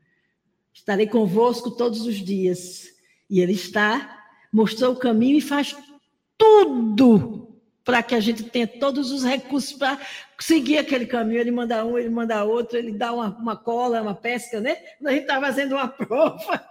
estarei 0.74 1.08
convosco 1.08 1.72
todos 1.72 2.02
os 2.02 2.16
dias. 2.16 2.90
E 3.30 3.40
ele 3.40 3.54
está, 3.54 4.26
mostrou 4.52 4.94
o 4.94 4.98
caminho 4.98 5.38
e 5.38 5.42
faz 5.42 5.76
tudo 6.38 7.52
para 7.84 8.04
que 8.04 8.14
a 8.14 8.20
gente 8.20 8.44
tenha 8.44 8.68
todos 8.68 9.12
os 9.12 9.24
recursos 9.24 9.74
para 9.74 10.00
seguir 10.40 10.78
aquele 10.78 11.06
caminho. 11.06 11.40
Ele 11.40 11.52
manda 11.52 11.86
um, 11.86 11.98
ele 11.98 12.10
manda 12.10 12.44
outro, 12.44 12.78
ele 12.78 12.92
dá 12.92 13.12
uma, 13.12 13.30
uma 13.30 13.56
cola, 13.56 14.02
uma 14.02 14.16
pesca, 14.16 14.60
né? 14.60 14.78
A 15.04 15.12
gente 15.12 15.22
está 15.22 15.40
fazendo 15.40 15.74
uma 15.74 15.88
prova, 15.90 16.66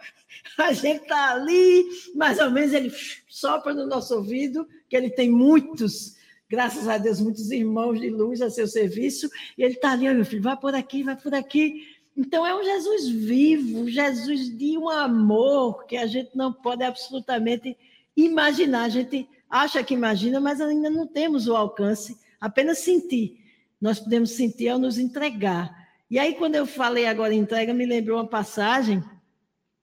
a 0.59 0.73
gente 0.73 1.03
está 1.03 1.33
ali, 1.33 1.85
mais 2.15 2.39
ou 2.39 2.51
menos 2.51 2.73
ele 2.73 2.93
sopra 3.29 3.75
no 3.75 3.87
nosso 3.87 4.15
ouvido, 4.15 4.69
que 4.89 4.97
ele 4.97 5.11
tem 5.11 5.31
muitos, 5.31 6.17
graças 6.51 6.89
a 6.89 6.99
Deus, 6.99 7.21
muitos 7.21 7.53
irmãos 7.53 8.01
de 8.01 8.11
luz 8.11 8.43
a 8.43 8.51
seu 8.51 8.67
serviço, 8.67 9.31
e 9.57 9.63
ele 9.63 9.75
está 9.75 9.93
ali, 9.93 10.13
meu 10.13 10.25
filho, 10.25 10.43
vai 10.43 10.57
por 10.57 10.75
aqui, 10.75 11.05
vai 11.05 11.17
por 11.17 11.33
aqui. 11.33 11.87
Então 12.17 12.45
é 12.45 12.53
um 12.53 12.65
Jesus 12.65 13.09
vivo, 13.09 13.89
Jesus 13.89 14.59
de 14.59 14.77
um 14.77 14.89
amor 14.89 15.87
que 15.87 15.97
a 15.97 16.09
gente 16.09 16.31
não 16.35 16.53
pode 16.53 16.83
absolutamente 16.83 17.77
imaginar. 18.17 18.83
A 18.83 18.89
gente 18.89 19.29
acha 19.49 19.85
que 19.85 19.95
imagina, 19.95 20.41
mas 20.41 20.61
ainda 20.61 20.91
não 20.91 21.07
temos 21.07 21.47
o 21.47 21.55
alcance, 21.55 22.19
apenas 22.41 22.79
sentir. 22.79 23.39
Nós 23.81 24.01
podemos 24.01 24.33
sentir 24.33 24.71
ao 24.71 24.79
nos 24.79 24.99
entregar. 24.99 25.89
E 26.11 26.19
aí, 26.19 26.35
quando 26.35 26.57
eu 26.57 26.67
falei 26.67 27.07
agora 27.07 27.33
entrega, 27.33 27.73
me 27.73 27.87
lembrou 27.87 28.19
uma 28.19 28.27
passagem 28.27 29.03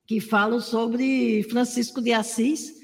que 0.06 0.20
fala 0.20 0.60
sobre 0.60 1.44
Francisco 1.44 2.02
de 2.02 2.12
Assis, 2.12 2.82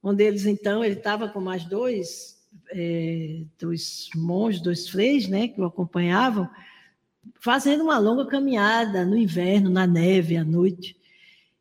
onde 0.00 0.22
eles, 0.22 0.46
então, 0.46 0.84
ele 0.84 0.94
estava 0.94 1.28
com 1.28 1.40
mais 1.40 1.64
dois, 1.64 2.37
é, 2.70 3.42
dois 3.58 4.08
monges, 4.14 4.60
dois 4.60 4.88
freis, 4.88 5.28
né, 5.28 5.48
que 5.48 5.60
o 5.60 5.64
acompanhavam, 5.64 6.48
fazendo 7.40 7.84
uma 7.84 7.98
longa 7.98 8.26
caminhada 8.26 9.04
no 9.04 9.16
inverno, 9.16 9.70
na 9.70 9.86
neve, 9.86 10.36
à 10.36 10.44
noite 10.44 10.98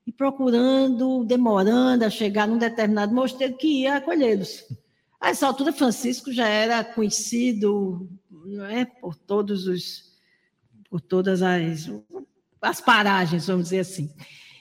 e 0.07 0.11
procurando, 0.11 1.25
demorando 1.25 2.05
a 2.05 2.09
chegar 2.09 2.47
num 2.47 2.57
determinado 2.57 3.13
mosteiro 3.13 3.57
que 3.57 3.81
ia 3.81 3.97
acolhê-los. 3.97 4.63
A 5.19 5.31
essa 5.31 5.45
altura, 5.45 5.73
Francisco 5.73 6.31
já 6.31 6.47
era 6.47 6.81
conhecido 6.83 8.07
não 8.45 8.65
é, 8.65 8.85
por 8.85 9.15
todos 9.15 9.67
os 9.67 10.07
por 10.89 11.01
todas 11.01 11.41
as, 11.41 11.91
as 12.61 12.79
paragens, 12.79 13.47
vamos 13.47 13.65
dizer 13.65 13.79
assim. 13.79 14.09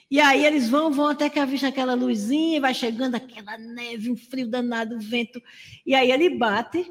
E 0.09 0.21
aí 0.21 0.45
eles 0.45 0.69
vão, 0.69 0.91
vão 0.91 1.07
até 1.07 1.29
que 1.29 1.39
avista 1.39 1.67
aquela 1.67 1.93
luzinha, 1.93 2.61
vai 2.61 2.73
chegando 2.73 3.15
aquela 3.15 3.57
neve, 3.57 4.09
um 4.09 4.15
frio 4.15 4.47
danado, 4.47 4.99
vento. 4.99 5.41
E 5.85 5.93
aí 5.93 6.11
ele 6.11 6.29
bate 6.29 6.89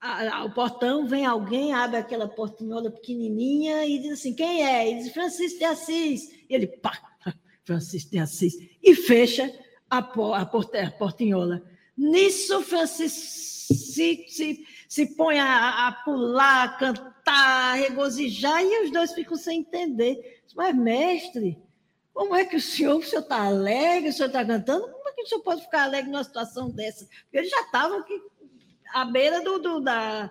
a, 0.00 0.36
a, 0.36 0.44
o 0.44 0.50
portão, 0.52 1.06
vem 1.06 1.24
alguém, 1.24 1.72
abre 1.72 1.96
aquela 1.96 2.28
portinhola 2.28 2.90
pequenininha 2.90 3.86
e 3.86 3.98
diz 3.98 4.12
assim, 4.12 4.34
quem 4.34 4.66
é? 4.66 4.90
E 4.90 4.98
diz, 4.98 5.12
Francisco 5.12 5.58
de 5.58 5.64
Assis. 5.64 6.30
E 6.48 6.54
ele, 6.54 6.66
pá, 6.66 6.92
Francisco 7.64 8.10
de 8.10 8.18
Assis, 8.18 8.54
e 8.82 8.94
fecha 8.94 9.50
a, 9.88 9.98
a, 9.98 10.46
porta, 10.46 10.82
a 10.82 10.90
portinhola. 10.90 11.62
Nisso, 11.96 12.62
Francisco 12.62 13.52
se, 13.74 14.26
se, 14.28 14.66
se 14.88 15.06
põe 15.14 15.38
a, 15.38 15.88
a 15.88 15.92
pular, 15.92 16.64
a 16.64 16.68
cantar, 16.68 17.11
a 17.30 17.74
regozijar, 17.74 18.62
e 18.62 18.84
os 18.84 18.90
dois 18.90 19.12
ficam 19.12 19.36
sem 19.36 19.60
entender. 19.60 20.42
Mas, 20.54 20.74
mestre, 20.74 21.58
como 22.12 22.34
é 22.34 22.44
que 22.44 22.56
o 22.56 22.60
senhor, 22.60 22.98
o 22.98 23.02
senhor 23.02 23.22
está 23.22 23.44
alegre, 23.46 24.10
o 24.10 24.12
senhor 24.12 24.26
está 24.28 24.44
cantando? 24.44 24.88
Como 24.88 25.08
é 25.08 25.12
que 25.12 25.22
o 25.22 25.26
senhor 25.26 25.42
pode 25.42 25.62
ficar 25.62 25.84
alegre 25.84 26.10
numa 26.10 26.24
situação 26.24 26.70
dessa? 26.70 27.06
Porque 27.24 27.38
eles 27.38 27.50
já 27.50 27.62
estavam 27.62 28.04
à 28.92 29.04
beira 29.04 29.42
do, 29.42 29.58
do 29.58 29.80
da. 29.80 30.30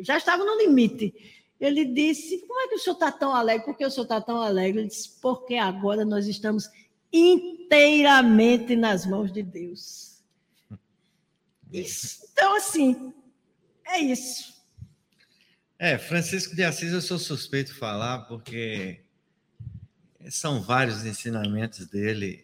Já 0.00 0.16
estavam 0.16 0.44
no 0.44 0.58
limite. 0.58 1.14
Ele 1.58 1.84
disse: 1.84 2.46
Como 2.46 2.60
é 2.60 2.68
que 2.68 2.74
o 2.74 2.78
senhor 2.78 2.94
está 2.94 3.10
tão 3.10 3.34
alegre? 3.34 3.64
Por 3.64 3.76
que 3.76 3.86
o 3.86 3.90
senhor 3.90 4.04
está 4.04 4.20
tão 4.20 4.40
alegre? 4.40 4.82
Ele 4.82 4.88
disse: 4.88 5.18
Porque 5.20 5.54
agora 5.54 6.04
nós 6.04 6.26
estamos 6.26 6.68
inteiramente 7.12 8.76
nas 8.76 9.06
mãos 9.06 9.32
de 9.32 9.42
Deus. 9.42 10.22
Isso. 11.72 12.28
Então, 12.32 12.54
assim, 12.56 13.14
é 13.86 13.98
isso. 13.98 14.53
É, 15.84 15.98
Francisco 15.98 16.56
de 16.56 16.64
Assis, 16.64 16.94
eu 16.94 17.02
sou 17.02 17.18
suspeito 17.18 17.70
de 17.70 17.78
falar, 17.78 18.20
porque 18.20 19.00
são 20.30 20.62
vários 20.62 21.04
ensinamentos 21.04 21.86
dele. 21.86 22.42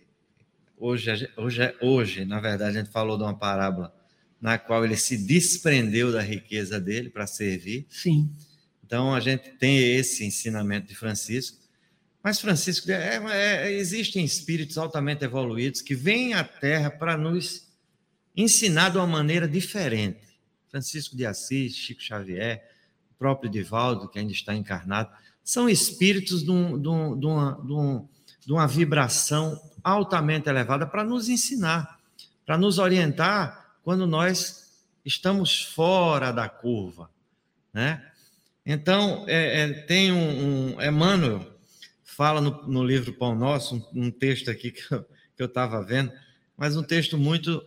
Hoje, 0.76 1.26
hoje, 1.38 1.74
hoje, 1.80 2.24
na 2.26 2.38
verdade, 2.38 2.76
a 2.76 2.82
gente 2.82 2.92
falou 2.92 3.16
de 3.16 3.22
uma 3.22 3.34
parábola 3.34 3.94
na 4.38 4.58
qual 4.58 4.84
ele 4.84 4.94
se 4.94 5.16
desprendeu 5.16 6.12
da 6.12 6.20
riqueza 6.20 6.78
dele 6.78 7.08
para 7.08 7.26
servir. 7.26 7.86
Sim. 7.88 8.30
Então, 8.84 9.14
a 9.14 9.20
gente 9.20 9.48
tem 9.52 9.96
esse 9.96 10.22
ensinamento 10.22 10.88
de 10.88 10.94
Francisco. 10.94 11.56
Mas, 12.22 12.38
Francisco, 12.42 12.90
é, 12.90 13.22
é, 13.32 13.72
existem 13.72 14.22
espíritos 14.22 14.76
altamente 14.76 15.24
evoluídos 15.24 15.80
que 15.80 15.94
vêm 15.94 16.34
à 16.34 16.44
Terra 16.44 16.90
para 16.90 17.16
nos 17.16 17.66
ensinar 18.36 18.90
de 18.90 18.98
uma 18.98 19.06
maneira 19.06 19.48
diferente. 19.48 20.28
Francisco 20.68 21.16
de 21.16 21.24
Assis, 21.24 21.74
Chico 21.74 22.02
Xavier, 22.02 22.69
próprio 23.20 23.50
Divaldo, 23.50 24.08
que 24.08 24.18
ainda 24.18 24.32
está 24.32 24.54
encarnado, 24.54 25.10
são 25.44 25.68
espíritos 25.68 26.42
de, 26.42 26.50
um, 26.50 26.80
de, 26.80 26.88
um, 26.88 27.18
de, 27.18 27.26
uma, 27.26 27.60
de, 27.62 27.72
um, 27.72 28.08
uma 28.48 28.66
vibração 28.66 29.60
altamente 29.84 30.48
elevada 30.48 30.86
para 30.86 31.04
nos 31.04 31.28
ensinar, 31.28 32.00
para 32.46 32.56
nos 32.56 32.78
orientar 32.78 33.76
quando 33.84 34.06
nós 34.06 34.70
estamos 35.04 35.62
fora 35.62 36.32
da 36.32 36.48
curva, 36.48 37.10
né? 37.74 38.06
Então, 38.64 39.24
é, 39.26 39.62
é, 39.62 39.72
tem 39.82 40.12
um, 40.12 40.76
um, 40.76 40.82
Emmanuel 40.82 41.46
fala 42.02 42.40
no, 42.40 42.66
no, 42.66 42.84
livro 42.84 43.12
Pão 43.12 43.34
Nosso, 43.34 43.76
um, 43.94 44.06
um 44.06 44.10
texto 44.10 44.50
aqui 44.50 44.70
que 44.72 44.84
eu 45.38 45.46
estava 45.46 45.82
vendo, 45.82 46.12
mas 46.56 46.76
um 46.76 46.82
texto 46.82 47.18
muito, 47.18 47.64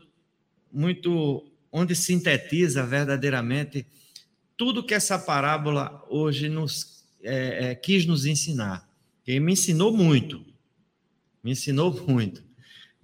muito, 0.72 1.52
onde 1.72 1.96
sintetiza 1.96 2.86
verdadeiramente 2.86 3.86
tudo 4.58 4.84
que 4.84 4.94
essa 4.94 5.18
parábola 5.18 6.04
hoje 6.10 6.50
nos 6.50 7.04
é, 7.22 7.72
é 7.72 7.76
quis 7.76 8.06
nos 8.06 8.26
ensinar. 8.26 8.88
Me 9.26 9.54
ensinou 9.54 9.96
muito, 9.96 10.46
me 11.44 11.52
ensinou 11.52 12.06
muito. 12.08 12.44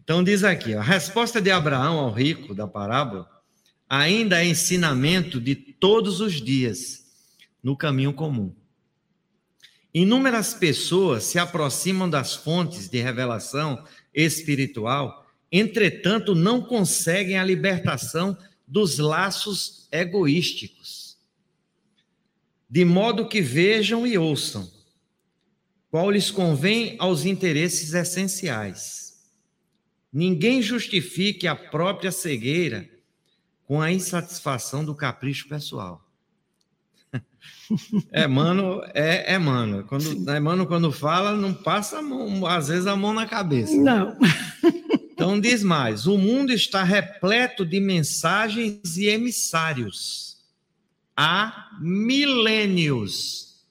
Então 0.03 0.23
diz 0.23 0.43
aqui, 0.43 0.73
a 0.73 0.81
resposta 0.81 1.41
de 1.41 1.51
Abraão 1.51 1.99
ao 1.99 2.11
rico 2.11 2.53
da 2.53 2.67
parábola 2.67 3.29
ainda 3.87 4.43
é 4.43 4.47
ensinamento 4.47 5.39
de 5.39 5.55
todos 5.55 6.19
os 6.19 6.41
dias 6.41 7.05
no 7.63 7.75
caminho 7.75 8.13
comum. 8.13 8.53
Inúmeras 9.93 10.53
pessoas 10.53 11.23
se 11.23 11.39
aproximam 11.39 12.07
das 12.07 12.35
fontes 12.35 12.87
de 12.87 13.01
revelação 13.01 13.83
espiritual, 14.13 15.27
entretanto, 15.51 16.35
não 16.35 16.61
conseguem 16.61 17.39
a 17.39 17.43
libertação 17.43 18.37
dos 18.67 18.99
laços 18.99 19.87
egoísticos, 19.91 20.98
de 22.69 22.85
modo 22.85 23.27
que 23.27 23.41
vejam 23.41 24.05
e 24.05 24.17
ouçam 24.17 24.69
qual 25.89 26.11
lhes 26.11 26.29
convém 26.29 26.95
aos 26.99 27.25
interesses 27.25 27.93
essenciais. 27.93 29.17
Ninguém 30.13 30.61
justifique 30.61 31.47
a 31.47 31.55
própria 31.55 32.11
cegueira 32.11 32.87
com 33.65 33.81
a 33.81 33.91
insatisfação 33.91 34.85
do 34.85 34.93
capricho 34.93 35.47
pessoal. 35.47 36.05
É 38.11 38.27
mano, 38.27 38.81
é, 38.95 39.35
é 39.35 39.37
mano. 39.37 39.83
Quando, 39.83 40.29
é 40.29 40.39
mano, 40.39 40.65
quando 40.65 40.91
fala, 40.91 41.35
não 41.35 41.53
passa 41.53 42.01
mão, 42.01 42.45
às 42.47 42.67
vezes 42.67 42.87
a 42.87 42.95
mão 42.95 43.13
na 43.13 43.27
cabeça. 43.27 43.75
Não. 43.75 44.17
Então 45.19 45.37
diz 45.37 45.61
mais: 45.61 46.07
o 46.07 46.17
mundo 46.17 46.53
está 46.53 46.81
repleto 46.81 47.65
de 47.65 47.77
mensagens 47.81 48.95
e 48.95 49.07
emissários 49.07 50.28
há 51.21 51.71
milênios. 51.81 53.65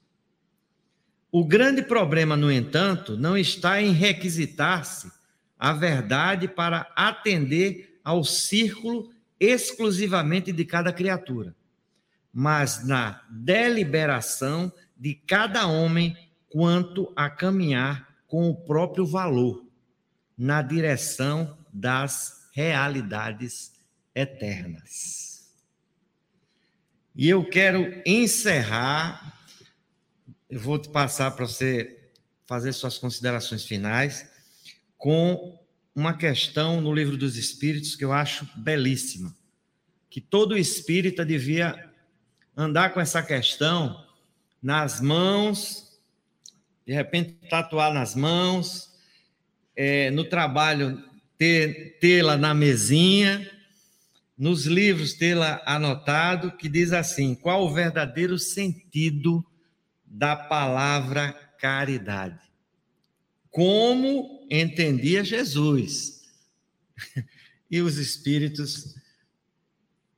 O 1.32 1.42
grande 1.46 1.80
problema, 1.82 2.36
no 2.36 2.52
entanto, 2.52 3.16
não 3.16 3.38
está 3.38 3.80
em 3.80 3.90
requisitar-se 3.90 5.10
a 5.58 5.72
verdade 5.72 6.46
para 6.46 6.92
atender 6.94 7.98
ao 8.04 8.22
círculo 8.22 9.10
exclusivamente 9.40 10.52
de 10.52 10.62
cada 10.62 10.92
criatura, 10.92 11.56
mas 12.30 12.86
na 12.86 13.22
deliberação 13.30 14.70
de 14.94 15.14
cada 15.14 15.66
homem 15.66 16.14
quanto 16.50 17.10
a 17.16 17.30
caminhar 17.30 18.14
com 18.26 18.50
o 18.50 18.54
próprio 18.54 19.06
valor 19.06 19.64
na 20.36 20.60
direção 20.60 21.56
das 21.72 22.46
realidades 22.52 23.72
eternas. 24.14 25.27
E 27.20 27.28
eu 27.28 27.44
quero 27.44 28.00
encerrar, 28.06 29.42
eu 30.48 30.60
vou 30.60 30.78
te 30.78 30.88
passar 30.88 31.32
para 31.32 31.46
você 31.46 32.12
fazer 32.46 32.72
suas 32.72 32.96
considerações 32.96 33.64
finais 33.64 34.30
com 34.96 35.58
uma 35.96 36.16
questão 36.16 36.80
no 36.80 36.94
livro 36.94 37.16
dos 37.16 37.36
Espíritos 37.36 37.96
que 37.96 38.04
eu 38.04 38.12
acho 38.12 38.48
belíssima, 38.56 39.36
que 40.08 40.20
todo 40.20 40.56
espírita 40.56 41.26
devia 41.26 41.90
andar 42.56 42.94
com 42.94 43.00
essa 43.00 43.20
questão 43.20 44.06
nas 44.62 45.00
mãos, 45.00 45.98
de 46.86 46.92
repente 46.92 47.32
tatuar 47.50 47.92
nas 47.92 48.14
mãos, 48.14 48.96
é, 49.74 50.08
no 50.12 50.22
trabalho 50.22 51.02
ter, 51.36 51.98
tê-la 51.98 52.36
na 52.36 52.54
mesinha, 52.54 53.57
nos 54.38 54.66
livros 54.66 55.14
tê-la 55.14 55.60
anotado, 55.66 56.52
que 56.52 56.68
diz 56.68 56.92
assim: 56.92 57.34
qual 57.34 57.64
o 57.64 57.74
verdadeiro 57.74 58.38
sentido 58.38 59.44
da 60.06 60.36
palavra 60.36 61.32
caridade? 61.58 62.40
Como 63.50 64.46
entendia 64.48 65.24
Jesus? 65.24 66.22
E 67.70 67.82
os 67.82 67.98
espíritos 67.98 68.94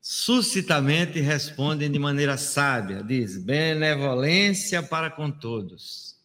suscitamente 0.00 1.18
respondem 1.18 1.90
de 1.90 1.98
maneira 1.98 2.36
sábia, 2.36 3.02
diz: 3.02 3.36
benevolência 3.36 4.80
para 4.80 5.10
com 5.10 5.32
todos, 5.32 6.16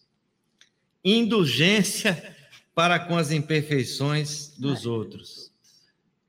indulgência 1.03 2.35
para 2.75 2.99
com 2.99 3.17
as 3.17 3.31
imperfeições 3.31 4.49
dos 4.55 4.85
outros 4.85 5.51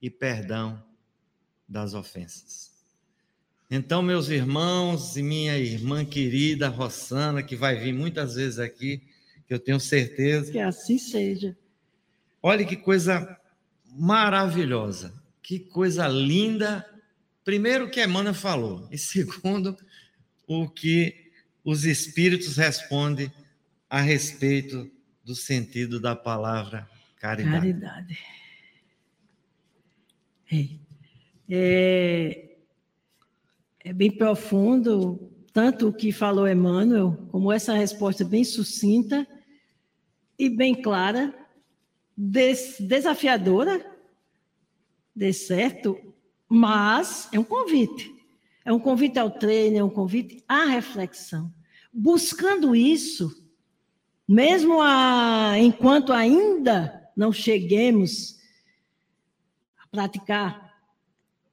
e 0.01 0.09
perdão 0.09 0.83
das 1.69 1.95
ofensas. 1.95 2.71
Então, 3.71 4.01
meus 4.01 4.29
irmãos 4.29 5.17
e 5.17 5.23
minha 5.23 5.59
irmã 5.59 6.05
querida 6.05 6.69
Rossana, 6.69 7.43
que 7.43 7.57
vai 7.57 7.77
vir 7.77 7.93
muitas 7.93 8.37
vezes 8.37 8.59
aqui, 8.59 9.03
que 9.47 9.53
eu 9.53 9.59
tenho 9.59 9.81
certeza. 9.81 10.53
Que 10.53 10.61
assim 10.61 10.99
seja. 10.99 11.57
Olha 12.41 12.65
que 12.65 12.77
coisa 12.77 13.39
maravilhosa, 13.85 15.13
que 15.43 15.59
coisa 15.59 16.07
linda. 16.07 16.87
Primeiro, 17.45 17.87
o 17.87 17.91
que 17.91 18.01
a 18.01 18.05
Emmanuel 18.05 18.35
falou, 18.35 18.89
e 18.91 18.99
segundo, 18.99 19.77
o 20.47 20.69
que 20.69 21.33
os 21.65 21.85
espíritos 21.85 22.57
respondem 22.57 23.33
a 23.91 24.01
respeito 24.01 24.89
do 25.25 25.35
sentido 25.35 25.99
da 25.99 26.15
palavra 26.15 26.89
caridade. 27.17 27.73
Caridade. 27.73 28.19
É, 30.53 30.69
é, 31.49 32.57
é 33.81 33.93
bem 33.93 34.11
profundo, 34.11 35.31
tanto 35.53 35.89
o 35.89 35.93
que 35.93 36.13
falou 36.13 36.49
Emmanuel, 36.49 37.17
como 37.31 37.53
essa 37.53 37.73
resposta 37.73 38.25
bem 38.25 38.45
sucinta 38.45 39.27
e 40.39 40.49
bem 40.51 40.75
clara, 40.75 41.35
des, 42.17 42.77
desafiadora, 42.81 43.85
de 45.15 45.33
certo, 45.33 45.99
mas 46.49 47.29
é 47.33 47.39
um 47.39 47.45
convite. 47.45 48.15
É 48.65 48.73
um 48.73 48.81
convite 48.81 49.19
ao 49.19 49.31
treino, 49.31 49.79
é 49.79 49.85
um 49.85 49.89
convite 49.89 50.43
à 50.49 50.65
reflexão. 50.65 51.53
Buscando 51.93 52.75
isso, 52.75 53.47
mesmo 54.29 54.83
a, 54.83 55.55
enquanto 55.59 56.13
ainda 56.13 57.09
não 57.17 57.33
cheguemos 57.33 58.39
a 59.79 59.87
praticar 59.87 60.66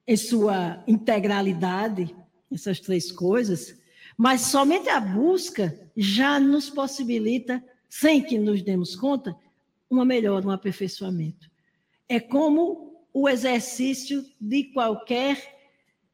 em 0.07 0.17
sua 0.17 0.83
integralidade 0.87 2.15
essas 2.51 2.79
três 2.79 3.11
coisas, 3.11 3.79
mas 4.17 4.41
somente 4.41 4.89
a 4.89 4.99
busca 4.99 5.79
já 5.95 6.39
nos 6.39 6.69
possibilita, 6.69 7.63
sem 7.89 8.21
que 8.21 8.37
nos 8.37 8.61
demos 8.61 8.95
conta, 8.95 9.35
uma 9.89 10.05
melhora, 10.05 10.45
um 10.45 10.51
aperfeiçoamento. 10.51 11.49
É 12.07 12.19
como 12.19 13.05
o 13.13 13.27
exercício 13.29 14.25
de 14.39 14.65
qualquer 14.65 15.53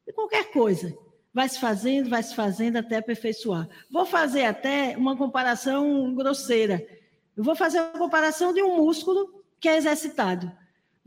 de 0.05 0.13
qualquer 0.13 0.51
coisa 0.51 0.97
vai 1.31 1.47
se 1.47 1.59
fazendo, 1.59 2.09
vai 2.09 2.23
se 2.23 2.33
fazendo 2.33 2.77
até 2.77 2.97
aperfeiçoar. 2.97 3.69
Vou 3.91 4.05
fazer 4.05 4.45
até 4.45 4.97
uma 4.97 5.15
comparação 5.15 6.13
grosseira. 6.15 6.85
Eu 7.37 7.43
vou 7.43 7.55
fazer 7.55 7.79
uma 7.79 7.99
comparação 7.99 8.51
de 8.51 8.61
um 8.63 8.77
músculo 8.77 9.43
que 9.59 9.69
é 9.69 9.77
exercitado. 9.77 10.51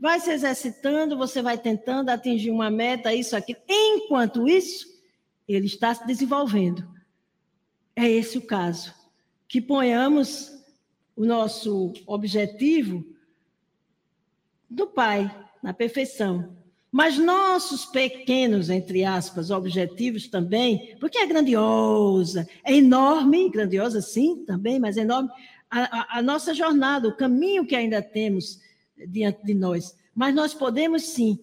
Vai 0.03 0.19
se 0.19 0.31
exercitando, 0.31 1.17
você 1.17 1.41
vai 1.41 1.57
tentando 1.57 2.09
atingir 2.09 2.51
uma 2.51 2.69
meta, 2.69 3.13
isso 3.13 3.37
aqui. 3.37 3.55
Enquanto 3.65 4.49
isso, 4.49 4.85
ele 5.47 5.65
está 5.65 5.95
se 5.95 6.05
desenvolvendo. 6.05 6.85
É 7.95 8.11
esse 8.11 8.37
o 8.37 8.41
caso. 8.41 8.93
Que 9.47 9.61
ponhamos 9.61 10.51
o 11.15 11.23
nosso 11.25 11.93
objetivo 12.05 13.01
do 14.69 14.87
Pai, 14.87 15.33
na 15.63 15.73
perfeição. 15.73 16.53
Mas 16.91 17.17
nossos 17.17 17.85
pequenos, 17.85 18.69
entre 18.69 19.05
aspas, 19.05 19.51
objetivos 19.51 20.27
também, 20.27 20.97
porque 20.99 21.17
é 21.17 21.25
grandiosa, 21.25 22.45
é 22.65 22.75
enorme, 22.75 23.49
grandiosa 23.49 24.01
sim, 24.01 24.43
também, 24.43 24.81
mas 24.81 24.97
é 24.97 25.01
enorme, 25.03 25.29
a, 25.71 26.17
a, 26.17 26.19
a 26.19 26.21
nossa 26.21 26.53
jornada, 26.53 27.07
o 27.07 27.15
caminho 27.15 27.65
que 27.65 27.73
ainda 27.73 28.01
temos 28.01 28.61
diante 29.07 29.43
de 29.43 29.53
nós. 29.53 29.95
Mas 30.13 30.33
nós 30.33 30.53
podemos 30.53 31.03
sim, 31.03 31.39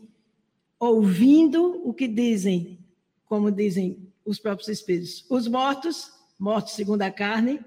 ouvindo 0.78 1.86
o 1.86 1.92
que 1.92 2.08
dizem, 2.08 2.78
como 3.26 3.50
dizem 3.50 4.08
os 4.24 4.38
próprios 4.38 4.68
Espíritos, 4.68 5.24
os 5.28 5.48
mortos, 5.48 6.12
mortos 6.38 6.74
segundo 6.74 7.02
a 7.02 7.10
carne, 7.10 7.60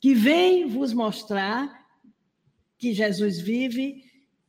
que 0.00 0.14
vêm 0.14 0.66
vos 0.66 0.92
mostrar 0.92 1.86
que 2.76 2.92
Jesus 2.92 3.40
vive, 3.40 4.04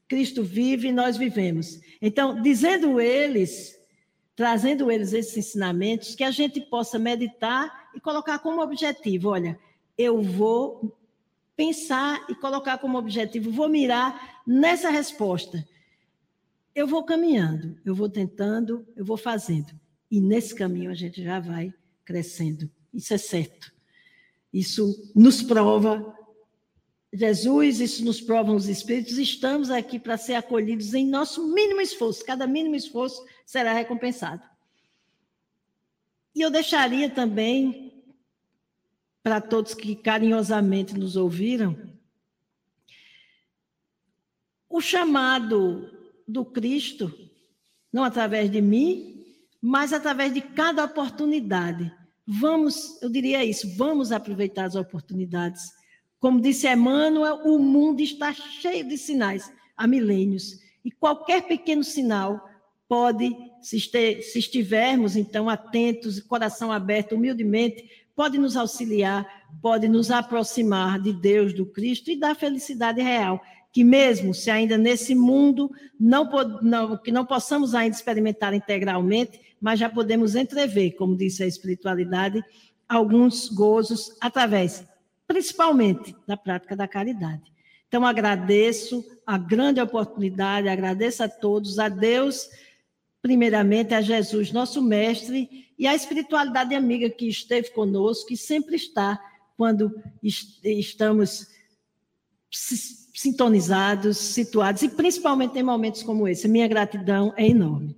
Cristo 0.07 0.43
vive 0.43 0.87
e 0.87 0.91
nós 0.91 1.17
vivemos. 1.17 1.79
Então, 2.01 2.41
dizendo 2.41 2.99
eles, 2.99 3.79
trazendo 4.35 4.91
eles 4.91 5.13
esses 5.13 5.37
ensinamentos, 5.37 6.15
que 6.15 6.23
a 6.23 6.31
gente 6.31 6.59
possa 6.61 6.97
meditar 6.97 7.89
e 7.95 7.99
colocar 7.99 8.39
como 8.39 8.61
objetivo: 8.61 9.29
olha, 9.29 9.59
eu 9.97 10.21
vou 10.21 10.97
pensar 11.55 12.25
e 12.29 12.35
colocar 12.35 12.77
como 12.77 12.97
objetivo, 12.97 13.51
vou 13.51 13.69
mirar 13.69 14.43
nessa 14.45 14.89
resposta. 14.89 15.67
Eu 16.73 16.87
vou 16.87 17.03
caminhando, 17.03 17.77
eu 17.85 17.93
vou 17.93 18.09
tentando, 18.09 18.87
eu 18.95 19.05
vou 19.05 19.17
fazendo. 19.17 19.79
E 20.09 20.19
nesse 20.19 20.55
caminho 20.55 20.91
a 20.91 20.95
gente 20.95 21.23
já 21.23 21.39
vai 21.39 21.73
crescendo. 22.03 22.69
Isso 22.93 23.13
é 23.13 23.17
certo. 23.17 23.71
Isso 24.51 25.11
nos 25.15 25.41
prova 25.41 26.15
Jesus, 27.13 27.79
isso 27.79 28.03
nos 28.03 28.19
provam 28.19 28.55
os 28.55 28.67
Espíritos, 28.67 29.19
estamos 29.19 29.69
aqui 29.69 29.99
para 29.99 30.17
ser 30.17 30.33
acolhidos 30.33 30.95
em 30.95 31.05
nosso 31.05 31.47
mínimo 31.47 31.79
esforço, 31.79 32.25
cada 32.25 32.47
mínimo 32.47 32.75
esforço 32.75 33.23
será 33.45 33.71
recompensado. 33.71 34.41
E 36.35 36.41
eu 36.41 36.49
deixaria 36.49 37.07
também, 37.11 37.82
para 39.23 39.39
todos 39.39 39.73
que 39.73 39.95
carinhosamente 39.95 40.93
nos 40.93 41.15
ouviram, 41.15 41.75
o 44.69 44.81
chamado 44.81 45.89
do 46.27 46.43
Cristo, 46.43 47.11
não 47.91 48.03
através 48.03 48.51
de 48.51 48.61
mim, 48.61 49.25
mas 49.61 49.93
através 49.93 50.33
de 50.33 50.41
cada 50.41 50.83
oportunidade. 50.83 51.91
Vamos, 52.27 53.01
eu 53.01 53.09
diria 53.09 53.43
isso, 53.45 53.75
vamos 53.77 54.11
aproveitar 54.11 54.65
as 54.65 54.75
oportunidades 54.75 55.71
como 56.23 56.39
disse 56.39 56.71
Emmanuel, 56.71 57.41
o 57.43 57.59
mundo 57.59 57.99
está 57.99 58.31
cheio 58.31 58.87
de 58.87 58.97
sinais 58.97 59.51
há 59.75 59.85
milênios. 59.85 60.57
E 60.81 60.89
qualquer 60.89 61.41
pequeno 61.41 61.83
sinal 61.83 62.49
pode, 62.87 63.29
se, 63.61 63.75
estivermos 64.33 65.17
então 65.17 65.49
atentos, 65.49 66.21
coração 66.21 66.71
aberto, 66.71 67.15
humildemente, 67.15 68.02
pode 68.15 68.37
nos 68.37 68.55
auxiliar, 68.55 69.27
pode 69.61 69.87
nos 69.87 70.11
aproximar 70.11 70.99
de 70.99 71.13
Deus, 71.13 71.53
do 71.53 71.65
Cristo 71.65 72.11
e 72.11 72.19
da 72.19 72.35
felicidade 72.35 73.01
real, 73.01 73.41
que 73.71 73.83
mesmo 73.83 74.33
se 74.33 74.51
ainda 74.51 74.77
nesse 74.77 75.15
mundo 75.15 75.71
não, 75.99 76.29
não, 76.61 76.97
que 76.97 77.11
não 77.11 77.25
possamos 77.25 77.73
ainda 77.73 77.95
experimentar 77.95 78.53
integralmente, 78.53 79.39
mas 79.59 79.79
já 79.79 79.89
podemos 79.89 80.35
entrever, 80.35 80.91
como 80.91 81.17
disse 81.17 81.43
a 81.43 81.47
espiritualidade, 81.47 82.43
alguns 82.87 83.49
gozos 83.49 84.15
através, 84.21 84.85
principalmente, 85.27 86.15
da 86.27 86.37
prática 86.37 86.75
da 86.75 86.87
caridade. 86.87 87.51
Então 87.87 88.05
agradeço 88.05 89.03
a 89.25 89.37
grande 89.37 89.79
oportunidade, 89.79 90.67
agradeço 90.67 91.23
a 91.23 91.29
todos, 91.29 91.79
a 91.79 91.89
Deus, 91.89 92.49
primeiramente 93.23 93.93
a 93.93 94.01
Jesus, 94.01 94.51
nosso 94.51 94.81
mestre, 94.81 95.49
e 95.79 95.87
a 95.87 95.95
espiritualidade 95.95 96.75
amiga 96.75 97.09
que 97.09 97.25
esteve 97.27 97.71
conosco, 97.71 98.27
que 98.27 98.35
sempre 98.35 98.75
está 98.75 99.17
quando 99.55 99.95
estamos 100.21 101.47
sintonizados, 103.13 104.17
situados, 104.17 104.81
e 104.83 104.89
principalmente 104.89 105.57
em 105.57 105.63
momentos 105.63 106.03
como 106.03 106.27
esse. 106.27 106.49
Minha 106.49 106.67
gratidão 106.67 107.33
é 107.37 107.47
enorme. 107.47 107.95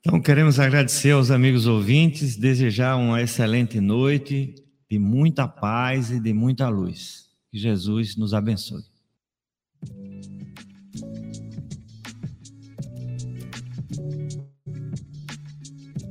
Então, 0.00 0.20
queremos 0.20 0.58
agradecer 0.58 1.12
aos 1.12 1.30
amigos 1.30 1.66
ouvintes, 1.66 2.36
desejar 2.36 2.96
uma 2.96 3.22
excelente 3.22 3.80
noite 3.80 4.56
de 4.90 4.98
muita 4.98 5.46
paz 5.46 6.10
e 6.10 6.18
de 6.18 6.32
muita 6.32 6.68
luz. 6.68 7.28
Que 7.50 7.58
Jesus 7.58 8.16
nos 8.16 8.34
abençoe. 8.34 8.82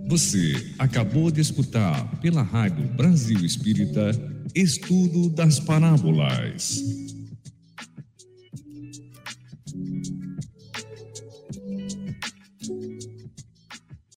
Você 0.08 0.74
acabou 0.78 1.32
de 1.32 1.41
escutar 1.41 2.20
pela 2.22 2.43
Rádio 2.43 2.88
Brasil 2.95 3.43
Espírita 3.43 4.12
Estudo 4.53 5.30
das 5.30 5.60
Parábolas. 5.60 7.14